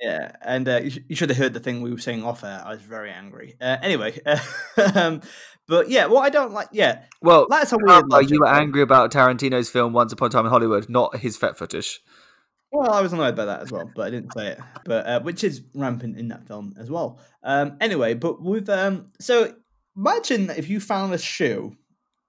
Yeah, 0.00 0.32
and 0.42 0.68
uh, 0.68 0.80
you, 0.82 0.90
sh- 0.90 0.98
you 1.08 1.16
should 1.16 1.28
have 1.30 1.38
heard 1.38 1.52
the 1.54 1.60
thing 1.60 1.82
we 1.82 1.90
were 1.92 1.98
saying 1.98 2.24
off 2.24 2.42
air. 2.44 2.62
I 2.64 2.70
was 2.72 2.82
very 2.82 3.10
angry. 3.10 3.56
Uh, 3.60 3.76
anyway, 3.82 4.18
um, 4.94 5.20
but 5.68 5.88
yeah, 5.90 6.06
what 6.06 6.22
I 6.22 6.30
don't 6.30 6.52
like, 6.52 6.68
yeah, 6.72 7.02
Well, 7.22 7.46
that's 7.50 7.72
a 7.72 7.76
weird. 7.80 8.08
Logic, 8.08 8.30
you 8.30 8.40
were 8.40 8.46
right? 8.46 8.60
angry 8.62 8.82
about 8.82 9.12
Tarantino's 9.12 9.68
film 9.70 9.92
Once 9.92 10.12
Upon 10.12 10.28
a 10.28 10.30
Time 10.30 10.46
in 10.46 10.50
Hollywood, 10.50 10.88
not 10.88 11.16
his 11.16 11.36
fet 11.36 11.56
fetish. 11.58 12.00
Well, 12.72 12.90
I 12.90 13.00
was 13.00 13.12
annoyed 13.12 13.34
by 13.34 13.46
that 13.46 13.60
as 13.62 13.72
well, 13.72 13.90
but 13.96 14.06
I 14.06 14.10
didn't 14.10 14.32
say 14.32 14.48
it. 14.48 14.60
But 14.84 15.06
uh, 15.06 15.20
which 15.20 15.42
is 15.42 15.62
rampant 15.74 16.16
in 16.16 16.28
that 16.28 16.46
film 16.46 16.74
as 16.78 16.88
well. 16.88 17.18
Um, 17.42 17.76
anyway, 17.80 18.14
but 18.14 18.40
with 18.40 18.68
um, 18.68 19.10
so 19.18 19.54
imagine 19.96 20.50
if 20.50 20.68
you 20.68 20.78
found 20.78 21.12
a 21.12 21.18
shoe 21.18 21.76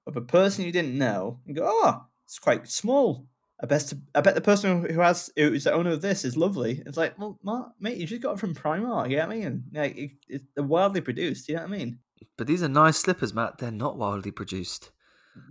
of 0.08 0.18
a 0.18 0.22
person 0.22 0.66
you 0.66 0.72
didn't 0.72 0.98
know 0.98 1.40
and 1.46 1.56
go, 1.56 1.64
oh, 1.66 2.06
it's 2.26 2.40
quite 2.40 2.68
small. 2.68 3.28
I 3.64 3.68
bet 3.68 3.94
I 4.16 4.22
bet 4.22 4.34
the 4.36 4.42
person 4.42 4.86
who 4.90 5.00
has 5.02 5.30
who's 5.36 5.66
the 5.66 5.74
owner 5.74 5.92
of 5.92 6.02
this 6.02 6.26
is 6.26 6.36
lovely. 6.36 6.82
It's 6.86 6.98
like, 6.98 7.18
well, 7.20 7.38
Mark, 7.44 7.74
mate, 7.80 7.98
you 7.98 8.08
just 8.08 8.22
got 8.22 8.34
it 8.34 8.40
from 8.40 8.56
Primark. 8.56 9.10
You 9.10 9.18
know 9.18 9.28
what 9.28 9.36
I 9.36 9.40
mean? 9.40 9.64
Like, 9.74 9.98
it, 9.98 10.12
it's 10.28 10.44
wildly 10.58 11.02
produced. 11.02 11.48
You 11.48 11.56
know 11.56 11.62
what 11.62 11.74
I 11.74 11.78
mean? 11.78 12.00
But 12.38 12.48
these 12.48 12.64
are 12.64 12.68
nice 12.70 12.98
slippers, 12.98 13.34
Matt. 13.34 13.60
They're 13.60 13.72
not 13.72 13.98
wildly 13.98 14.32
produced. 14.32 14.92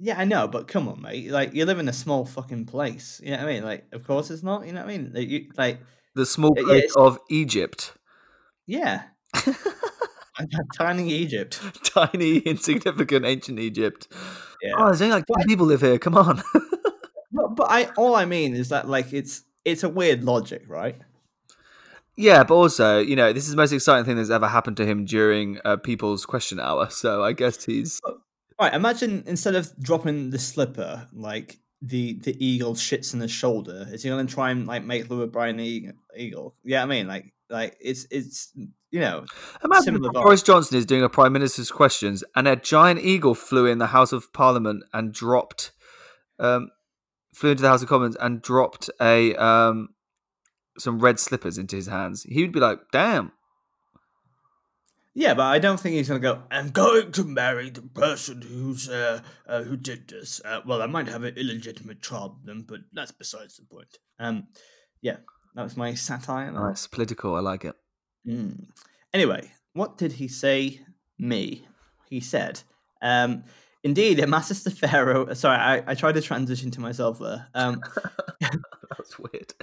Yeah, 0.00 0.18
I 0.18 0.24
know, 0.24 0.46
but 0.48 0.66
come 0.68 0.88
on, 0.88 1.00
mate. 1.00 1.30
Like, 1.30 1.54
you 1.54 1.64
live 1.64 1.78
in 1.78 1.88
a 1.88 1.92
small 1.92 2.24
fucking 2.26 2.66
place. 2.66 3.20
You 3.24 3.30
know 3.30 3.38
what 3.38 3.48
I 3.48 3.52
mean? 3.52 3.64
Like, 3.64 3.86
of 3.92 4.04
course 4.06 4.30
it's 4.30 4.42
not. 4.42 4.66
You 4.66 4.72
know 4.72 4.80
what 4.84 4.90
I 4.92 4.98
mean? 4.98 5.12
Like, 5.14 5.28
you, 5.28 5.46
like 5.56 5.78
The 6.16 6.26
small 6.26 6.54
place 6.54 6.84
it's- 6.84 6.96
of 6.96 7.18
Egypt. 7.30 7.94
yeah, 8.66 9.02
tiny 10.76 11.10
Egypt. 11.12 11.60
Tiny, 11.84 12.38
insignificant 12.38 13.24
ancient 13.24 13.58
Egypt. 13.58 14.08
Yeah. 14.62 14.72
Oh, 14.76 14.86
there's 14.86 15.02
only 15.02 15.14
like 15.14 15.24
10 15.38 15.46
people 15.46 15.66
live 15.66 15.80
here. 15.80 15.98
Come 15.98 16.16
on. 16.16 16.42
But, 17.32 17.54
but 17.56 17.70
I 17.70 17.84
all 17.96 18.14
I 18.14 18.24
mean 18.24 18.54
is 18.54 18.68
that 18.70 18.88
like 18.88 19.12
it's 19.12 19.42
it's 19.64 19.82
a 19.82 19.88
weird 19.88 20.24
logic, 20.24 20.64
right? 20.68 20.96
yeah, 22.20 22.44
but 22.44 22.54
also, 22.54 22.98
you 22.98 23.16
know, 23.16 23.32
this 23.32 23.44
is 23.44 23.52
the 23.52 23.56
most 23.56 23.72
exciting 23.72 24.04
thing 24.04 24.16
that's 24.16 24.28
ever 24.28 24.46
happened 24.46 24.76
to 24.76 24.86
him 24.86 25.06
during 25.06 25.58
uh, 25.64 25.76
People's 25.76 26.26
Question 26.26 26.60
Hour. 26.60 26.88
So 27.00 27.24
I 27.24 27.32
guess 27.32 27.64
he's. 27.64 28.00
Right. 28.60 28.74
Imagine 28.74 29.24
instead 29.26 29.54
of 29.54 29.72
dropping 29.80 30.28
the 30.30 30.38
slipper, 30.38 31.08
like 31.14 31.58
the 31.80 32.18
the 32.20 32.36
eagle 32.44 32.74
shits 32.74 33.14
in 33.14 33.20
the 33.20 33.28
shoulder, 33.28 33.86
is 33.90 34.02
he 34.02 34.10
gonna 34.10 34.26
try 34.26 34.50
and 34.50 34.66
like 34.66 34.84
make 34.84 35.08
Lou 35.08 35.22
O'Brien 35.22 35.56
the 35.56 35.64
eagle? 35.64 35.94
eagle? 36.14 36.54
Yeah, 36.62 36.82
I 36.82 36.86
mean, 36.86 37.06
like 37.08 37.32
like 37.48 37.78
it's 37.80 38.06
it's 38.10 38.52
you 38.90 39.00
know 39.00 39.24
Imagine. 39.64 39.98
Boris 40.12 40.42
Johnson 40.42 40.76
is 40.76 40.84
doing 40.84 41.02
a 41.02 41.08
Prime 41.08 41.32
Minister's 41.32 41.70
questions 41.70 42.22
and 42.36 42.46
a 42.46 42.56
giant 42.56 43.00
eagle 43.00 43.34
flew 43.34 43.64
in 43.64 43.78
the 43.78 43.86
House 43.86 44.12
of 44.12 44.30
Parliament 44.34 44.84
and 44.92 45.10
dropped. 45.10 45.72
Um, 46.38 46.70
flew 47.32 47.50
into 47.50 47.62
the 47.62 47.68
House 47.68 47.82
of 47.82 47.88
Commons 47.88 48.16
and 48.20 48.42
dropped 48.42 48.90
a 49.00 49.34
um, 49.36 49.90
some 50.78 50.98
red 50.98 51.18
slippers 51.18 51.58
into 51.58 51.76
his 51.76 51.86
hands. 51.86 52.24
He 52.24 52.42
would 52.42 52.52
be 52.52 52.60
like, 52.60 52.80
"Damn, 52.92 53.32
yeah, 55.14 55.34
but 55.34 55.42
I 55.42 55.58
don't 55.58 55.78
think 55.78 55.96
he's 55.96 56.08
gonna 56.08 56.20
go. 56.20 56.42
I'm 56.50 56.70
going 56.70 57.12
to 57.12 57.24
marry 57.24 57.70
the 57.70 57.82
person 57.82 58.42
who's 58.42 58.88
uh, 58.88 59.20
uh 59.46 59.62
who 59.62 59.76
did 59.76 60.08
this. 60.08 60.40
Uh, 60.44 60.60
well, 60.64 60.82
I 60.82 60.86
might 60.86 61.08
have 61.08 61.24
an 61.24 61.36
illegitimate 61.36 62.00
child 62.00 62.36
then, 62.44 62.64
but 62.66 62.80
that's 62.92 63.12
besides 63.12 63.56
the 63.56 63.64
point. 63.64 63.98
Um, 64.18 64.48
yeah, 65.02 65.16
that 65.56 65.64
was 65.64 65.76
my 65.76 65.94
satire. 65.94 66.52
nice, 66.52 66.86
political. 66.86 67.34
I 67.34 67.40
like 67.40 67.64
it." 67.64 67.74
Mm. 68.26 68.66
Anyway, 69.12 69.50
what 69.72 69.98
did 69.98 70.12
he 70.12 70.28
say? 70.28 70.80
Me. 71.18 71.66
He 72.08 72.20
said, 72.20 72.62
um, 73.02 73.44
indeed, 73.84 74.18
Amasis 74.18 74.62
the 74.62 74.70
Pharaoh. 74.70 75.32
Sorry, 75.34 75.56
I, 75.56 75.82
I 75.86 75.94
tried 75.94 76.14
to 76.14 76.22
transition 76.22 76.70
to 76.72 76.80
myself 76.80 77.18
there. 77.18 77.48
Um, 77.54 77.80
That's 78.40 79.18
weird. 79.18 79.54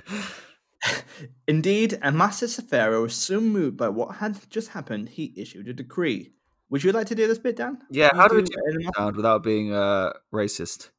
indeed, 1.47 1.99
Amasis 2.01 2.55
the 2.55 2.61
Pharaoh 2.61 3.03
was 3.03 3.15
so 3.15 3.39
moved 3.39 3.77
by 3.77 3.89
what 3.89 4.17
had 4.17 4.37
just 4.49 4.69
happened, 4.69 5.09
he 5.09 5.33
issued 5.35 5.67
a 5.67 5.73
decree. 5.73 6.31
Would 6.69 6.83
you 6.83 6.91
like 6.91 7.07
to 7.07 7.15
do 7.15 7.27
this 7.27 7.39
bit, 7.39 7.55
Dan? 7.55 7.79
Yeah, 7.89 8.09
how 8.13 8.27
do 8.27 8.35
we 8.35 8.41
you 8.41 8.47
do 8.47 8.81
Amas- 8.81 8.91
sound 8.97 9.15
without 9.15 9.41
being 9.43 9.73
uh, 9.73 10.13
racist? 10.33 10.89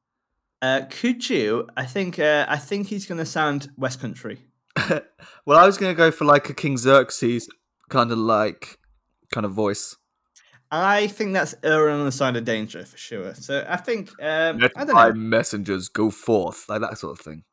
Uh, 0.63 0.83
could 0.89 1.29
you? 1.29 1.69
I 1.77 1.85
think. 1.85 2.19
Uh, 2.19 2.47
I 2.49 2.57
think 2.57 2.89
he's 2.89 3.07
going 3.07 3.19
to 3.19 3.27
sound 3.27 3.69
West 3.77 4.01
Country. 4.01 4.39
well, 5.47 5.59
I 5.59 5.67
was 5.67 5.77
going 5.77 5.95
to 5.95 5.97
go 5.97 6.11
for 6.11 6.25
like 6.25 6.49
a 6.49 6.55
King 6.55 6.77
Xerxes 6.79 7.49
kind 7.91 8.11
of 8.11 8.19
like 8.19 8.79
kind 9.33 9.45
of 9.45 9.53
voice. 9.53 9.97
I 10.71 11.07
think 11.07 11.33
that's 11.33 11.55
erring 11.63 11.99
on 11.99 12.05
the 12.05 12.13
side 12.13 12.37
of 12.37 12.45
danger 12.45 12.85
for 12.85 12.97
sure. 12.97 13.35
So 13.35 13.65
I 13.69 13.77
think. 13.77 14.11
Um, 14.23 14.59
Let 14.59 14.73
I 14.77 14.85
don't 14.85 14.95
my 14.95 15.09
know. 15.09 15.15
messengers 15.15 15.89
go 15.89 16.11
forth, 16.11 16.69
like 16.69 16.81
that 16.83 16.99
sort 16.99 17.19
of 17.19 17.25
thing. 17.25 17.45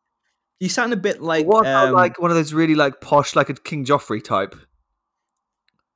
You 0.59 0.69
sound 0.69 0.93
a 0.93 0.97
bit 0.97 1.21
like. 1.21 1.45
What 1.45 1.65
um, 1.65 1.93
like 1.93 2.19
one 2.19 2.31
of 2.31 2.35
those 2.37 2.53
really 2.53 2.75
like 2.75 3.01
posh, 3.01 3.35
like 3.35 3.49
a 3.49 3.53
King 3.53 3.85
Joffrey 3.85 4.23
type? 4.23 4.55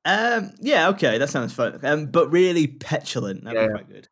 Um. 0.06 0.52
Yeah. 0.62 0.90
Okay. 0.90 1.18
That 1.18 1.30
sounds 1.30 1.54
fun. 1.54 1.80
Um. 1.84 2.06
But 2.08 2.32
really 2.32 2.68
petulant. 2.68 3.44
That'd 3.44 3.60
Yeah, 3.62 3.68
be 3.68 3.74
quite 3.74 3.90
good. 3.90 4.08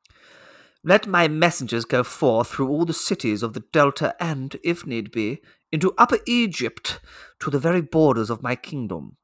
Let 0.84 1.08
my 1.08 1.28
messengers 1.28 1.86
go 1.86 2.04
forth 2.04 2.50
through 2.50 2.70
all 2.70 2.86
the 2.86 2.94
cities 2.94 3.44
of 3.44 3.54
the 3.54 3.64
Delta 3.74 4.16
and, 4.22 4.56
if 4.64 4.86
need 4.86 5.12
be, 5.12 5.42
into 5.72 5.94
Upper 5.98 6.20
Egypt 6.26 7.02
to 7.42 7.50
the 7.50 7.60
very 7.60 7.82
borders 7.82 8.30
of 8.30 8.42
my 8.44 8.56
kingdom. 8.56 9.18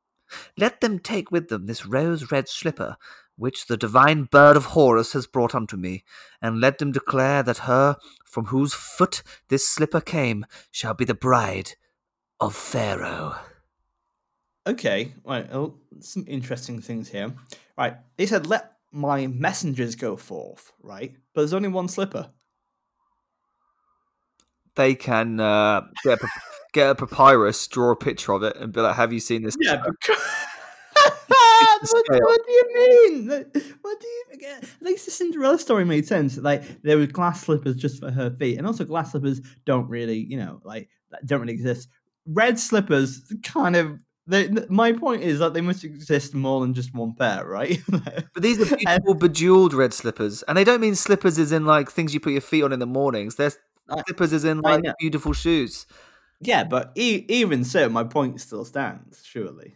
Let 0.58 0.82
them 0.82 1.00
take 1.00 1.32
with 1.32 1.48
them 1.48 1.68
this 1.68 1.86
rose 1.86 2.32
red 2.32 2.50
slipper, 2.50 2.98
which 3.36 3.68
the 3.68 3.78
divine 3.78 4.24
bird 4.24 4.56
of 4.56 4.66
Horus 4.66 5.14
has 5.14 5.28
brought 5.28 5.56
unto 5.56 5.76
me, 5.78 6.04
and 6.42 6.62
let 6.62 6.78
them 6.78 6.92
declare 6.92 7.44
that 7.44 7.60
her 7.60 7.98
from 8.26 8.46
whose 8.46 8.74
foot 8.74 9.24
this 9.50 9.68
slipper 9.68 10.02
came 10.02 10.46
shall 10.72 10.94
be 10.94 11.06
the 11.06 11.14
bride 11.14 11.74
of 12.40 12.56
Pharaoh. 12.56 13.38
Okay. 14.66 15.14
Right. 15.24 15.48
Oh, 15.52 15.76
some 16.00 16.26
interesting 16.28 16.82
things 16.82 17.10
here. 17.10 17.34
Right. 17.78 17.98
He 18.18 18.26
said, 18.26 18.48
"Let 18.48 18.74
my 18.92 19.28
messengers 19.28 19.96
go 19.96 20.16
forth." 20.16 20.72
Right. 20.82 21.16
But 21.34 21.42
there's 21.42 21.54
only 21.54 21.70
one 21.70 21.88
slipper. 21.88 22.30
They 24.76 24.96
can 24.96 25.40
uh, 25.40 25.82
get, 26.04 26.22
a, 26.24 26.28
get 26.74 26.90
a 26.90 26.96
papyrus, 26.96 27.68
draw 27.68 27.92
a 27.92 27.96
picture 27.96 28.32
of 28.32 28.42
it, 28.44 28.56
and 28.58 28.74
be 28.74 28.82
like, 28.82 28.96
"Have 28.96 29.14
you 29.14 29.20
seen 29.20 29.44
this?" 29.44 29.56
Yeah. 29.60 29.84
Because... 29.86 30.22
what, 31.92 32.06
what 32.10 32.42
do 32.46 32.52
you 32.52 32.66
mean? 32.74 33.28
What 33.82 34.00
do 34.00 34.08
you? 34.08 34.26
Mean? 34.32 34.50
At 34.52 34.82
least 34.82 35.06
the 35.06 35.12
Cinderella 35.12 35.60
story 35.60 35.86
made 35.86 36.08
sense. 36.08 36.38
Like 36.38 36.82
there 36.82 36.98
were 36.98 37.06
glass 37.06 37.44
slippers 37.44 37.76
just 37.76 38.00
for 38.00 38.12
her 38.12 38.32
feet, 38.32 38.58
and 38.58 38.68
also 38.68 38.86
glass 38.86 39.12
slippers 39.12 39.42
don't 39.66 39.88
really, 39.90 40.18
you 40.18 40.38
know, 40.38 40.62
like 40.64 40.90
don't 41.26 41.42
really 41.42 41.54
exist. 41.54 41.90
Red 42.26 42.60
slippers 42.60 43.32
kind 43.44 43.76
of. 43.76 44.00
They, 44.26 44.48
my 44.70 44.94
point 44.94 45.22
is 45.22 45.40
that 45.40 45.54
they 45.54 45.60
must 45.60 45.84
exist 45.84 46.34
more 46.34 46.62
than 46.62 46.74
just 46.74 46.96
one 46.96 47.14
pair, 47.14 47.46
right? 47.46 47.82
But 48.34 48.42
these 48.42 48.60
are 48.62 48.78
beautiful 48.78 49.16
bejeweled 49.16 49.74
red 49.74 49.94
slippers, 49.94 50.44
and 50.44 50.58
they 50.58 50.64
don't 50.64 50.80
mean 50.80 50.96
slippers 50.96 51.38
as 51.38 51.52
in 51.52 51.66
like 51.66 51.92
things 51.92 52.14
you 52.14 52.22
put 52.22 52.32
your 52.32 52.42
feet 52.42 52.64
on 52.64 52.72
in 52.72 52.80
the 52.80 52.86
mornings. 52.86 53.36
They're 53.36 53.52
slippers 54.08 54.32
as 54.34 54.46
in 54.46 54.62
like 54.62 54.84
beautiful 54.98 55.34
shoes. 55.34 55.86
yeah, 56.40 56.64
but 56.64 56.94
e- 56.96 57.26
even 57.28 57.64
so, 57.66 57.90
my 57.90 58.06
point 58.06 58.40
still 58.40 58.64
stands. 58.66 59.24
Surely. 59.26 59.76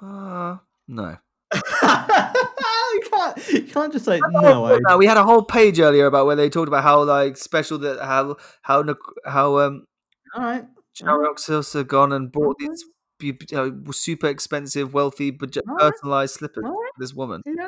Uh, 0.00 0.56
no. 0.88 1.16
you 1.54 3.00
can't. 3.10 3.48
You 3.52 3.62
can't 3.62 3.92
just 3.92 4.04
say 4.04 4.20
no. 4.30 4.80
I, 4.88 4.96
we 4.96 5.06
had 5.06 5.16
a 5.16 5.24
whole 5.24 5.42
page 5.42 5.78
earlier 5.78 6.06
about 6.06 6.26
where 6.26 6.36
they 6.36 6.48
talked 6.50 6.68
about 6.68 6.82
how 6.82 7.02
like 7.04 7.36
special 7.36 7.78
that 7.78 8.00
how 8.00 8.36
how 8.62 8.84
how 9.24 9.58
um 9.58 9.86
all 10.34 10.42
right. 10.42 10.64
Charaxos 10.96 11.74
have 11.74 11.88
gone 11.88 12.12
and 12.12 12.30
bought 12.30 12.56
these 12.58 12.84
you 13.20 13.36
know, 13.52 13.72
super 13.92 14.26
expensive, 14.28 14.92
wealthy, 14.92 15.30
budget, 15.30 15.64
Alright. 15.68 15.92
personalized 15.92 16.34
slippers 16.34 16.64
Alright. 16.64 16.90
for 16.96 17.00
this 17.02 17.14
woman. 17.14 17.42
It's, 17.46 17.58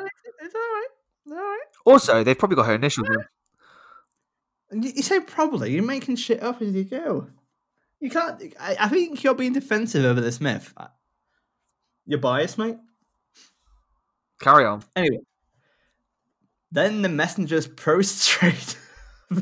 it's 0.41 0.55
all 0.55 0.61
right. 0.61 0.87
All 1.29 1.33
right. 1.35 1.59
Also, 1.85 2.23
they've 2.23 2.37
probably 2.37 2.55
got 2.55 2.67
her 2.67 2.75
initials. 2.75 3.07
in. 3.09 4.83
You 4.83 4.91
you 4.95 5.01
say 5.01 5.19
probably. 5.21 5.71
You're 5.71 5.83
making 5.83 6.17
shit 6.17 6.43
up 6.43 6.61
as 6.61 6.73
you 6.73 6.83
go. 6.83 7.27
You 7.99 8.09
can't. 8.09 8.41
I, 8.59 8.75
I 8.81 8.87
think 8.89 9.23
you're 9.23 9.33
being 9.33 9.53
defensive 9.53 10.03
over 10.05 10.21
this 10.21 10.41
myth. 10.41 10.73
You're 12.07 12.19
biased, 12.19 12.57
mate. 12.57 12.77
Carry 14.41 14.65
on. 14.65 14.83
Anyway, 14.95 15.19
then 16.71 17.01
the 17.01 17.09
messengers 17.09 17.67
prostrate. 17.67 18.77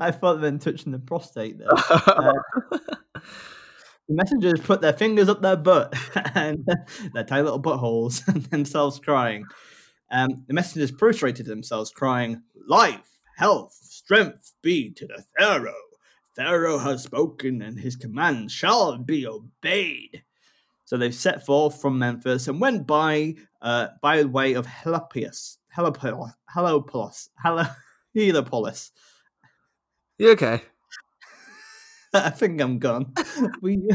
I 0.00 0.10
thought 0.12 0.36
they 0.36 0.50
were 0.50 0.58
touching 0.58 0.92
the 0.92 0.98
prostate 0.98 1.58
there. 1.58 1.68
The 4.08 4.14
messengers 4.14 4.60
put 4.60 4.80
their 4.80 4.94
fingers 4.94 5.28
up 5.28 5.42
their 5.42 5.56
butt 5.56 5.94
and 6.34 6.66
their 7.12 7.24
tiny 7.24 7.42
little 7.42 7.60
buttholes 7.60 8.26
and 8.26 8.42
themselves 8.46 8.98
crying. 8.98 9.44
Um, 10.10 10.44
the 10.46 10.54
messengers 10.54 10.90
prostrated 10.90 11.44
themselves, 11.44 11.90
crying, 11.90 12.42
Life, 12.66 13.18
health, 13.36 13.76
strength 13.82 14.54
be 14.62 14.90
to 14.94 15.06
the 15.06 15.22
Pharaoh. 15.38 15.74
Pharaoh 16.38 16.78
has 16.78 17.02
spoken, 17.02 17.62
and 17.62 17.78
his 17.78 17.96
commands 17.96 18.52
shall 18.52 18.96
be 18.96 19.26
obeyed. 19.26 20.22
So 20.84 20.96
they 20.96 21.10
set 21.10 21.44
forth 21.44 21.80
from 21.82 21.98
Memphis 21.98 22.46
and 22.46 22.60
went 22.60 22.86
by 22.86 23.34
uh, 23.60 23.88
by 24.00 24.22
the 24.22 24.28
way 24.28 24.54
of 24.54 24.64
Helopius, 24.64 25.58
Helopolis, 25.76 26.32
Helopolis, 26.54 27.28
Helo- 27.44 27.74
Heliopolis. 28.14 28.92
you 30.16 30.30
okay? 30.30 30.62
I 32.14 32.30
think 32.30 32.60
I'm 32.60 32.78
gone. 32.78 33.12
we 33.60 33.86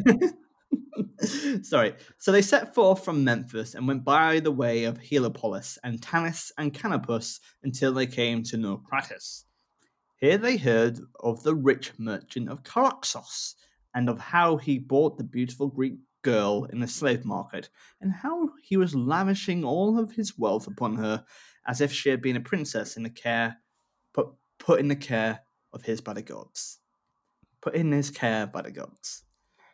Sorry. 1.61 1.93
So 2.17 2.33
they 2.33 2.41
set 2.41 2.75
forth 2.75 3.05
from 3.05 3.23
Memphis 3.23 3.73
and 3.73 3.87
went 3.87 4.03
by 4.03 4.41
the 4.41 4.51
way 4.51 4.83
of 4.83 4.97
Heliopolis 4.97 5.77
and 5.83 6.01
Tanis 6.01 6.51
and 6.57 6.73
Canopus 6.73 7.39
until 7.63 7.93
they 7.93 8.05
came 8.05 8.43
to 8.43 8.57
Naucratis. 8.57 9.45
Here 10.23 10.37
they 10.37 10.55
heard 10.55 11.01
of 11.19 11.43
the 11.43 11.53
rich 11.53 11.91
merchant 11.97 12.47
of 12.47 12.63
Charaxos 12.63 13.55
and 13.93 14.07
of 14.07 14.21
how 14.21 14.55
he 14.55 14.79
bought 14.79 15.17
the 15.17 15.23
beautiful 15.25 15.67
Greek 15.67 15.97
girl 16.21 16.63
in 16.71 16.79
the 16.79 16.87
slave 16.87 17.25
market 17.25 17.67
and 17.99 18.13
how 18.13 18.51
he 18.63 18.77
was 18.77 18.95
lavishing 18.95 19.65
all 19.65 19.99
of 19.99 20.13
his 20.13 20.39
wealth 20.39 20.65
upon 20.65 20.95
her 20.95 21.25
as 21.67 21.81
if 21.81 21.91
she 21.91 22.07
had 22.07 22.21
been 22.21 22.37
a 22.37 22.39
princess 22.39 22.95
in 22.95 23.03
the 23.03 23.09
care 23.09 23.57
put, 24.13 24.29
put 24.59 24.79
in 24.79 24.87
the 24.87 24.95
care 24.95 25.41
of 25.73 25.83
his 25.83 25.99
by 25.99 26.13
the 26.13 26.21
gods 26.21 26.79
put 27.59 27.75
in 27.75 27.91
his 27.91 28.09
care 28.09 28.47
by 28.47 28.61
the 28.61 28.71
gods. 28.71 29.23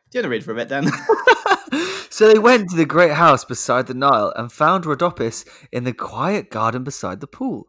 Do 0.10 0.18
you 0.18 0.24
want 0.24 0.26
to 0.26 0.30
read 0.30 0.44
for 0.44 0.54
a 0.54 0.56
bit, 0.56 0.70
then? 0.70 0.88
so 2.10 2.28
they 2.28 2.40
went 2.40 2.72
to 2.72 2.76
the 2.76 2.88
great 2.88 3.14
house 3.14 3.46
beside 3.46 3.86
the 3.86 3.94
Nile 3.94 4.34
and 4.36 4.52
found 4.52 4.86
Rhodopis 4.86 5.48
in 5.72 5.84
the 5.84 5.94
quiet 5.94 6.50
garden 6.50 6.84
beside 6.84 7.20
the 7.20 7.28
pool. 7.28 7.68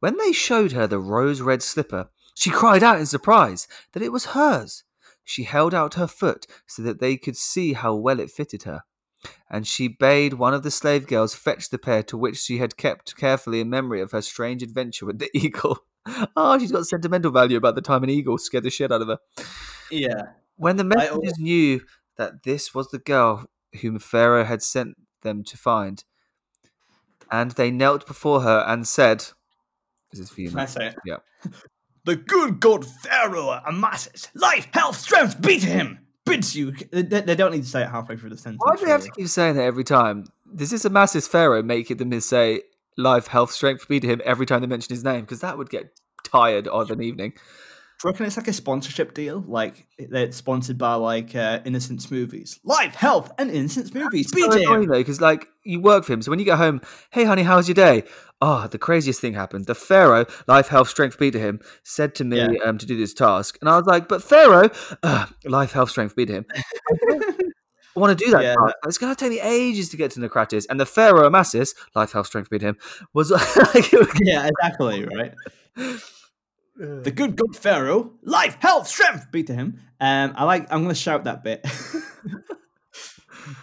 When 0.00 0.16
they 0.16 0.32
showed 0.32 0.72
her 0.72 0.86
the 0.86 0.98
rose 0.98 1.40
red 1.40 1.62
slipper, 1.62 2.08
she 2.34 2.50
cried 2.50 2.82
out 2.82 2.98
in 2.98 3.06
surprise 3.06 3.66
that 3.92 4.02
it 4.02 4.12
was 4.12 4.26
hers. 4.26 4.84
She 5.24 5.42
held 5.42 5.74
out 5.74 5.94
her 5.94 6.06
foot 6.06 6.46
so 6.66 6.82
that 6.82 7.00
they 7.00 7.16
could 7.16 7.36
see 7.36 7.72
how 7.72 7.94
well 7.94 8.20
it 8.20 8.30
fitted 8.30 8.62
her. 8.62 8.82
And 9.50 9.66
she 9.66 9.88
bade 9.88 10.34
one 10.34 10.54
of 10.54 10.62
the 10.62 10.70
slave 10.70 11.06
girls 11.06 11.34
fetch 11.34 11.70
the 11.70 11.78
pair 11.78 12.02
to 12.04 12.16
which 12.16 12.38
she 12.38 12.58
had 12.58 12.76
kept 12.76 13.16
carefully 13.16 13.60
in 13.60 13.68
memory 13.68 14.00
of 14.00 14.12
her 14.12 14.22
strange 14.22 14.62
adventure 14.62 15.04
with 15.04 15.18
the 15.18 15.30
eagle. 15.36 15.80
Oh, 16.36 16.58
she's 16.58 16.72
got 16.72 16.86
sentimental 16.86 17.32
value 17.32 17.56
about 17.58 17.74
the 17.74 17.82
time 17.82 18.04
an 18.04 18.10
eagle 18.10 18.38
scared 18.38 18.64
the 18.64 18.70
shit 18.70 18.92
out 18.92 19.02
of 19.02 19.08
her. 19.08 19.18
yeah. 19.90 20.22
When 20.56 20.76
the 20.76 20.84
messengers 20.84 21.38
knew 21.38 21.82
that 22.16 22.44
this 22.44 22.74
was 22.74 22.88
the 22.88 22.98
girl 22.98 23.46
whom 23.82 23.98
Pharaoh 23.98 24.44
had 24.44 24.62
sent 24.62 24.96
them 25.22 25.44
to 25.44 25.56
find, 25.56 26.04
and 27.30 27.50
they 27.52 27.70
knelt 27.70 28.06
before 28.06 28.40
her 28.42 28.64
and 28.66 28.86
said, 28.86 29.26
This 30.10 30.20
is 30.20 30.30
for 30.30 30.40
you, 30.40 30.50
Can 30.50 30.58
I 30.60 30.66
say 30.66 30.88
it? 30.88 30.96
Yeah. 31.04 31.16
The 32.04 32.16
good 32.16 32.58
god 32.58 32.86
Pharaoh 32.86 33.60
Amasis 33.66 34.30
life, 34.34 34.68
health, 34.72 34.96
strength 34.96 35.42
be 35.42 35.58
to 35.58 35.66
him. 35.66 36.06
Bids 36.24 36.56
you. 36.56 36.72
They, 36.90 37.02
they 37.02 37.34
don't 37.34 37.52
need 37.52 37.64
to 37.64 37.68
say 37.68 37.82
it 37.82 37.90
halfway 37.90 38.16
through 38.16 38.30
the 38.30 38.38
sentence. 38.38 38.62
Why 38.64 38.76
do 38.76 38.84
we 38.84 38.90
have 38.90 39.04
to 39.04 39.10
keep 39.10 39.28
saying 39.28 39.56
that 39.56 39.64
every 39.64 39.84
time? 39.84 40.24
Does 40.54 40.70
this 40.70 40.86
Amasis 40.86 41.28
Pharaoh 41.28 41.62
make 41.62 41.90
it 41.90 41.98
them 41.98 42.18
say 42.22 42.62
life, 42.96 43.26
health, 43.26 43.50
strength 43.50 43.88
be 43.88 44.00
to 44.00 44.06
him 44.06 44.22
every 44.24 44.46
time 44.46 44.62
they 44.62 44.66
mention 44.66 44.94
his 44.94 45.04
name? 45.04 45.20
Because 45.20 45.40
that 45.40 45.58
would 45.58 45.68
get 45.68 46.00
tired 46.24 46.66
of 46.66 46.90
an 46.90 47.02
evening. 47.02 47.34
Do 48.00 48.06
you 48.06 48.12
reckon 48.12 48.26
it's 48.26 48.36
like 48.36 48.46
a 48.46 48.52
sponsorship 48.52 49.12
deal? 49.12 49.42
Like 49.46 49.86
they're 49.98 50.30
sponsored 50.30 50.78
by 50.78 50.94
like 50.94 51.34
uh, 51.34 51.58
Innocent 51.64 51.98
Smoothies, 51.98 52.60
Life, 52.62 52.94
Health, 52.94 53.32
and 53.38 53.50
Innocent 53.50 53.90
Smoothies. 53.92 54.28
So 54.28 54.52
annoying 54.52 54.86
though, 54.86 54.98
because 54.98 55.20
like 55.20 55.48
you 55.64 55.80
work 55.80 56.04
for 56.04 56.12
him. 56.12 56.22
So 56.22 56.30
when 56.30 56.38
you 56.38 56.44
get 56.44 56.58
home, 56.58 56.80
hey 57.10 57.24
honey, 57.24 57.42
how's 57.42 57.66
your 57.66 57.74
day? 57.74 58.04
Oh, 58.40 58.68
the 58.68 58.78
craziest 58.78 59.20
thing 59.20 59.34
happened. 59.34 59.66
The 59.66 59.74
Pharaoh, 59.74 60.26
life, 60.46 60.68
health, 60.68 60.88
strength 60.88 61.18
be 61.18 61.32
to 61.32 61.40
him, 61.40 61.58
said 61.82 62.14
to 62.16 62.24
me 62.24 62.36
Yeah. 62.38 62.48
um, 62.64 62.78
to 62.78 62.86
do 62.86 62.96
this 62.96 63.12
task, 63.14 63.58
and 63.60 63.68
I 63.68 63.76
was 63.76 63.86
like, 63.86 64.06
but 64.06 64.22
Pharaoh, 64.22 64.70
uh, 65.02 65.26
life, 65.44 65.72
health, 65.72 65.90
strength 65.90 66.14
be 66.14 66.24
to 66.26 66.32
him. 66.34 66.46
I 67.96 68.00
want 68.00 68.16
to 68.16 68.24
do 68.24 68.30
that. 68.30 68.42
Yeah. 68.44 68.54
It's 68.86 68.96
going 68.96 69.12
to 69.12 69.18
take 69.18 69.30
me 69.32 69.40
ages 69.40 69.88
to 69.88 69.96
get 69.96 70.12
to 70.12 70.20
Naucratis, 70.20 70.66
and 70.70 70.78
the 70.78 70.86
Pharaoh 70.86 71.28
Amasis, 71.28 71.74
life, 71.96 72.12
health, 72.12 72.28
strength 72.28 72.48
beat 72.48 72.62
him, 72.62 72.76
was 73.12 73.30
like, 73.32 73.90
was- 73.90 74.20
yeah, 74.22 74.46
exactly 74.48 75.04
right. 75.04 75.34
The 76.78 77.10
good 77.10 77.34
god 77.34 77.56
Pharaoh, 77.56 78.12
life, 78.22 78.56
health, 78.60 78.86
strength 78.86 79.32
be 79.32 79.42
to 79.42 79.52
him. 79.52 79.80
Um, 80.00 80.32
I 80.36 80.44
like. 80.44 80.72
I'm 80.72 80.84
going 80.84 80.94
to 80.94 81.00
shout 81.00 81.24
that 81.24 81.42
bit. 81.42 81.62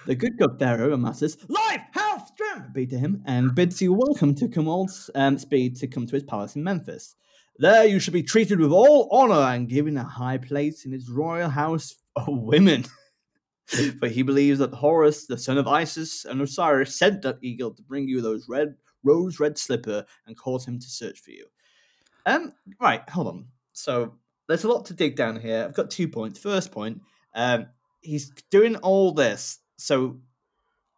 the 0.05 0.15
good 0.15 0.37
god 0.37 0.59
Pharaoh 0.59 0.93
Amasis 0.93 1.37
life, 1.49 1.79
health, 1.91 2.29
strength 2.33 2.73
be 2.73 2.85
to 2.87 2.97
him, 2.97 3.23
and 3.25 3.55
bids 3.55 3.81
you 3.81 3.93
welcome 3.93 4.35
to 4.35 4.49
come 4.49 4.67
um, 5.15 5.37
speed 5.37 5.77
to 5.77 5.87
come 5.87 6.05
to 6.05 6.13
his 6.13 6.23
palace 6.23 6.57
in 6.57 6.63
Memphis. 6.63 7.15
There 7.57 7.85
you 7.85 7.99
should 7.99 8.11
be 8.11 8.23
treated 8.23 8.59
with 8.59 8.73
all 8.73 9.07
honor 9.09 9.53
and 9.53 9.69
given 9.69 9.95
a 9.95 10.03
high 10.03 10.37
place 10.37 10.85
in 10.85 10.91
his 10.91 11.09
royal 11.09 11.49
house 11.49 11.95
of 12.17 12.27
women. 12.27 12.83
For 13.99 14.09
he 14.09 14.23
believes 14.23 14.59
that 14.59 14.73
Horus, 14.73 15.25
the 15.25 15.37
son 15.37 15.57
of 15.57 15.67
Isis 15.67 16.25
and 16.25 16.41
Osiris, 16.41 16.99
sent 16.99 17.21
that 17.21 17.37
eagle 17.41 17.73
to 17.73 17.81
bring 17.81 18.09
you 18.09 18.21
those 18.21 18.47
red 18.49 18.75
rose 19.03 19.39
red 19.39 19.57
slipper 19.57 20.05
and 20.27 20.37
cause 20.37 20.67
him 20.67 20.79
to 20.79 20.87
search 20.87 21.19
for 21.19 21.31
you. 21.31 21.45
Um, 22.25 22.53
right, 22.79 23.07
hold 23.09 23.27
on. 23.27 23.45
So 23.73 24.13
there's 24.47 24.63
a 24.63 24.67
lot 24.67 24.85
to 24.87 24.93
dig 24.93 25.15
down 25.15 25.39
here. 25.39 25.63
I've 25.65 25.75
got 25.75 25.89
two 25.89 26.07
points. 26.07 26.39
First 26.39 26.71
point, 26.71 27.01
um, 27.33 27.67
he's 28.01 28.31
doing 28.49 28.75
all 28.77 29.11
this 29.11 29.59
so 29.77 30.17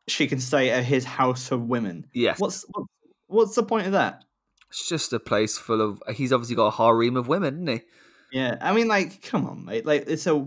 she 0.07 0.28
can 0.28 0.39
stay 0.39 0.69
at 0.69 0.84
his 0.84 1.03
house 1.03 1.51
of 1.51 1.63
women. 1.63 2.05
yes, 2.13 2.39
What's 2.39 2.65
what, 2.69 2.86
what's 3.28 3.55
the 3.55 3.63
point 3.63 3.88
of 3.88 3.93
that? 3.93 4.23
it's 4.69 4.88
just 4.89 5.13
a 5.13 5.19
place 5.19 5.57
full 5.57 5.82
of. 5.82 6.01
He's 6.13 6.34
obviously 6.34 6.55
got 6.55 6.67
a 6.67 6.71
harem 6.71 7.15
of 7.15 7.28
women, 7.28 7.55
isn't 7.55 7.67
he? 7.67 8.38
Yeah, 8.38 8.57
I 8.59 8.73
mean, 8.73 8.89
like, 8.89 9.21
come 9.21 9.45
on, 9.45 9.63
mate. 9.63 9.86
Like, 9.86 10.03
it's 10.07 10.28
a. 10.28 10.45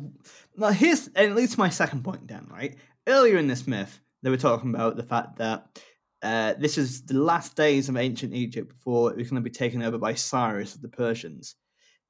Now, 0.56 0.68
here's 0.70 1.06
and 1.08 1.30
it 1.32 1.34
leads 1.34 1.54
to 1.54 1.58
my 1.58 1.70
second 1.70 2.04
point, 2.04 2.26
Dan. 2.26 2.46
Right 2.50 2.76
earlier 3.06 3.38
in 3.38 3.46
this 3.46 3.66
myth, 3.66 3.98
they 4.22 4.28
were 4.30 4.36
talking 4.36 4.74
about 4.74 4.96
the 4.96 5.02
fact 5.02 5.38
that 5.38 5.80
uh, 6.22 6.54
this 6.58 6.76
is 6.76 7.02
the 7.02 7.18
last 7.18 7.56
days 7.56 7.88
of 7.88 7.96
ancient 7.96 8.34
Egypt 8.34 8.68
before 8.68 9.10
it 9.10 9.16
was 9.16 9.30
going 9.30 9.42
to 9.42 9.48
be 9.48 9.54
taken 9.54 9.82
over 9.82 9.98
by 9.98 10.14
Cyrus 10.14 10.74
of 10.74 10.82
the 10.82 10.88
Persians. 10.88 11.56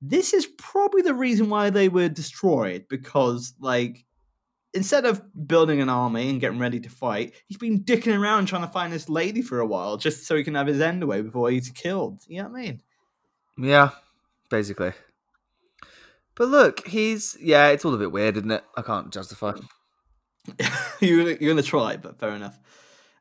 This 0.03 0.33
is 0.33 0.47
probably 0.59 1.03
the 1.03 1.15
reason 1.15 1.51
why 1.51 1.71
they 1.71 1.89
were 1.89 2.09
destroyed 2.09 2.87
because, 2.89 3.55
like, 3.61 4.05
instead 4.73 5.05
of 5.05 5.23
building 5.47 5.81
an 5.81 5.89
army 5.89 6.31
and 6.31 6.41
getting 6.41 6.59
ready 6.59 6.81
to 6.81 6.89
fight, 6.89 7.35
he's 7.47 7.59
been 7.59 7.85
dicking 7.85 8.19
around 8.19 8.47
trying 8.47 8.67
to 8.67 8.73
find 8.73 8.93
this 8.93 9.09
lady 9.09 9.43
for 9.43 9.61
a 9.61 9.67
while 9.67 9.97
just 9.97 10.27
so 10.27 10.37
he 10.37 10.45
can 10.45 10.55
have 10.55 10.67
his 10.67 10.81
end 10.81 11.03
away 11.03 11.21
before 11.21 11.51
he's 11.51 11.71
killed. 11.71 12.23
You 12.27 12.43
know 12.43 12.49
what 12.49 12.59
I 12.59 12.63
mean? 12.63 12.83
Yeah, 13.59 13.91
basically. 14.49 14.93
But 16.35 16.49
look, 16.49 16.87
he's 16.87 17.37
yeah, 17.41 17.69
it's 17.69 17.85
all 17.85 17.95
a 17.95 17.99
bit 17.99 18.13
weird, 18.13 18.39
isn't 18.39 18.51
it? 18.51 18.65
I 18.77 18.83
can't 18.83 19.13
justify. 19.13 19.53
you're, 21.01 21.25
gonna, 21.25 21.37
you're 21.41 21.53
gonna 21.53 21.63
try, 21.63 21.97
but 21.99 22.19
fair 22.19 22.31
enough. 22.31 22.59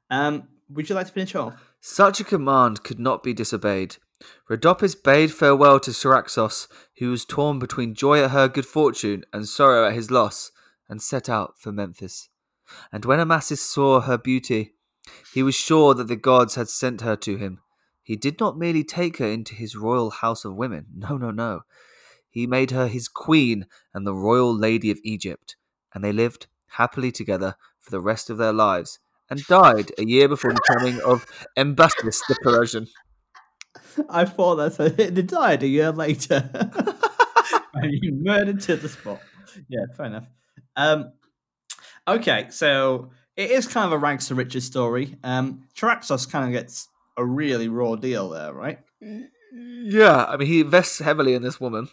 Um, 0.09 0.47
would 0.69 0.89
you 0.89 0.95
like 0.95 1.07
to 1.07 1.13
finish 1.13 1.35
off? 1.35 1.73
Such 1.81 2.19
a 2.19 2.23
command 2.23 2.83
could 2.83 2.99
not 2.99 3.23
be 3.23 3.33
disobeyed. 3.33 3.97
Rhodopis 4.49 4.95
bade 5.01 5.31
farewell 5.31 5.79
to 5.79 5.91
Charaxos, 5.91 6.67
who 6.97 7.11
was 7.11 7.25
torn 7.25 7.59
between 7.59 7.95
joy 7.95 8.23
at 8.23 8.31
her 8.31 8.47
good 8.47 8.65
fortune 8.65 9.23
and 9.31 9.47
sorrow 9.47 9.87
at 9.87 9.93
his 9.93 10.11
loss, 10.11 10.51
and 10.89 11.01
set 11.01 11.29
out 11.29 11.57
for 11.57 11.71
Memphis. 11.71 12.29
And 12.91 13.05
when 13.05 13.19
Amasis 13.19 13.61
saw 13.61 14.01
her 14.01 14.17
beauty, 14.17 14.73
he 15.33 15.41
was 15.41 15.55
sure 15.55 15.93
that 15.93 16.07
the 16.07 16.15
gods 16.15 16.55
had 16.55 16.69
sent 16.69 17.01
her 17.01 17.15
to 17.17 17.37
him. 17.37 17.59
He 18.03 18.15
did 18.15 18.39
not 18.39 18.57
merely 18.57 18.83
take 18.83 19.17
her 19.17 19.27
into 19.27 19.55
his 19.55 19.75
royal 19.75 20.09
house 20.09 20.43
of 20.45 20.55
women. 20.55 20.87
No, 20.95 21.17
no, 21.17 21.31
no. 21.31 21.61
He 22.29 22.45
made 22.45 22.71
her 22.71 22.87
his 22.87 23.07
queen 23.07 23.65
and 23.93 24.05
the 24.05 24.13
royal 24.13 24.55
lady 24.55 24.91
of 24.91 24.99
Egypt, 25.03 25.55
and 25.93 26.03
they 26.03 26.11
lived 26.11 26.47
happily 26.73 27.11
together 27.11 27.55
for 27.79 27.89
the 27.89 28.01
rest 28.01 28.29
of 28.29 28.37
their 28.37 28.53
lives, 28.53 28.99
and 29.29 29.45
died 29.47 29.91
a 29.97 30.05
year 30.05 30.27
before 30.27 30.53
the 30.53 30.61
coming 30.67 30.99
of 31.01 31.25
Cambyses 31.57 32.21
the 32.27 32.37
Persian. 32.41 32.87
I 34.09 34.25
thought 34.25 34.55
that's 34.55 34.77
how 34.77 34.87
they 34.89 35.09
died 35.09 35.63
a 35.63 35.67
year 35.67 35.91
later. 35.91 36.49
murdered 38.11 38.61
to 38.61 38.75
the 38.75 38.89
spot. 38.89 39.21
Yeah, 39.67 39.85
fair 39.95 40.07
enough. 40.07 40.27
Um, 40.75 41.11
okay, 42.07 42.47
so 42.49 43.11
it 43.35 43.51
is 43.51 43.67
kind 43.67 43.85
of 43.85 43.91
a 43.91 43.97
rags 43.97 44.27
to 44.27 44.35
riches 44.35 44.65
story. 44.65 45.15
Um, 45.23 45.63
Charaxos 45.75 46.29
kind 46.29 46.45
of 46.45 46.51
gets 46.51 46.87
a 47.17 47.25
really 47.25 47.67
raw 47.67 47.95
deal 47.95 48.29
there, 48.29 48.53
right? 48.53 48.79
Yeah, 49.51 50.25
I 50.25 50.37
mean, 50.37 50.47
he 50.47 50.61
invests 50.61 50.99
heavily 50.99 51.33
in 51.33 51.41
this 51.41 51.59
woman, 51.59 51.89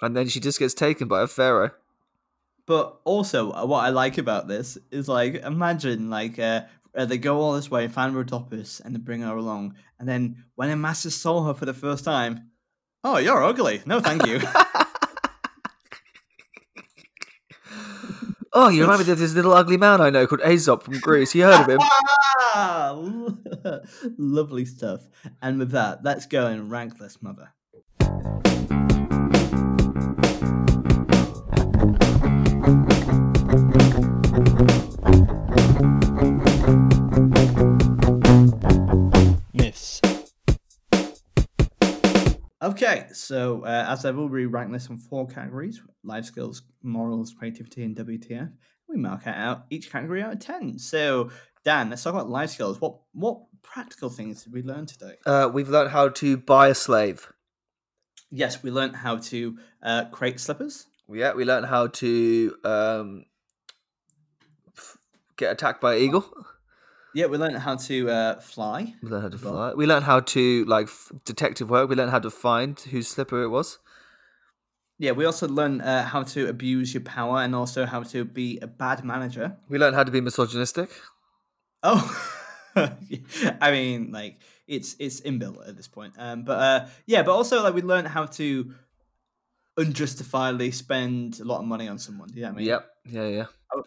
and 0.00 0.16
then 0.16 0.28
she 0.28 0.40
just 0.40 0.58
gets 0.58 0.74
taken 0.74 1.08
by 1.08 1.22
a 1.22 1.26
pharaoh. 1.26 1.70
But 2.66 3.00
also, 3.04 3.52
uh, 3.52 3.66
what 3.66 3.84
I 3.84 3.88
like 3.88 4.18
about 4.18 4.46
this 4.46 4.78
is 4.90 5.08
like, 5.08 5.34
imagine 5.34 6.08
like 6.08 6.38
uh, 6.38 6.62
uh, 6.96 7.04
they 7.04 7.18
go 7.18 7.40
all 7.40 7.52
this 7.52 7.70
way, 7.70 7.88
find 7.88 8.14
Rhodopis, 8.14 8.80
and 8.84 8.94
they 8.94 8.98
bring 8.98 9.22
her 9.22 9.36
along, 9.36 9.74
and 9.98 10.08
then 10.08 10.44
when 10.54 10.70
Amasis 10.70 11.12
saw 11.12 11.44
her 11.44 11.54
for 11.54 11.66
the 11.66 11.74
first 11.74 12.04
time, 12.04 12.50
oh, 13.04 13.18
you're 13.18 13.42
ugly. 13.42 13.82
No, 13.86 14.00
thank 14.00 14.26
you. 14.26 14.40
Oh, 18.52 18.68
you 18.68 18.82
remind 18.82 19.06
me 19.06 19.12
of 19.12 19.18
this 19.18 19.32
little 19.32 19.52
ugly 19.52 19.76
man 19.76 20.00
I 20.00 20.10
know 20.10 20.26
called 20.26 20.40
Aesop 20.42 20.82
from 20.82 20.98
Greece. 20.98 21.36
You 21.36 21.44
heard 21.44 21.70
of 21.70 21.78
him? 21.78 21.78
Lovely 24.18 24.64
stuff. 24.64 25.02
And 25.40 25.60
with 25.60 25.70
that, 25.70 26.02
let's 26.02 26.26
go 26.26 26.46
and 26.48 26.68
rank 26.68 26.98
this 26.98 27.22
mother. 27.22 27.52
So 43.12 43.64
uh, 43.64 43.86
as 43.88 44.04
I've 44.04 44.18
already 44.18 44.46
ranked 44.46 44.72
this 44.72 44.88
on 44.88 44.96
four 44.98 45.26
categories 45.26 45.80
life 46.02 46.24
skills, 46.24 46.62
morals, 46.82 47.34
creativity, 47.36 47.84
and 47.84 47.96
WTF, 47.96 48.50
we 48.88 48.96
mark 48.96 49.26
it 49.26 49.34
out 49.34 49.66
each 49.70 49.90
category 49.90 50.22
out 50.22 50.32
of 50.32 50.38
10. 50.40 50.78
So, 50.78 51.30
Dan, 51.64 51.90
let's 51.90 52.02
talk 52.02 52.14
about 52.14 52.30
life 52.30 52.50
skills. 52.50 52.80
What 52.80 52.98
what 53.12 53.40
practical 53.62 54.10
things 54.10 54.42
did 54.42 54.52
we 54.52 54.62
learn 54.62 54.86
today? 54.86 55.16
Uh, 55.26 55.50
we've 55.52 55.68
learned 55.68 55.90
how 55.90 56.08
to 56.08 56.36
buy 56.36 56.68
a 56.68 56.74
slave. 56.74 57.32
Yes, 58.30 58.62
we 58.62 58.70
learned 58.70 58.96
how 58.96 59.16
to 59.16 59.58
uh, 59.82 60.04
create 60.06 60.40
slippers. 60.40 60.86
Yeah, 61.12 61.34
we 61.34 61.44
learned 61.44 61.66
how 61.66 61.88
to 61.88 62.54
um, 62.64 63.24
get 65.36 65.52
attacked 65.52 65.80
by 65.80 65.96
an 65.96 66.02
eagle. 66.02 66.24
Yeah, 67.14 67.26
we 67.26 67.38
learned 67.38 67.58
how 67.58 67.76
to 67.76 68.10
uh, 68.10 68.40
fly. 68.40 68.94
We 69.02 69.10
learned 69.10 69.22
how 69.22 69.28
to 69.30 69.38
fly. 69.38 69.72
We 69.74 69.86
learned 69.86 70.04
how 70.04 70.20
to 70.20 70.64
like 70.66 70.86
f- 70.86 71.12
detective 71.24 71.70
work. 71.70 71.88
We 71.88 71.96
learned 71.96 72.10
how 72.10 72.20
to 72.20 72.30
find 72.30 72.78
whose 72.78 73.08
slipper 73.08 73.42
it 73.42 73.48
was. 73.48 73.78
Yeah, 74.98 75.12
we 75.12 75.24
also 75.24 75.48
learned 75.48 75.82
uh, 75.82 76.04
how 76.04 76.22
to 76.24 76.48
abuse 76.48 76.92
your 76.92 77.02
power 77.02 77.40
and 77.40 77.54
also 77.54 77.86
how 77.86 78.02
to 78.02 78.24
be 78.24 78.58
a 78.60 78.66
bad 78.66 79.02
manager. 79.02 79.56
We 79.68 79.78
learned 79.78 79.96
how 79.96 80.04
to 80.04 80.12
be 80.12 80.20
misogynistic. 80.20 80.90
Oh, 81.82 82.04
I 82.76 83.70
mean, 83.70 84.12
like 84.12 84.40
it's 84.68 84.94
it's 84.98 85.22
inbuilt 85.22 85.66
at 85.66 85.76
this 85.76 85.88
point. 85.88 86.14
Um, 86.18 86.44
but 86.44 86.58
uh, 86.58 86.86
yeah, 87.06 87.22
but 87.22 87.32
also 87.32 87.62
like 87.62 87.74
we 87.74 87.82
learned 87.82 88.08
how 88.08 88.26
to 88.26 88.74
unjustifiably 89.78 90.70
spend 90.70 91.40
a 91.40 91.44
lot 91.44 91.60
of 91.60 91.64
money 91.64 91.88
on 91.88 91.98
someone. 91.98 92.28
Do 92.28 92.34
you 92.34 92.42
know 92.42 92.48
what 92.48 92.54
I 92.54 92.58
mean? 92.58 92.66
Yep. 92.68 92.90
Yeah, 93.06 93.26
yeah. 93.26 93.46
I 93.72 93.80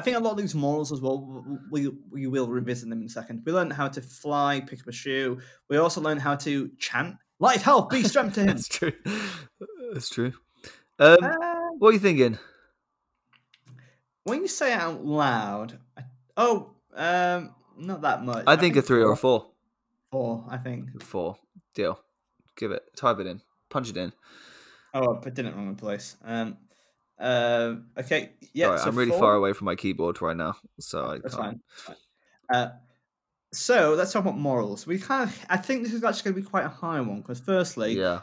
think 0.00 0.16
a 0.16 0.20
lot 0.20 0.32
of 0.32 0.36
these 0.38 0.54
morals 0.54 0.92
as 0.92 1.00
well. 1.00 1.44
We 1.70 1.88
we 2.10 2.26
will 2.28 2.48
revisit 2.48 2.88
them 2.88 3.00
in 3.00 3.06
a 3.06 3.10
second. 3.10 3.42
We 3.44 3.52
learned 3.52 3.72
how 3.72 3.88
to 3.88 4.00
fly, 4.00 4.60
pick 4.60 4.80
up 4.80 4.86
a 4.88 4.92
shoe. 4.92 5.40
We 5.68 5.76
also 5.78 6.00
learned 6.00 6.20
how 6.20 6.36
to 6.36 6.70
chant 6.78 7.16
life, 7.40 7.62
health, 7.62 7.88
be 7.90 8.02
strength 8.04 8.34
to 8.34 8.40
him. 8.42 8.46
That's 8.48 8.68
true. 8.68 8.92
That's 9.92 10.08
true. 10.10 10.32
Um, 10.98 11.16
Uh, 11.22 11.68
what 11.78 11.88
are 11.90 11.92
you 11.92 11.98
thinking? 11.98 12.38
when 14.24 14.42
you 14.42 14.48
say 14.48 14.72
it 14.72 14.78
out 14.78 15.04
loud, 15.04 15.78
I, 15.96 16.02
oh, 16.36 16.70
um, 16.94 17.54
not 17.76 18.02
that 18.02 18.24
much. 18.24 18.44
I 18.46 18.56
think 18.56 18.76
a 18.76 18.82
three 18.82 19.02
or 19.02 19.12
a 19.12 19.16
four. 19.16 19.50
four. 20.12 20.44
I 20.48 20.56
think. 20.58 21.02
Four. 21.02 21.36
Deal. 21.74 21.98
Give 22.56 22.70
it. 22.72 22.82
Type 22.96 23.18
it 23.18 23.26
in. 23.26 23.40
Punch 23.70 23.90
it 23.90 23.96
in. 23.96 24.12
Oh, 24.92 25.16
I 25.16 25.18
put 25.18 25.32
it 25.32 25.38
in 25.38 25.46
the 25.46 25.52
wrong 25.52 25.68
in 25.68 25.76
place. 25.76 26.16
Um, 26.24 26.58
uh, 27.20 27.74
okay, 27.98 28.30
yeah. 28.52 28.66
Alright, 28.66 28.80
so 28.80 28.88
I'm 28.88 28.96
really 28.96 29.10
four- 29.10 29.20
far 29.20 29.34
away 29.34 29.52
from 29.52 29.66
my 29.66 29.76
keyboard 29.76 30.20
right 30.22 30.36
now, 30.36 30.56
so 30.78 31.04
I 31.06 31.18
That's 31.18 31.34
can't. 31.34 31.44
fine. 31.44 31.60
That's 31.68 31.82
fine. 31.82 31.96
Uh, 32.52 32.70
so 33.52 33.94
let's 33.94 34.12
talk 34.12 34.22
about 34.22 34.38
morals. 34.38 34.86
We 34.86 34.98
kind 34.98 35.28
of, 35.28 35.38
I 35.48 35.56
think 35.56 35.82
this 35.82 35.92
is 35.92 36.02
actually 36.04 36.32
going 36.32 36.36
to 36.36 36.40
be 36.42 36.50
quite 36.50 36.64
a 36.64 36.68
high 36.68 37.00
one 37.00 37.20
because, 37.20 37.40
firstly, 37.40 37.94
Yeah. 37.98 38.20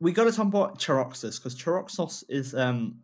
we 0.00 0.12
got 0.12 0.24
to 0.24 0.32
talk 0.32 0.46
about 0.46 0.78
Charaxos 0.78 1.38
because 1.38 1.54
Charaxos 1.54 2.24
is 2.28 2.54
um, 2.54 3.00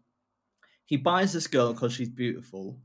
he 0.87 0.97
buys 0.97 1.33
this 1.33 1.47
girl 1.47 1.73
because 1.73 1.93
she's 1.93 2.09
beautiful, 2.09 2.79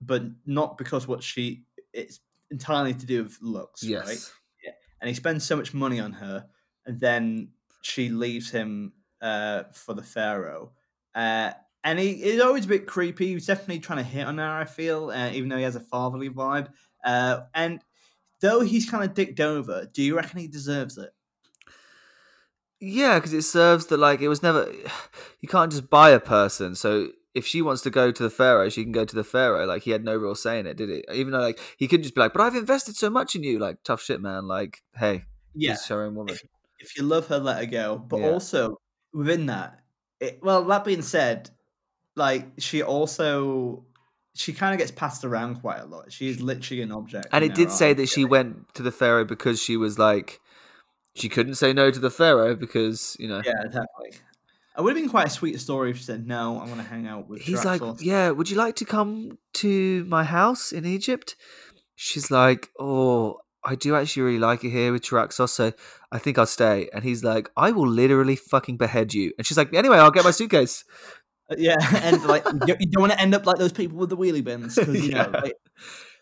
but 0.00 0.22
not 0.46 0.78
because 0.78 1.06
what 1.06 1.22
she. 1.22 1.64
It's 1.92 2.20
entirely 2.50 2.94
to 2.94 3.06
do 3.06 3.22
with 3.24 3.38
looks, 3.42 3.82
Yes. 3.82 4.06
right? 4.06 4.74
and 5.00 5.08
he 5.08 5.14
spends 5.14 5.44
so 5.44 5.54
much 5.56 5.72
money 5.74 6.00
on 6.00 6.12
her, 6.12 6.44
and 6.86 6.98
then 6.98 7.50
she 7.82 8.08
leaves 8.08 8.50
him 8.50 8.92
uh, 9.20 9.64
for 9.72 9.94
the 9.94 10.02
pharaoh. 10.02 10.72
Uh, 11.14 11.52
and 11.84 11.98
he 11.98 12.10
is 12.22 12.40
always 12.40 12.64
a 12.64 12.68
bit 12.68 12.86
creepy. 12.86 13.28
He's 13.28 13.46
definitely 13.46 13.80
trying 13.80 13.98
to 13.98 14.04
hit 14.04 14.26
on 14.26 14.38
her. 14.38 14.44
I 14.58 14.64
feel, 14.64 15.10
uh, 15.10 15.30
even 15.30 15.48
though 15.48 15.56
he 15.56 15.62
has 15.62 15.76
a 15.76 15.80
fatherly 15.80 16.28
vibe. 16.28 16.68
Uh, 17.04 17.40
and 17.54 17.80
though 18.40 18.60
he's 18.60 18.88
kind 18.90 19.04
of 19.04 19.14
dicked 19.14 19.40
over, 19.40 19.86
do 19.92 20.02
you 20.02 20.16
reckon 20.16 20.38
he 20.40 20.48
deserves 20.48 20.98
it? 20.98 21.10
Yeah, 22.80 23.18
because 23.18 23.32
it 23.32 23.42
serves 23.42 23.86
that 23.86 23.98
like 23.98 24.20
it 24.20 24.28
was 24.28 24.42
never. 24.42 24.70
You 25.40 25.48
can't 25.48 25.70
just 25.70 25.88
buy 25.88 26.10
a 26.10 26.18
person. 26.18 26.74
So 26.74 27.10
if 27.32 27.46
she 27.46 27.62
wants 27.62 27.82
to 27.82 27.90
go 27.90 28.10
to 28.10 28.22
the 28.24 28.28
pharaoh, 28.28 28.68
she 28.68 28.82
can 28.82 28.90
go 28.90 29.04
to 29.04 29.14
the 29.14 29.22
pharaoh. 29.22 29.66
Like 29.66 29.84
he 29.84 29.92
had 29.92 30.02
no 30.02 30.16
real 30.16 30.34
say 30.34 30.58
in 30.58 30.66
it, 30.66 30.76
did 30.76 30.88
he? 30.88 31.04
Even 31.14 31.32
though 31.32 31.38
like 31.38 31.60
he 31.76 31.86
could 31.86 32.02
just 32.02 32.16
be 32.16 32.20
like, 32.20 32.32
"But 32.32 32.42
I've 32.42 32.56
invested 32.56 32.96
so 32.96 33.08
much 33.08 33.36
in 33.36 33.44
you." 33.44 33.60
Like 33.60 33.84
tough 33.84 34.02
shit, 34.02 34.20
man. 34.20 34.48
Like 34.48 34.82
hey, 34.96 35.22
Yeah, 35.54 35.74
she's 35.74 35.86
her 35.86 36.02
own 36.02 36.16
woman. 36.16 36.36
if 36.80 36.96
you 36.96 37.04
love 37.04 37.28
her, 37.28 37.38
let 37.38 37.58
her 37.58 37.66
go. 37.66 37.98
But 37.98 38.18
Yeah. 38.18 38.32
also 38.32 38.80
within 39.12 39.46
that, 39.46 39.78
it, 40.20 40.40
well, 40.42 40.64
that 40.64 40.84
being 40.84 41.02
said, 41.02 41.50
like 42.16 42.46
she 42.58 42.82
also 42.82 43.84
she 44.34 44.52
kind 44.52 44.72
of 44.72 44.78
gets 44.78 44.90
passed 44.90 45.24
around 45.24 45.56
quite 45.60 45.80
a 45.80 45.84
lot. 45.84 46.12
She's 46.12 46.40
literally 46.40 46.82
an 46.82 46.92
object. 46.92 47.28
And 47.32 47.44
it 47.44 47.54
did 47.54 47.72
say 47.72 47.92
that 47.94 48.08
she 48.08 48.24
went 48.24 48.72
to 48.74 48.82
the 48.82 48.92
pharaoh 48.92 49.24
because 49.24 49.60
she 49.60 49.76
was 49.76 49.98
like, 49.98 50.40
she 51.16 51.28
couldn't 51.28 51.56
say 51.56 51.72
no 51.72 51.90
to 51.90 51.98
the 51.98 52.10
pharaoh 52.10 52.54
because 52.54 53.16
you 53.18 53.28
know. 53.28 53.42
Yeah, 53.44 53.62
exactly. 53.64 54.10
It 54.76 54.82
would 54.82 54.94
have 54.94 55.02
been 55.02 55.10
quite 55.10 55.26
a 55.26 55.30
sweet 55.30 55.60
story 55.60 55.90
if 55.90 55.96
she 55.96 56.04
said, 56.04 56.24
"No, 56.24 56.60
I'm 56.60 56.66
going 56.66 56.78
to 56.78 56.84
hang 56.84 57.08
out 57.08 57.28
with." 57.28 57.40
He's 57.40 57.64
like, 57.64 57.82
yeah, 57.98 58.30
would 58.30 58.48
you 58.48 58.56
like 58.56 58.76
to 58.76 58.84
come 58.84 59.38
to 59.54 60.04
my 60.04 60.22
house 60.22 60.70
in 60.70 60.86
Egypt? 60.86 61.34
She's 61.96 62.30
like, 62.30 62.68
oh, 62.78 63.38
I 63.68 63.74
do 63.74 63.94
actually 63.94 64.22
really 64.22 64.38
like 64.38 64.64
it 64.64 64.70
here 64.70 64.92
with 64.92 65.02
Charaxos, 65.02 65.50
so 65.50 65.72
I 66.10 66.18
think 66.18 66.38
I'll 66.38 66.46
stay. 66.46 66.88
And 66.94 67.04
he's 67.04 67.22
like, 67.22 67.50
I 67.54 67.70
will 67.70 67.86
literally 67.86 68.36
fucking 68.36 68.78
behead 68.78 69.12
you. 69.12 69.32
And 69.36 69.46
she's 69.46 69.58
like, 69.58 69.74
anyway, 69.74 69.98
I'll 69.98 70.10
get 70.10 70.24
my 70.24 70.30
suitcase. 70.30 70.84
Uh, 71.50 71.56
yeah, 71.58 71.76
and 72.02 72.24
like 72.24 72.44
you 72.66 72.76
don't, 72.76 73.02
want 73.02 73.12
to 73.12 73.20
end 73.20 73.34
up 73.34 73.44
like 73.44 73.58
those 73.58 73.72
people 73.72 73.98
with 73.98 74.08
the 74.08 74.16
wheelie 74.16 74.42
bins 74.42 74.76
you 74.76 75.10
know, 75.14 75.30
like, 75.32 75.56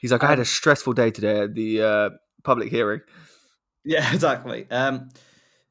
He's 0.01 0.11
like, 0.13 0.25
I 0.25 0.29
had 0.29 0.39
Um, 0.39 0.43
a 0.43 0.45
stressful 0.45 0.93
day 0.95 1.11
today 1.11 1.41
at 1.41 1.55
the 1.55 1.83
uh, 1.83 2.11
public 2.43 2.69
hearing. 2.71 3.01
yeah, 3.85 4.13
exactly. 4.13 4.67
Um, 4.71 5.09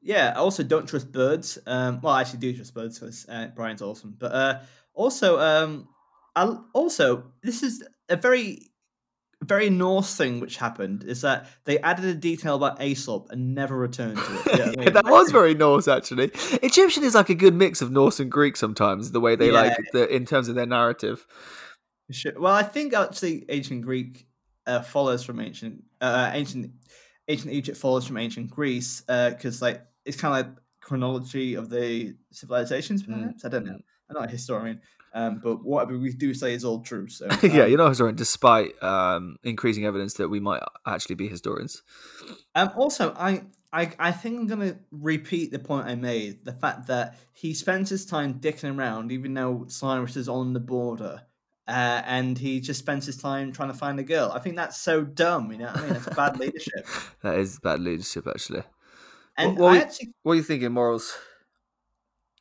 yeah. 0.01 0.34
I 0.36 0.39
also, 0.39 0.63
don't 0.63 0.88
trust 0.88 1.11
birds. 1.11 1.57
Um, 1.67 1.99
well, 2.01 2.13
I 2.13 2.21
actually 2.21 2.39
do 2.39 2.55
trust 2.55 2.73
birds 2.73 2.99
because 2.99 3.26
uh, 3.28 3.47
Brian's 3.55 3.82
awesome. 3.82 4.15
But 4.17 4.32
uh, 4.32 4.59
also, 4.93 5.39
um, 5.39 5.89
I'll, 6.36 6.65
also, 6.73 7.32
this 7.43 7.63
is 7.63 7.84
a 8.09 8.15
very, 8.15 8.71
very 9.47 9.69
Norse 9.69 10.15
thing 10.15 10.39
which 10.39 10.57
happened 10.57 11.03
is 11.03 11.21
that 11.21 11.47
they 11.65 11.79
added 11.79 12.05
a 12.05 12.13
detail 12.13 12.55
about 12.55 12.81
Aesop 12.81 13.29
and 13.31 13.55
never 13.55 13.77
returned 13.77 14.17
to 14.17 14.23
it. 14.23 14.27
You 14.27 14.59
know 14.59 14.65
what 14.65 14.67
I 14.67 14.71
Yeah, 14.71 14.85
mean? 14.85 14.93
that 14.93 15.05
was 15.05 15.31
very 15.31 15.53
Norse, 15.53 15.87
actually. 15.87 16.31
Egyptian 16.63 17.03
is 17.03 17.15
like 17.15 17.29
a 17.29 17.35
good 17.35 17.53
mix 17.55 17.81
of 17.81 17.91
Norse 17.91 18.19
and 18.19 18.31
Greek 18.31 18.57
sometimes, 18.57 19.11
the 19.11 19.19
way 19.19 19.35
they 19.35 19.47
Yeah. 19.51 19.61
like, 19.61 19.73
the, 19.93 20.07
in 20.13 20.25
terms 20.25 20.47
of 20.47 20.55
their 20.55 20.65
narrative. 20.65 21.25
Well, 22.37 22.53
I 22.53 22.63
think 22.63 22.93
actually 22.93 23.45
ancient 23.49 23.81
Greek 23.81 24.27
uh, 24.67 24.81
follows 24.81 25.23
from 25.23 25.39
ancient 25.39 25.83
uh, 26.01 26.29
ancient 26.33 26.71
ancient 27.27 27.51
Egypt 27.51 27.77
follows 27.77 28.05
from 28.05 28.17
ancient 28.17 28.51
Greece 28.51 29.01
because 29.01 29.61
like 29.61 29.81
it's 30.05 30.17
kind 30.17 30.39
of 30.39 30.45
like 30.45 30.57
chronology 30.81 31.55
of 31.55 31.69
the 31.69 32.15
civilizations. 32.31 33.03
Mm, 33.03 33.33
I 33.43 33.49
don't 33.49 33.65
know. 33.65 33.79
I'm 34.09 34.13
not 34.13 34.25
a 34.27 34.31
historian, 34.31 34.81
um, 35.16 35.39
but 35.41 35.63
whatever 35.63 35.97
we 35.97 36.11
do 36.11 36.34
say 36.34 36.53
is 36.53 36.66
all 36.66 36.82
true. 36.82 37.07
So 37.07 37.28
yeah, 37.43 37.63
um, 37.63 37.70
you're 37.70 37.78
not 37.78 37.89
historian, 37.89 38.16
despite 38.16 38.82
um, 38.84 39.38
increasing 39.43 39.86
evidence 39.86 40.16
that 40.16 40.28
we 40.28 40.41
might 40.41 40.61
actually 40.86 41.16
be 41.16 41.30
historians. 41.30 41.84
Um, 42.53 42.72
also, 42.76 43.13
I, 43.18 43.43
I, 43.72 43.91
I 43.97 44.11
think 44.11 44.38
I'm 44.38 44.47
gonna 44.47 44.76
repeat 44.91 45.51
the 45.51 45.59
point 45.59 45.88
I 45.88 45.95
made: 45.95 46.43
the 46.43 46.51
fact 46.51 46.88
that 46.88 47.18
he 47.32 47.53
spends 47.53 47.89
his 47.89 48.05
time 48.05 48.41
dicking 48.41 48.78
around, 48.78 49.13
even 49.13 49.34
though 49.34 49.66
Cyrus 49.70 50.18
is 50.18 50.28
on 50.28 50.51
the 50.51 50.59
border, 50.59 51.22
uh, 51.66 52.01
and 52.05 52.38
he 52.38 52.59
just 52.59 52.80
spends 52.80 53.05
his 53.05 53.16
time 53.16 53.53
trying 53.53 53.72
to 53.72 53.78
find 53.78 53.97
a 54.01 54.03
girl. 54.03 54.34
I 54.34 54.39
think 54.39 54.57
that's 54.57 54.78
so 54.78 55.05
dumb. 55.05 55.49
You 55.49 55.59
know 55.59 55.68
what 55.68 55.78
I 55.78 55.82
mean? 55.82 55.93
That's 55.93 56.13
bad 56.13 56.38
leadership. 56.39 56.86
That 57.24 57.39
is 57.39 57.57
bad 57.59 57.80
leadership, 57.80 58.28
actually. 58.28 58.63
And 59.38 59.57
what 59.57 59.78
I 59.78 59.82
actually, 59.82 60.13
What 60.24 60.34
are 60.34 60.36
you 60.36 60.43
thinking, 60.43 60.74
morals? 60.74 61.18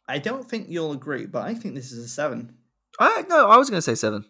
I 0.09 0.19
don't 0.19 0.49
think 0.49 0.69
you'll 0.69 0.93
agree, 0.93 1.27
but 1.27 1.43
I 1.43 1.55
think 1.55 1.77
this 1.77 1.93
is 1.93 2.05
a 2.05 2.09
seven. 2.09 2.57
I 2.99 3.25
no, 3.29 3.49
I 3.49 3.57
was 3.57 3.71
going 3.71 3.79
to 3.79 3.83
say 3.83 3.95
seven. 3.95 4.25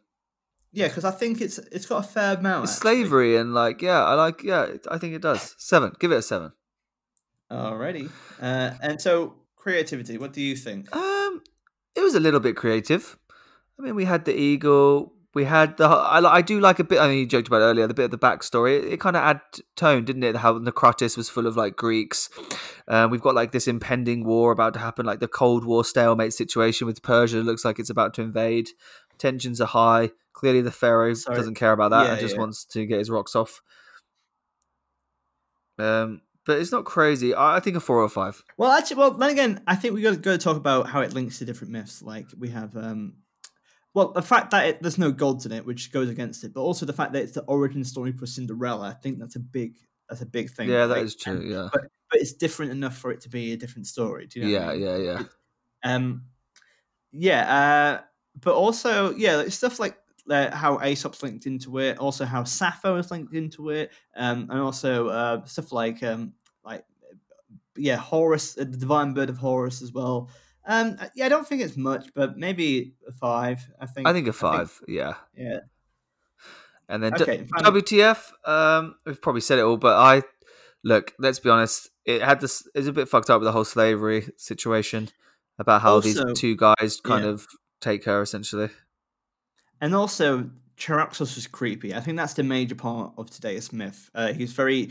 yeah, 0.72 0.88
because 0.88 1.04
I 1.04 1.10
think 1.10 1.40
it's 1.40 1.58
it's 1.58 1.86
got 1.86 2.04
a 2.04 2.08
fair 2.08 2.36
amount. 2.36 2.64
It's 2.64 2.76
actually. 2.76 3.02
slavery 3.02 3.36
and 3.36 3.54
like 3.54 3.82
yeah, 3.82 4.02
I 4.04 4.14
like 4.14 4.42
yeah, 4.42 4.66
I 4.90 4.98
think 4.98 5.14
it 5.14 5.22
does. 5.22 5.54
Seven. 5.58 5.92
Give 5.98 6.12
it 6.12 6.16
a 6.16 6.22
seven. 6.22 6.52
Alrighty. 7.50 8.10
Uh, 8.40 8.70
and 8.82 9.00
so 9.00 9.34
creativity. 9.56 10.18
What 10.18 10.32
do 10.32 10.40
you 10.40 10.56
think? 10.56 10.94
Um, 10.94 11.42
it 11.94 12.00
was 12.00 12.14
a 12.14 12.20
little 12.20 12.40
bit 12.40 12.56
creative. 12.56 13.16
I 13.78 13.82
mean, 13.82 13.94
we 13.94 14.04
had 14.04 14.24
the 14.24 14.34
eagle. 14.34 15.12
We 15.34 15.44
had 15.44 15.76
the. 15.76 15.86
I, 15.86 16.36
I 16.36 16.42
do 16.42 16.60
like 16.60 16.78
a 16.78 16.84
bit. 16.84 17.00
I 17.00 17.08
mean, 17.08 17.18
you 17.18 17.26
joked 17.26 17.48
about 17.48 17.60
earlier. 17.60 17.86
The 17.88 17.94
bit 17.94 18.04
of 18.06 18.10
the 18.12 18.18
backstory. 18.18 18.78
It, 18.78 18.94
it 18.94 19.00
kind 19.00 19.16
of 19.16 19.22
add 19.22 19.40
tone, 19.74 20.04
didn't 20.04 20.22
it? 20.22 20.36
How 20.36 20.58
Naucratis 20.58 21.16
was 21.16 21.28
full 21.28 21.46
of 21.48 21.56
like 21.56 21.76
Greeks. 21.76 22.30
Um, 22.86 23.10
we've 23.10 23.20
got 23.20 23.34
like 23.34 23.50
this 23.50 23.66
impending 23.66 24.24
war 24.24 24.52
about 24.52 24.74
to 24.74 24.80
happen, 24.80 25.04
like 25.04 25.18
the 25.18 25.28
Cold 25.28 25.64
War 25.64 25.84
stalemate 25.84 26.32
situation 26.32 26.86
with 26.86 27.02
Persia. 27.02 27.38
Looks 27.38 27.64
like 27.64 27.78
it's 27.78 27.90
about 27.90 28.14
to 28.14 28.22
invade. 28.22 28.70
Tensions 29.18 29.60
are 29.60 29.66
high. 29.66 30.10
Clearly, 30.32 30.60
the 30.62 30.70
pharaoh 30.70 31.14
Sorry. 31.14 31.36
doesn't 31.36 31.54
care 31.54 31.72
about 31.72 31.90
that 31.90 32.06
Yeah, 32.06 32.12
and 32.12 32.20
just 32.20 32.34
yeah. 32.34 32.40
wants 32.40 32.64
to 32.66 32.86
get 32.86 32.98
his 32.98 33.10
rocks 33.10 33.34
off. 33.34 33.60
Um, 35.78 36.20
but 36.46 36.58
it's 36.58 36.72
not 36.72 36.84
crazy. 36.84 37.34
I, 37.34 37.56
I 37.56 37.60
think 37.60 37.76
a 37.76 37.80
four 37.80 38.00
or 38.00 38.08
five. 38.08 38.42
Well, 38.56 38.70
actually, 38.70 38.98
well, 38.98 39.10
then 39.12 39.30
again, 39.30 39.62
I 39.66 39.76
think 39.76 39.94
we 39.94 40.02
got 40.02 40.14
to 40.14 40.20
go 40.20 40.36
talk 40.36 40.56
about 40.56 40.88
how 40.88 41.00
it 41.00 41.12
links 41.12 41.38
to 41.38 41.44
different 41.44 41.72
myths. 41.72 42.02
Like 42.02 42.26
we 42.38 42.50
have, 42.50 42.76
um, 42.76 43.14
well, 43.94 44.12
the 44.12 44.22
fact 44.22 44.50
that 44.50 44.66
it, 44.66 44.82
there's 44.82 44.98
no 44.98 45.12
gods 45.12 45.46
in 45.46 45.52
it, 45.52 45.64
which 45.64 45.92
goes 45.92 46.08
against 46.08 46.44
it, 46.44 46.52
but 46.52 46.60
also 46.60 46.84
the 46.84 46.92
fact 46.92 47.12
that 47.12 47.22
it's 47.22 47.32
the 47.32 47.42
origin 47.44 47.84
story 47.84 48.12
for 48.12 48.26
Cinderella. 48.26 48.88
I 48.88 48.92
think 48.92 49.18
that's 49.20 49.36
a 49.36 49.40
big, 49.40 49.76
that's 50.08 50.20
a 50.20 50.26
big 50.26 50.50
thing. 50.50 50.68
Yeah, 50.68 50.86
that 50.86 50.98
like, 50.98 51.18
true. 51.18 51.36
and- 51.36 51.50
Yeah. 51.50 51.68
but 51.72 51.82
but 52.10 52.20
it's 52.20 52.32
different 52.32 52.72
enough 52.72 52.96
for 52.98 53.10
it 53.12 53.20
to 53.22 53.28
be 53.28 53.52
a 53.52 53.56
different 53.56 53.86
story. 53.86 54.26
Do 54.26 54.40
you 54.40 54.46
know? 54.46 54.50
Yeah, 54.52 54.68
I 54.70 54.72
mean? 54.74 54.82
yeah, 54.82 54.96
yeah. 54.98 55.22
Um, 55.84 56.22
yeah, 57.12 57.54
uh, 57.54 58.02
but 58.40 58.54
also 58.54 59.14
yeah, 59.14 59.36
like 59.36 59.52
stuff 59.52 59.78
like 59.78 59.96
uh, 60.30 60.50
how 60.54 60.78
Aesop's 60.78 61.22
linked 61.22 61.46
into 61.46 61.78
it, 61.78 61.98
also 61.98 62.24
how 62.24 62.42
Sappho 62.44 62.96
is 62.96 63.10
linked 63.10 63.34
into 63.34 63.70
it, 63.70 63.92
um, 64.16 64.48
and 64.50 64.60
also 64.60 65.08
uh, 65.08 65.44
stuff 65.44 65.72
like 65.72 66.02
um, 66.02 66.32
like 66.64 66.84
yeah, 67.76 67.96
Horus, 67.96 68.56
uh, 68.58 68.64
the 68.64 68.76
divine 68.76 69.14
bird 69.14 69.28
of 69.30 69.38
Horus 69.38 69.82
as 69.82 69.92
well. 69.92 70.30
Um, 70.66 70.96
uh, 70.98 71.08
yeah, 71.14 71.26
I 71.26 71.28
don't 71.28 71.46
think 71.46 71.62
it's 71.62 71.76
much, 71.76 72.08
but 72.14 72.38
maybe 72.38 72.94
a 73.06 73.12
five. 73.12 73.60
I 73.80 73.86
think. 73.86 74.06
I 74.08 74.12
think 74.12 74.28
a 74.28 74.32
five. 74.32 74.80
yeah. 74.88 75.14
yeah. 75.36 75.60
And 76.88 77.02
then 77.02 77.14
Okay, 77.14 77.38
D- 77.38 77.44
WTF? 77.52 78.32
Um, 78.46 78.94
we've 79.06 79.20
probably 79.20 79.40
said 79.40 79.58
it 79.58 79.62
all, 79.62 79.76
but 79.76 79.96
I 79.96 80.22
look. 80.82 81.12
Let's 81.18 81.38
be 81.38 81.50
honest. 81.50 81.90
It 82.04 82.22
had 82.22 82.40
this. 82.40 82.66
It's 82.74 82.86
a 82.88 82.92
bit 82.92 83.08
fucked 83.08 83.30
up 83.30 83.40
with 83.40 83.46
the 83.46 83.52
whole 83.52 83.64
slavery 83.64 84.28
situation 84.36 85.08
about 85.58 85.82
how 85.82 85.94
Also- 85.94 86.24
these 86.24 86.38
two 86.38 86.56
guys 86.56 87.00
kind 87.02 87.24
yeah. 87.24 87.30
of 87.30 87.46
take 87.80 88.04
her 88.04 88.22
essentially. 88.22 88.70
And 89.80 89.94
also, 89.94 90.50
Charaxos 90.76 91.36
was 91.36 91.46
creepy. 91.46 91.94
I 91.94 92.00
think 92.00 92.16
that's 92.16 92.34
the 92.34 92.42
major 92.42 92.74
part 92.74 93.12
of 93.16 93.30
today's 93.30 93.72
myth. 93.72 94.10
Uh, 94.14 94.32
he's 94.32 94.52
very. 94.52 94.90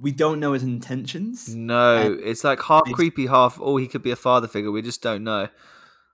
We 0.00 0.10
don't 0.10 0.40
know 0.40 0.52
his 0.52 0.62
intentions. 0.62 1.54
No, 1.54 2.18
it's 2.22 2.42
like 2.44 2.60
half 2.62 2.82
it's- 2.82 2.94
creepy, 2.94 3.26
half. 3.26 3.58
Oh, 3.60 3.76
he 3.76 3.86
could 3.86 4.02
be 4.02 4.10
a 4.10 4.16
father 4.16 4.48
figure. 4.48 4.70
We 4.70 4.82
just 4.82 5.02
don't 5.02 5.24
know. 5.24 5.48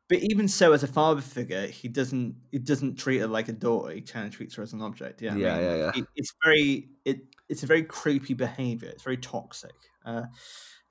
But 0.08 0.18
even 0.18 0.46
so, 0.46 0.72
as 0.72 0.84
a 0.84 0.86
father 0.86 1.20
figure, 1.20 1.66
he 1.66 1.88
doesn't 1.88 2.36
he 2.52 2.58
doesn't 2.58 2.96
treat 2.96 3.18
her 3.18 3.26
like 3.26 3.48
a 3.48 3.52
daughter. 3.52 3.92
He 3.92 4.02
kind 4.02 4.26
of 4.26 4.32
treats 4.32 4.54
her 4.54 4.62
as 4.62 4.72
an 4.72 4.80
object. 4.80 5.20
Yeah, 5.20 5.34
Yeah, 5.34 5.58
yeah, 5.58 5.74
yeah. 5.76 5.92
It, 5.96 6.06
it's 6.14 6.32
very 6.44 6.88
it 7.04 7.20
it's 7.48 7.62
a 7.62 7.66
very 7.66 7.82
creepy 7.82 8.34
behavior. 8.34 8.88
It's 8.90 9.02
very 9.02 9.16
toxic. 9.16 9.74
Uh, 10.04 10.22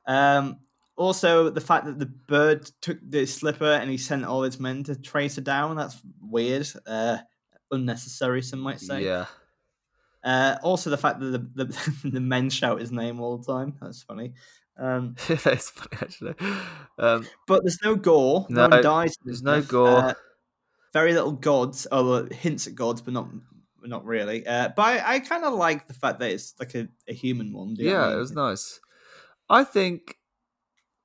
um, 0.06 0.60
also, 0.98 1.50
the 1.50 1.62
fact 1.62 1.86
that 1.86 2.00
the 2.00 2.06
bird 2.06 2.70
took 2.82 2.98
the 3.08 3.26
slipper 3.26 3.66
and 3.66 3.90
he 3.90 3.98
sent 3.98 4.26
all 4.26 4.42
his 4.44 4.60
men 4.60 4.84
to 4.86 4.96
trace 4.96 5.36
her 5.36 5.42
down. 5.42 5.76
That's 5.76 6.02
weird. 6.22 6.68
Uh, 6.86 7.18
unnecessary, 7.72 8.42
some 8.42 8.60
might 8.60 8.80
say. 8.80 9.04
Yeah, 9.04 9.26
Uh, 10.24 10.58
also, 10.64 10.90
the 10.90 10.98
fact 10.98 11.20
that 11.20 11.26
the, 11.56 11.66
the 11.66 12.10
the 12.10 12.20
men 12.20 12.50
shout 12.50 12.80
his 12.80 12.92
name 12.92 13.20
all 13.22 13.38
the 13.38 13.52
time. 13.54 13.76
That's 13.82 14.02
funny. 14.04 14.34
Um, 14.78 15.16
that's 15.28 15.70
funny 15.70 15.98
actually. 16.02 16.36
Um, 16.98 17.28
But 17.48 17.64
there's 17.64 17.80
no 17.84 17.96
gore. 17.96 18.46
No, 18.50 18.68
No, 18.68 18.76
one 18.78 18.84
dies. 18.84 19.16
there's 19.24 19.42
no 19.44 19.58
myth. 19.58 19.68
gore. 19.70 19.88
Uh, 19.88 20.14
very 20.94 21.14
little 21.14 21.32
gods, 21.34 21.86
or 21.92 22.26
hints 22.34 22.68
at 22.68 22.76
gods, 22.76 23.02
but 23.02 23.14
not 23.14 23.28
not 23.84 24.04
really. 24.06 24.46
Uh, 24.48 24.70
but 24.76 24.82
I, 24.82 25.16
I 25.16 25.20
kind 25.20 25.44
of 25.44 25.54
like 25.54 25.88
the 25.88 25.94
fact 25.94 26.20
that 26.20 26.32
it's 26.32 26.56
like 26.60 26.74
a, 26.76 26.88
a 27.08 27.14
human 27.14 27.54
one. 27.54 27.76
do 27.76 27.84
you 27.84 27.90
I 27.90 27.94
yeah, 27.94 28.14
it 28.14 28.18
was 28.18 28.32
nice. 28.32 28.80
I 29.50 29.64
think 29.64 30.18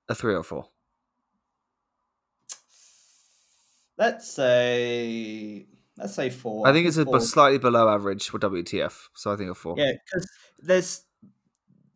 a 0.09 0.15
three 0.15 0.35
or 0.35 0.43
four. 0.43 0.69
Let's 3.99 4.27
say 4.33 5.67
let's 6.01 6.15
say 6.15 6.31
four. 6.31 6.67
I 6.67 6.73
think 6.73 6.87
it's 6.89 6.97
a 6.97 7.05
four. 7.05 7.21
slightly 7.21 7.59
below 7.59 7.89
average 7.89 8.29
for 8.29 8.39
WTF, 8.39 8.93
so 9.15 9.33
I 9.33 9.37
think 9.37 9.51
a 9.51 9.55
four. 9.55 9.75
yeah, 9.79 9.93
because 10.05 10.29
there's 10.59 11.03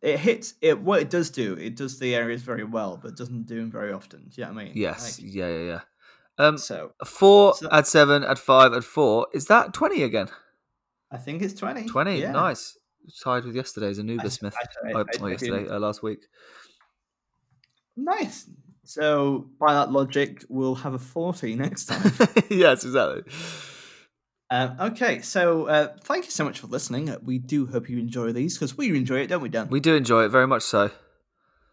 it 0.03 0.19
hits 0.21 0.55
it. 0.61 0.81
What 0.81 1.01
it 1.01 1.11
does 1.11 1.31
do, 1.31 1.55
it 1.55 1.77
does 1.77 1.99
the 1.99 2.15
areas 2.15 2.43
very 2.43 2.65
well, 2.65 2.99
but 3.03 3.17
doesn't 3.17 3.47
do 3.47 3.57
them 3.57 3.71
very 3.71 3.93
often. 3.93 4.29
Do 4.29 4.41
you 4.41 4.47
know 4.47 4.53
what 4.53 4.61
I 4.61 4.65
mean? 4.65 4.73
Yes, 4.77 5.19
Like, 5.21 5.33
yeah, 5.35 5.49
yeah, 5.49 5.63
yeah. 5.65 5.81
Um, 6.37 6.59
so 6.59 6.93
four 7.05 7.55
So- 7.55 7.69
at 7.73 7.87
seven 7.87 8.23
at 8.25 8.39
five 8.39 8.73
at 8.75 8.85
four. 8.85 9.27
Is 9.33 9.47
that 9.47 9.73
twenty 9.73 10.03
again? 10.03 10.29
I 11.11 11.17
think 11.17 11.43
it's 11.43 11.55
twenty. 11.55 11.87
Twenty, 11.89 12.21
Yeah. 12.21 12.33
nice. 12.33 12.77
Tied 13.23 13.45
with 13.45 13.55
yesterday's 13.55 13.99
Anubis 13.99 14.43
myth. 14.43 14.55
I- 14.85 14.89
I- 14.89 14.93
Oh, 14.93 14.99
I- 14.99 15.01
I 15.01 15.05
do 15.25 15.29
yesterday, 15.31 15.69
uh, 15.69 15.79
last 15.79 16.03
week. 16.03 16.21
Nice. 17.97 18.49
So 18.85 19.49
by 19.59 19.73
that 19.75 19.93
logic, 19.93 20.45
we'll 20.49 20.75
have 20.75 20.95
a 20.95 20.99
forty 20.99 21.55
next 21.55 21.87
time. 21.87 22.13
yes, 22.51 22.85
exactly. 22.85 23.23
Um, 24.55 24.77
okay, 24.93 25.21
so 25.21 25.67
uh, 25.67 25.97
thank 26.03 26.27
you 26.27 26.31
so 26.31 26.45
much 26.45 26.61
for 26.61 26.69
listening. 26.69 27.11
Uh, 27.11 27.19
We 27.25 27.39
do 27.39 27.67
hope 27.67 27.91
you 27.91 27.99
enjoy 27.99 28.31
these 28.31 28.55
because 28.55 28.79
we 28.79 28.97
enjoy 28.97 29.19
it, 29.23 29.27
don't 29.27 29.43
we, 29.43 29.49
Dan? 29.49 29.69
We 29.69 29.81
do 29.81 29.97
enjoy 29.97 30.27
it 30.27 30.29
very 30.29 30.47
much. 30.47 30.63
So 30.63 30.93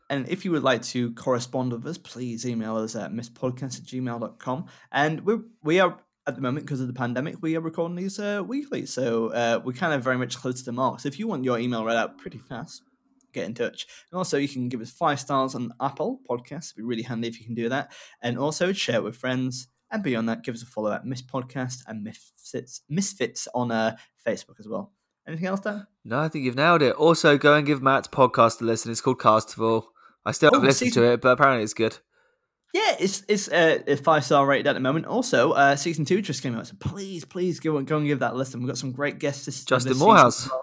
and 0.10 0.28
if 0.28 0.44
you 0.44 0.52
would 0.52 0.64
like 0.64 0.82
to 0.96 1.14
correspond 1.14 1.74
with 1.74 1.86
us, 1.86 2.00
please 2.00 2.44
email 2.44 2.78
us 2.78 2.96
at 2.96 3.12
misspodcast 3.12 3.78
at 3.78 3.86
gmail.com. 3.86 4.66
And 4.92 5.24
we're, 5.24 5.42
we 5.62 5.80
are, 5.80 6.00
at 6.26 6.34
the 6.34 6.42
moment, 6.42 6.66
because 6.66 6.82
of 6.82 6.88
the 6.88 6.94
pandemic, 6.94 7.36
we 7.40 7.56
are 7.56 7.62
recording 7.62 7.98
these 7.98 8.20
uh, 8.20 8.42
weekly. 8.46 8.88
So 8.88 9.28
uh, 9.28 9.62
we're 9.64 9.74
kind 9.74 9.94
of 9.94 10.04
very 10.04 10.18
much 10.18 10.36
close 10.36 10.56
to 10.56 10.66
the 10.66 10.72
mark. 10.72 11.02
So 11.02 11.08
if 11.08 11.20
you 11.20 11.28
want 11.28 11.44
your 11.44 11.60
email 11.60 11.86
read 11.86 11.98
out 11.98 12.18
pretty 12.18 12.40
fast, 12.40 12.82
get 13.32 13.46
in 13.46 13.54
touch. 13.54 13.86
And 14.12 14.18
also, 14.18 14.40
you 14.40 14.50
can 14.50 14.70
give 14.70 14.82
us 14.82 14.90
five 14.90 15.20
stars 15.20 15.54
on 15.54 15.72
Apple 15.80 16.20
Podcasts. 16.28 16.72
It'd 16.72 16.78
be 16.78 16.84
really 16.84 17.04
handy 17.04 17.28
if 17.28 17.40
you 17.40 17.46
can 17.46 17.54
do 17.54 17.70
that. 17.70 17.94
And 18.24 18.40
also, 18.40 18.74
share 18.74 18.96
it 18.96 19.04
with 19.04 19.16
friends. 19.16 19.68
And 19.92 20.02
beyond 20.04 20.30
that, 20.30 20.44
give 20.44 20.56
us 20.56 20.64
a 20.64 20.66
follow 20.66 20.92
at 20.92 21.06
Miss 21.06 21.22
Podcast 21.22 21.80
and 21.88 22.04
Misfits, 22.04 22.82
Misfits 22.90 23.48
on 23.54 23.72
uh, 23.72 23.96
Facebook 24.26 24.60
as 24.60 24.68
well. 24.68 24.94
Anything 25.28 25.48
else, 25.48 25.60
Dan? 25.60 25.86
no, 26.06 26.20
I 26.20 26.30
think 26.30 26.46
you've 26.46 26.56
nailed 26.56 26.82
it. 26.82 26.96
Also, 26.96 27.38
go 27.38 27.54
and 27.54 27.66
give 27.68 27.82
Matt's 27.82 28.08
podcast 28.08 28.62
a 28.62 28.64
listen. 28.64 28.92
It's 28.92 29.02
called 29.02 29.20
Castival. 29.20 29.84
I 30.26 30.32
still 30.32 30.48
haven't 30.52 30.66
Oh, 30.66 30.68
listened 30.68 30.90
season- 30.90 31.04
to 31.04 31.12
it, 31.14 31.22
but 31.22 31.30
apparently 31.30 31.64
it's 31.64 31.74
good. 31.74 31.98
Yeah, 32.74 32.96
it's 33.02 33.24
it's 33.28 33.50
uh, 33.50 33.80
a 33.86 33.98
five 33.98 34.24
star 34.24 34.46
rated 34.48 34.66
at 34.68 34.74
the 34.74 34.80
moment. 34.80 35.06
Also, 35.06 35.52
uh, 35.52 35.76
season 35.76 36.06
two 36.06 36.22
just 36.22 36.42
came 36.42 36.56
out, 36.56 36.68
so 36.68 36.76
please, 36.80 37.26
please 37.26 37.60
go 37.60 37.76
and 37.76 37.86
go 37.86 37.98
and 37.98 38.08
give 38.08 38.20
that 38.20 38.32
a 38.32 38.36
listen. 38.36 38.62
We've 38.62 38.68
got 38.70 38.78
some 38.78 38.94
great 38.94 39.20
guests. 39.20 39.46
This, 39.46 39.66
Justin 39.66 39.98
Morehouse. 39.98 40.50
well. 40.50 40.62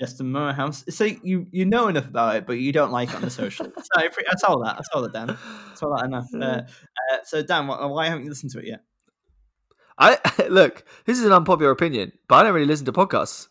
Justin 0.00 0.32
Morehouse. 0.32 0.82
So 0.88 1.04
you 1.04 1.46
you 1.52 1.66
know 1.66 1.88
enough 1.88 2.06
about 2.06 2.36
it, 2.36 2.46
but 2.46 2.54
you 2.54 2.72
don't 2.72 2.90
like 2.90 3.10
it 3.10 3.16
on 3.16 3.20
the 3.20 3.30
social. 3.30 3.66
so 3.76 3.84
I, 3.96 4.08
saw 4.38 4.56
that. 4.64 4.78
I 4.78 4.82
saw 4.90 5.02
that, 5.02 5.12
Dan. 5.12 5.30
I 5.30 5.74
saw 5.74 5.94
that 5.94 6.06
enough. 6.06 6.26
Uh, 6.34 6.62
uh, 7.12 7.18
so 7.24 7.42
Dan, 7.42 7.66
why, 7.66 7.84
why 7.84 8.06
haven't 8.06 8.24
you 8.24 8.30
listened 8.30 8.50
to 8.52 8.58
it 8.60 8.66
yet? 8.66 8.80
I 9.98 10.18
look. 10.48 10.84
This 11.04 11.18
is 11.18 11.24
an 11.24 11.32
unpopular 11.32 11.70
opinion, 11.70 12.12
but 12.28 12.36
I 12.36 12.42
don't 12.44 12.54
really 12.54 12.66
listen 12.66 12.86
to 12.86 12.92
podcasts. 12.92 13.48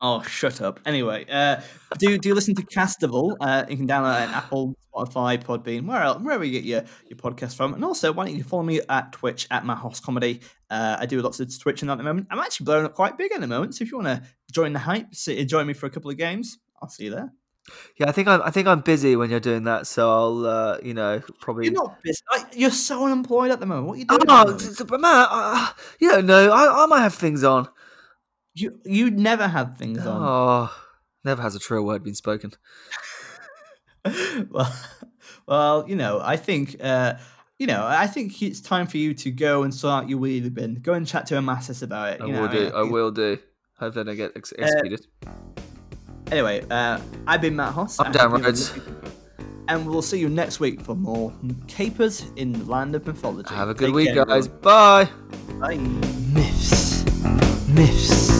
Oh, 0.00 0.22
shut 0.22 0.60
up. 0.60 0.78
Anyway, 0.86 1.26
uh, 1.28 1.60
do 1.98 2.18
do 2.18 2.28
you 2.28 2.34
listen 2.34 2.54
to 2.54 2.62
Castival? 2.62 3.34
Uh, 3.40 3.64
you 3.68 3.76
can 3.76 3.88
download 3.88 4.22
it 4.22 4.28
on 4.28 4.34
Apple, 4.34 4.74
Spotify, 4.94 5.42
Podbean, 5.42 5.86
where 5.86 6.02
else, 6.02 6.22
wherever 6.22 6.44
you 6.44 6.52
get 6.52 6.64
your, 6.64 6.84
your 7.08 7.16
podcast 7.16 7.56
from. 7.56 7.74
And 7.74 7.84
also, 7.84 8.12
why 8.12 8.26
don't 8.26 8.36
you 8.36 8.44
follow 8.44 8.62
me 8.62 8.80
at 8.88 9.10
Twitch 9.10 9.48
at 9.50 9.66
Matt 9.66 9.78
Hoss 9.78 9.98
Comedy? 9.98 10.40
Uh, 10.70 10.98
I 11.00 11.06
do 11.06 11.20
lots 11.20 11.40
of 11.40 11.58
Twitching 11.58 11.90
at 11.90 11.98
the 11.98 12.04
moment. 12.04 12.28
I'm 12.30 12.38
actually 12.38 12.64
blowing 12.64 12.84
up 12.84 12.94
quite 12.94 13.18
big 13.18 13.32
at 13.32 13.40
the 13.40 13.48
moment. 13.48 13.74
So 13.74 13.82
if 13.82 13.90
you 13.90 13.98
want 13.98 14.08
to 14.08 14.22
join 14.52 14.72
the 14.72 14.78
hype, 14.78 15.10
join 15.10 15.66
me 15.66 15.72
for 15.74 15.86
a 15.86 15.90
couple 15.90 16.10
of 16.12 16.16
games, 16.16 16.58
I'll 16.80 16.88
see 16.88 17.04
you 17.06 17.10
there. 17.10 17.32
Yeah, 17.98 18.08
I 18.08 18.12
think 18.12 18.28
I'm. 18.28 18.40
I 18.42 18.50
think 18.50 18.66
I'm 18.66 18.80
busy 18.80 19.14
when 19.16 19.28
you're 19.30 19.40
doing 19.40 19.64
that, 19.64 19.86
so 19.86 20.10
I'll. 20.10 20.46
Uh, 20.46 20.78
you 20.82 20.94
know, 20.94 21.20
probably. 21.40 21.66
You're 21.66 21.74
not 21.74 22.00
busy. 22.02 22.18
Like, 22.32 22.46
you're 22.56 22.70
so 22.70 23.04
unemployed 23.04 23.50
at 23.50 23.60
the 23.60 23.66
moment. 23.66 23.86
What 23.88 23.94
are 23.94 23.98
you 23.98 24.04
doing? 24.06 24.20
Oh, 24.20 24.22
at 24.22 24.46
the 24.46 24.52
moment? 24.52 24.62
it's- 24.62 24.82
but 24.88 25.00
Matt, 25.00 25.28
uh, 25.30 25.68
you 26.00 26.10
don't 26.10 26.24
know. 26.24 26.50
I, 26.50 26.84
I 26.84 26.86
might 26.86 27.00
have 27.02 27.14
things 27.14 27.44
on. 27.44 27.68
You 28.60 28.80
you 28.84 29.10
never 29.10 29.46
have 29.46 29.76
things 29.78 30.04
on. 30.06 30.22
Oh, 30.22 30.74
never 31.24 31.42
has 31.42 31.54
a 31.54 31.58
true 31.58 31.82
word 31.84 32.02
been 32.02 32.14
spoken. 32.14 32.52
well, 34.50 34.74
well, 35.46 35.84
you 35.88 35.96
know, 35.96 36.20
I 36.22 36.36
think, 36.36 36.76
uh, 36.82 37.14
you 37.58 37.66
know, 37.66 37.84
I 37.86 38.06
think 38.06 38.40
it's 38.42 38.60
time 38.60 38.86
for 38.86 38.96
you 38.96 39.14
to 39.14 39.30
go 39.30 39.62
and 39.62 39.74
sort 39.74 40.04
out 40.04 40.08
your 40.08 40.18
wheelie 40.18 40.52
bin. 40.52 40.76
Go 40.76 40.94
and 40.94 41.06
chat 41.06 41.26
to 41.26 41.34
Amasis 41.34 41.82
about 41.82 42.14
it. 42.14 42.20
I 42.22 42.26
you 42.26 42.32
know, 42.32 42.42
will 42.42 42.48
do. 42.48 42.66
I 42.74 42.80
think- 42.82 42.92
will 42.92 43.10
do. 43.10 43.38
Hope 43.78 43.94
they 43.94 44.02
don't 44.04 44.16
get 44.16 44.32
ex- 44.34 44.52
Uh. 44.52 44.66
Anyway, 46.32 46.64
uh, 46.68 46.98
I've 47.26 47.40
been 47.40 47.54
Matt 47.56 47.74
Hoss. 47.74 48.00
I'm 48.00 48.08
I 48.08 48.10
Dan 48.10 48.30
hope 48.30 48.38
you 48.40 48.44
have 48.44 48.54
a 48.54 48.58
Rhodes. 48.58 48.72
And 49.68 49.86
we'll 49.86 50.02
see 50.02 50.18
you 50.18 50.28
next 50.28 50.60
week 50.60 50.80
for 50.80 50.94
more 50.96 51.32
capers 51.68 52.24
in 52.36 52.52
the 52.52 52.64
land 52.64 52.94
of 52.94 53.06
mythology. 53.06 53.54
Have 53.54 53.68
a 53.68 53.74
good 53.74 53.86
Take 53.88 53.94
week, 53.94 54.14
care, 54.14 54.24
guys. 54.24 54.48
Bye. 54.48 55.02
everyone. 55.02 55.60
Bye. 55.60 55.76
Myths, 56.32 57.04
Myths. 57.22 57.68
Myths. 57.68 58.37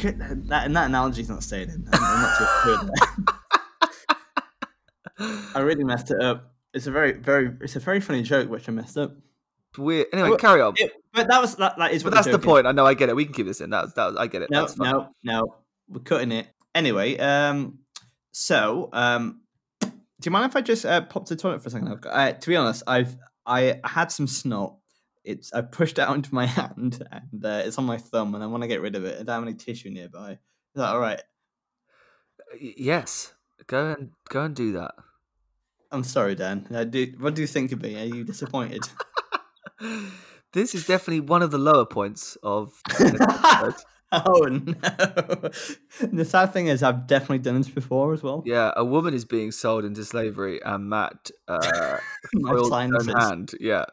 Could, 0.00 0.18
that, 0.48 0.66
and 0.66 0.76
that 0.76 0.86
analogy's 0.86 1.28
not 1.28 1.42
staying 1.42 1.68
in. 1.70 1.86
I'm, 1.92 2.00
I'm 2.02 2.22
not 2.22 2.38
too 2.38 2.90
good. 5.18 5.44
I 5.54 5.60
really 5.60 5.84
messed 5.84 6.10
it 6.10 6.20
up. 6.22 6.54
It's 6.72 6.86
a 6.86 6.90
very, 6.90 7.12
very, 7.12 7.50
it's 7.60 7.76
a 7.76 7.80
very 7.80 8.00
funny 8.00 8.22
joke 8.22 8.48
which 8.48 8.68
I 8.68 8.72
messed 8.72 8.96
up. 8.96 9.12
Weird. 9.76 10.06
Anyway, 10.12 10.36
carry 10.38 10.60
on. 10.60 10.74
It- 10.76 10.92
but 11.12 11.26
that 11.26 11.40
was 11.40 11.56
that, 11.56 11.76
that 11.78 11.90
is. 11.90 12.04
but 12.04 12.14
that's 12.14 12.26
the 12.26 12.32
joke 12.32 12.40
is. 12.42 12.46
point. 12.46 12.66
I 12.68 12.72
know. 12.72 12.86
I 12.86 12.94
get 12.94 13.08
it. 13.08 13.16
We 13.16 13.24
can 13.24 13.34
keep 13.34 13.46
this 13.46 13.60
in. 13.60 13.70
That's 13.70 13.92
that. 13.94 14.06
Was, 14.06 14.16
I 14.16 14.28
get 14.28 14.42
it. 14.42 14.50
No, 14.50 14.60
that's 14.60 14.74
fine. 14.74 14.92
no, 14.92 15.08
no. 15.24 15.56
We're 15.88 16.00
cutting 16.00 16.30
it 16.30 16.46
anyway. 16.72 17.18
Um, 17.18 17.80
so 18.30 18.88
um, 18.92 19.40
do 19.80 19.90
you 20.22 20.30
mind 20.30 20.48
if 20.48 20.54
I 20.54 20.60
just 20.60 20.86
uh, 20.86 21.00
pop 21.00 21.26
to 21.26 21.34
the 21.34 21.40
toilet 21.42 21.62
for 21.62 21.68
a 21.68 21.70
second? 21.72 22.00
Got- 22.00 22.12
Uh, 22.12 22.32
to 22.32 22.48
be 22.48 22.54
honest, 22.54 22.84
I've 22.86 23.16
I 23.44 23.80
had 23.82 24.12
some 24.12 24.28
snot. 24.28 24.76
It's 25.24 25.52
I 25.52 25.60
pushed 25.60 25.98
it 25.98 26.02
out 26.02 26.16
into 26.16 26.34
my 26.34 26.46
hand 26.46 27.06
and 27.10 27.44
uh, 27.44 27.62
it's 27.64 27.78
on 27.78 27.84
my 27.84 27.98
thumb, 27.98 28.34
and 28.34 28.42
I 28.42 28.46
want 28.46 28.62
to 28.62 28.68
get 28.68 28.80
rid 28.80 28.96
of 28.96 29.04
it. 29.04 29.14
I 29.20 29.22
don't 29.22 29.28
have 29.28 29.42
any 29.42 29.54
tissue 29.54 29.90
nearby. 29.90 30.32
Is 30.32 30.38
that 30.76 30.90
all 30.90 31.00
right? 31.00 31.22
Yes. 32.58 33.32
Go 33.66 33.92
and 33.92 34.10
go 34.28 34.42
and 34.42 34.56
do 34.56 34.72
that. 34.72 34.94
I'm 35.92 36.04
sorry, 36.04 36.34
Dan. 36.36 36.66
I 36.72 36.84
do, 36.84 37.12
what 37.18 37.34
do 37.34 37.42
you 37.42 37.48
think 37.48 37.72
of 37.72 37.82
me? 37.82 38.00
Are 38.00 38.14
you 38.14 38.24
disappointed? 38.24 38.82
This 40.52 40.74
is 40.74 40.86
definitely 40.86 41.20
one 41.20 41.42
of 41.42 41.52
the 41.52 41.58
lower 41.58 41.86
points 41.86 42.36
of 42.42 42.72
oh 44.12 44.48
no! 44.50 44.72
the 46.12 46.24
sad 46.28 46.52
thing 46.52 46.66
is, 46.66 46.82
I've 46.82 47.06
definitely 47.06 47.38
done 47.38 47.56
this 47.58 47.68
before 47.68 48.12
as 48.12 48.22
well. 48.22 48.42
Yeah, 48.44 48.72
a 48.76 48.84
woman 48.84 49.14
is 49.14 49.24
being 49.24 49.52
sold 49.52 49.84
into 49.84 50.04
slavery, 50.04 50.60
and 50.64 50.90
Matt 50.90 51.30
uh, 51.46 51.98
My 52.34 52.50
foiled 52.50 52.72
own 52.72 53.08
hand. 53.08 53.52
Yeah. 53.60 53.84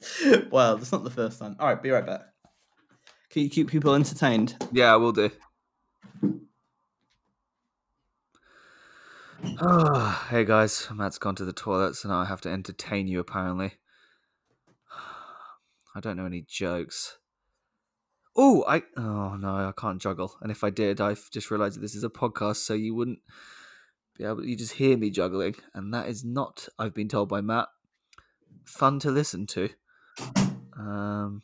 well, 0.50 0.76
that's 0.76 0.92
not 0.92 1.04
the 1.04 1.10
first 1.10 1.38
time. 1.38 1.56
All 1.58 1.68
right, 1.68 1.82
be 1.82 1.90
right 1.90 2.06
back. 2.06 2.22
Can 3.30 3.42
you 3.42 3.50
keep 3.50 3.68
people 3.68 3.94
entertained? 3.94 4.56
Yeah, 4.72 4.92
I 4.92 4.96
will 4.96 5.12
do. 5.12 5.30
Oh, 9.60 10.26
hey 10.30 10.44
guys, 10.44 10.88
Matt's 10.92 11.18
gone 11.18 11.34
to 11.36 11.44
the 11.44 11.52
toilet, 11.52 11.94
so 11.94 12.08
now 12.08 12.20
I 12.20 12.24
have 12.24 12.40
to 12.42 12.48
entertain 12.48 13.06
you. 13.06 13.20
Apparently, 13.20 13.72
I 15.94 16.00
don't 16.00 16.16
know 16.16 16.26
any 16.26 16.44
jokes. 16.48 17.18
Oh, 18.36 18.64
I 18.66 18.82
oh 18.96 19.36
no, 19.36 19.48
I 19.48 19.72
can't 19.76 20.00
juggle. 20.00 20.36
And 20.40 20.50
if 20.50 20.64
I 20.64 20.70
did, 20.70 21.00
I've 21.00 21.30
just 21.30 21.50
realised 21.50 21.76
that 21.76 21.80
this 21.80 21.94
is 21.94 22.04
a 22.04 22.08
podcast, 22.08 22.56
so 22.56 22.74
you 22.74 22.94
wouldn't 22.94 23.18
be 24.16 24.24
able. 24.24 24.44
You 24.44 24.56
just 24.56 24.74
hear 24.74 24.96
me 24.96 25.10
juggling, 25.10 25.56
and 25.74 25.92
that 25.92 26.08
is 26.08 26.24
not. 26.24 26.68
I've 26.78 26.94
been 26.94 27.08
told 27.08 27.28
by 27.28 27.40
Matt. 27.40 27.68
Fun 28.64 28.98
to 29.00 29.10
listen 29.10 29.46
to. 29.48 29.70
Um. 30.76 31.42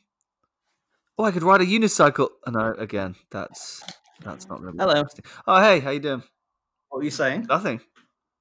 Oh, 1.16 1.24
I 1.24 1.30
could 1.30 1.42
ride 1.42 1.60
a 1.60 1.66
unicycle. 1.66 2.28
Oh, 2.46 2.50
no, 2.50 2.74
again, 2.78 3.14
that's 3.30 3.82
that's 4.24 4.48
not 4.48 4.60
really 4.60 4.78
Hello. 4.78 5.04
Oh, 5.46 5.60
hey, 5.62 5.80
how 5.80 5.90
you 5.90 6.00
doing? 6.00 6.22
What 6.88 6.98
were 6.98 7.04
you 7.04 7.10
saying? 7.10 7.46
Nothing. 7.48 7.80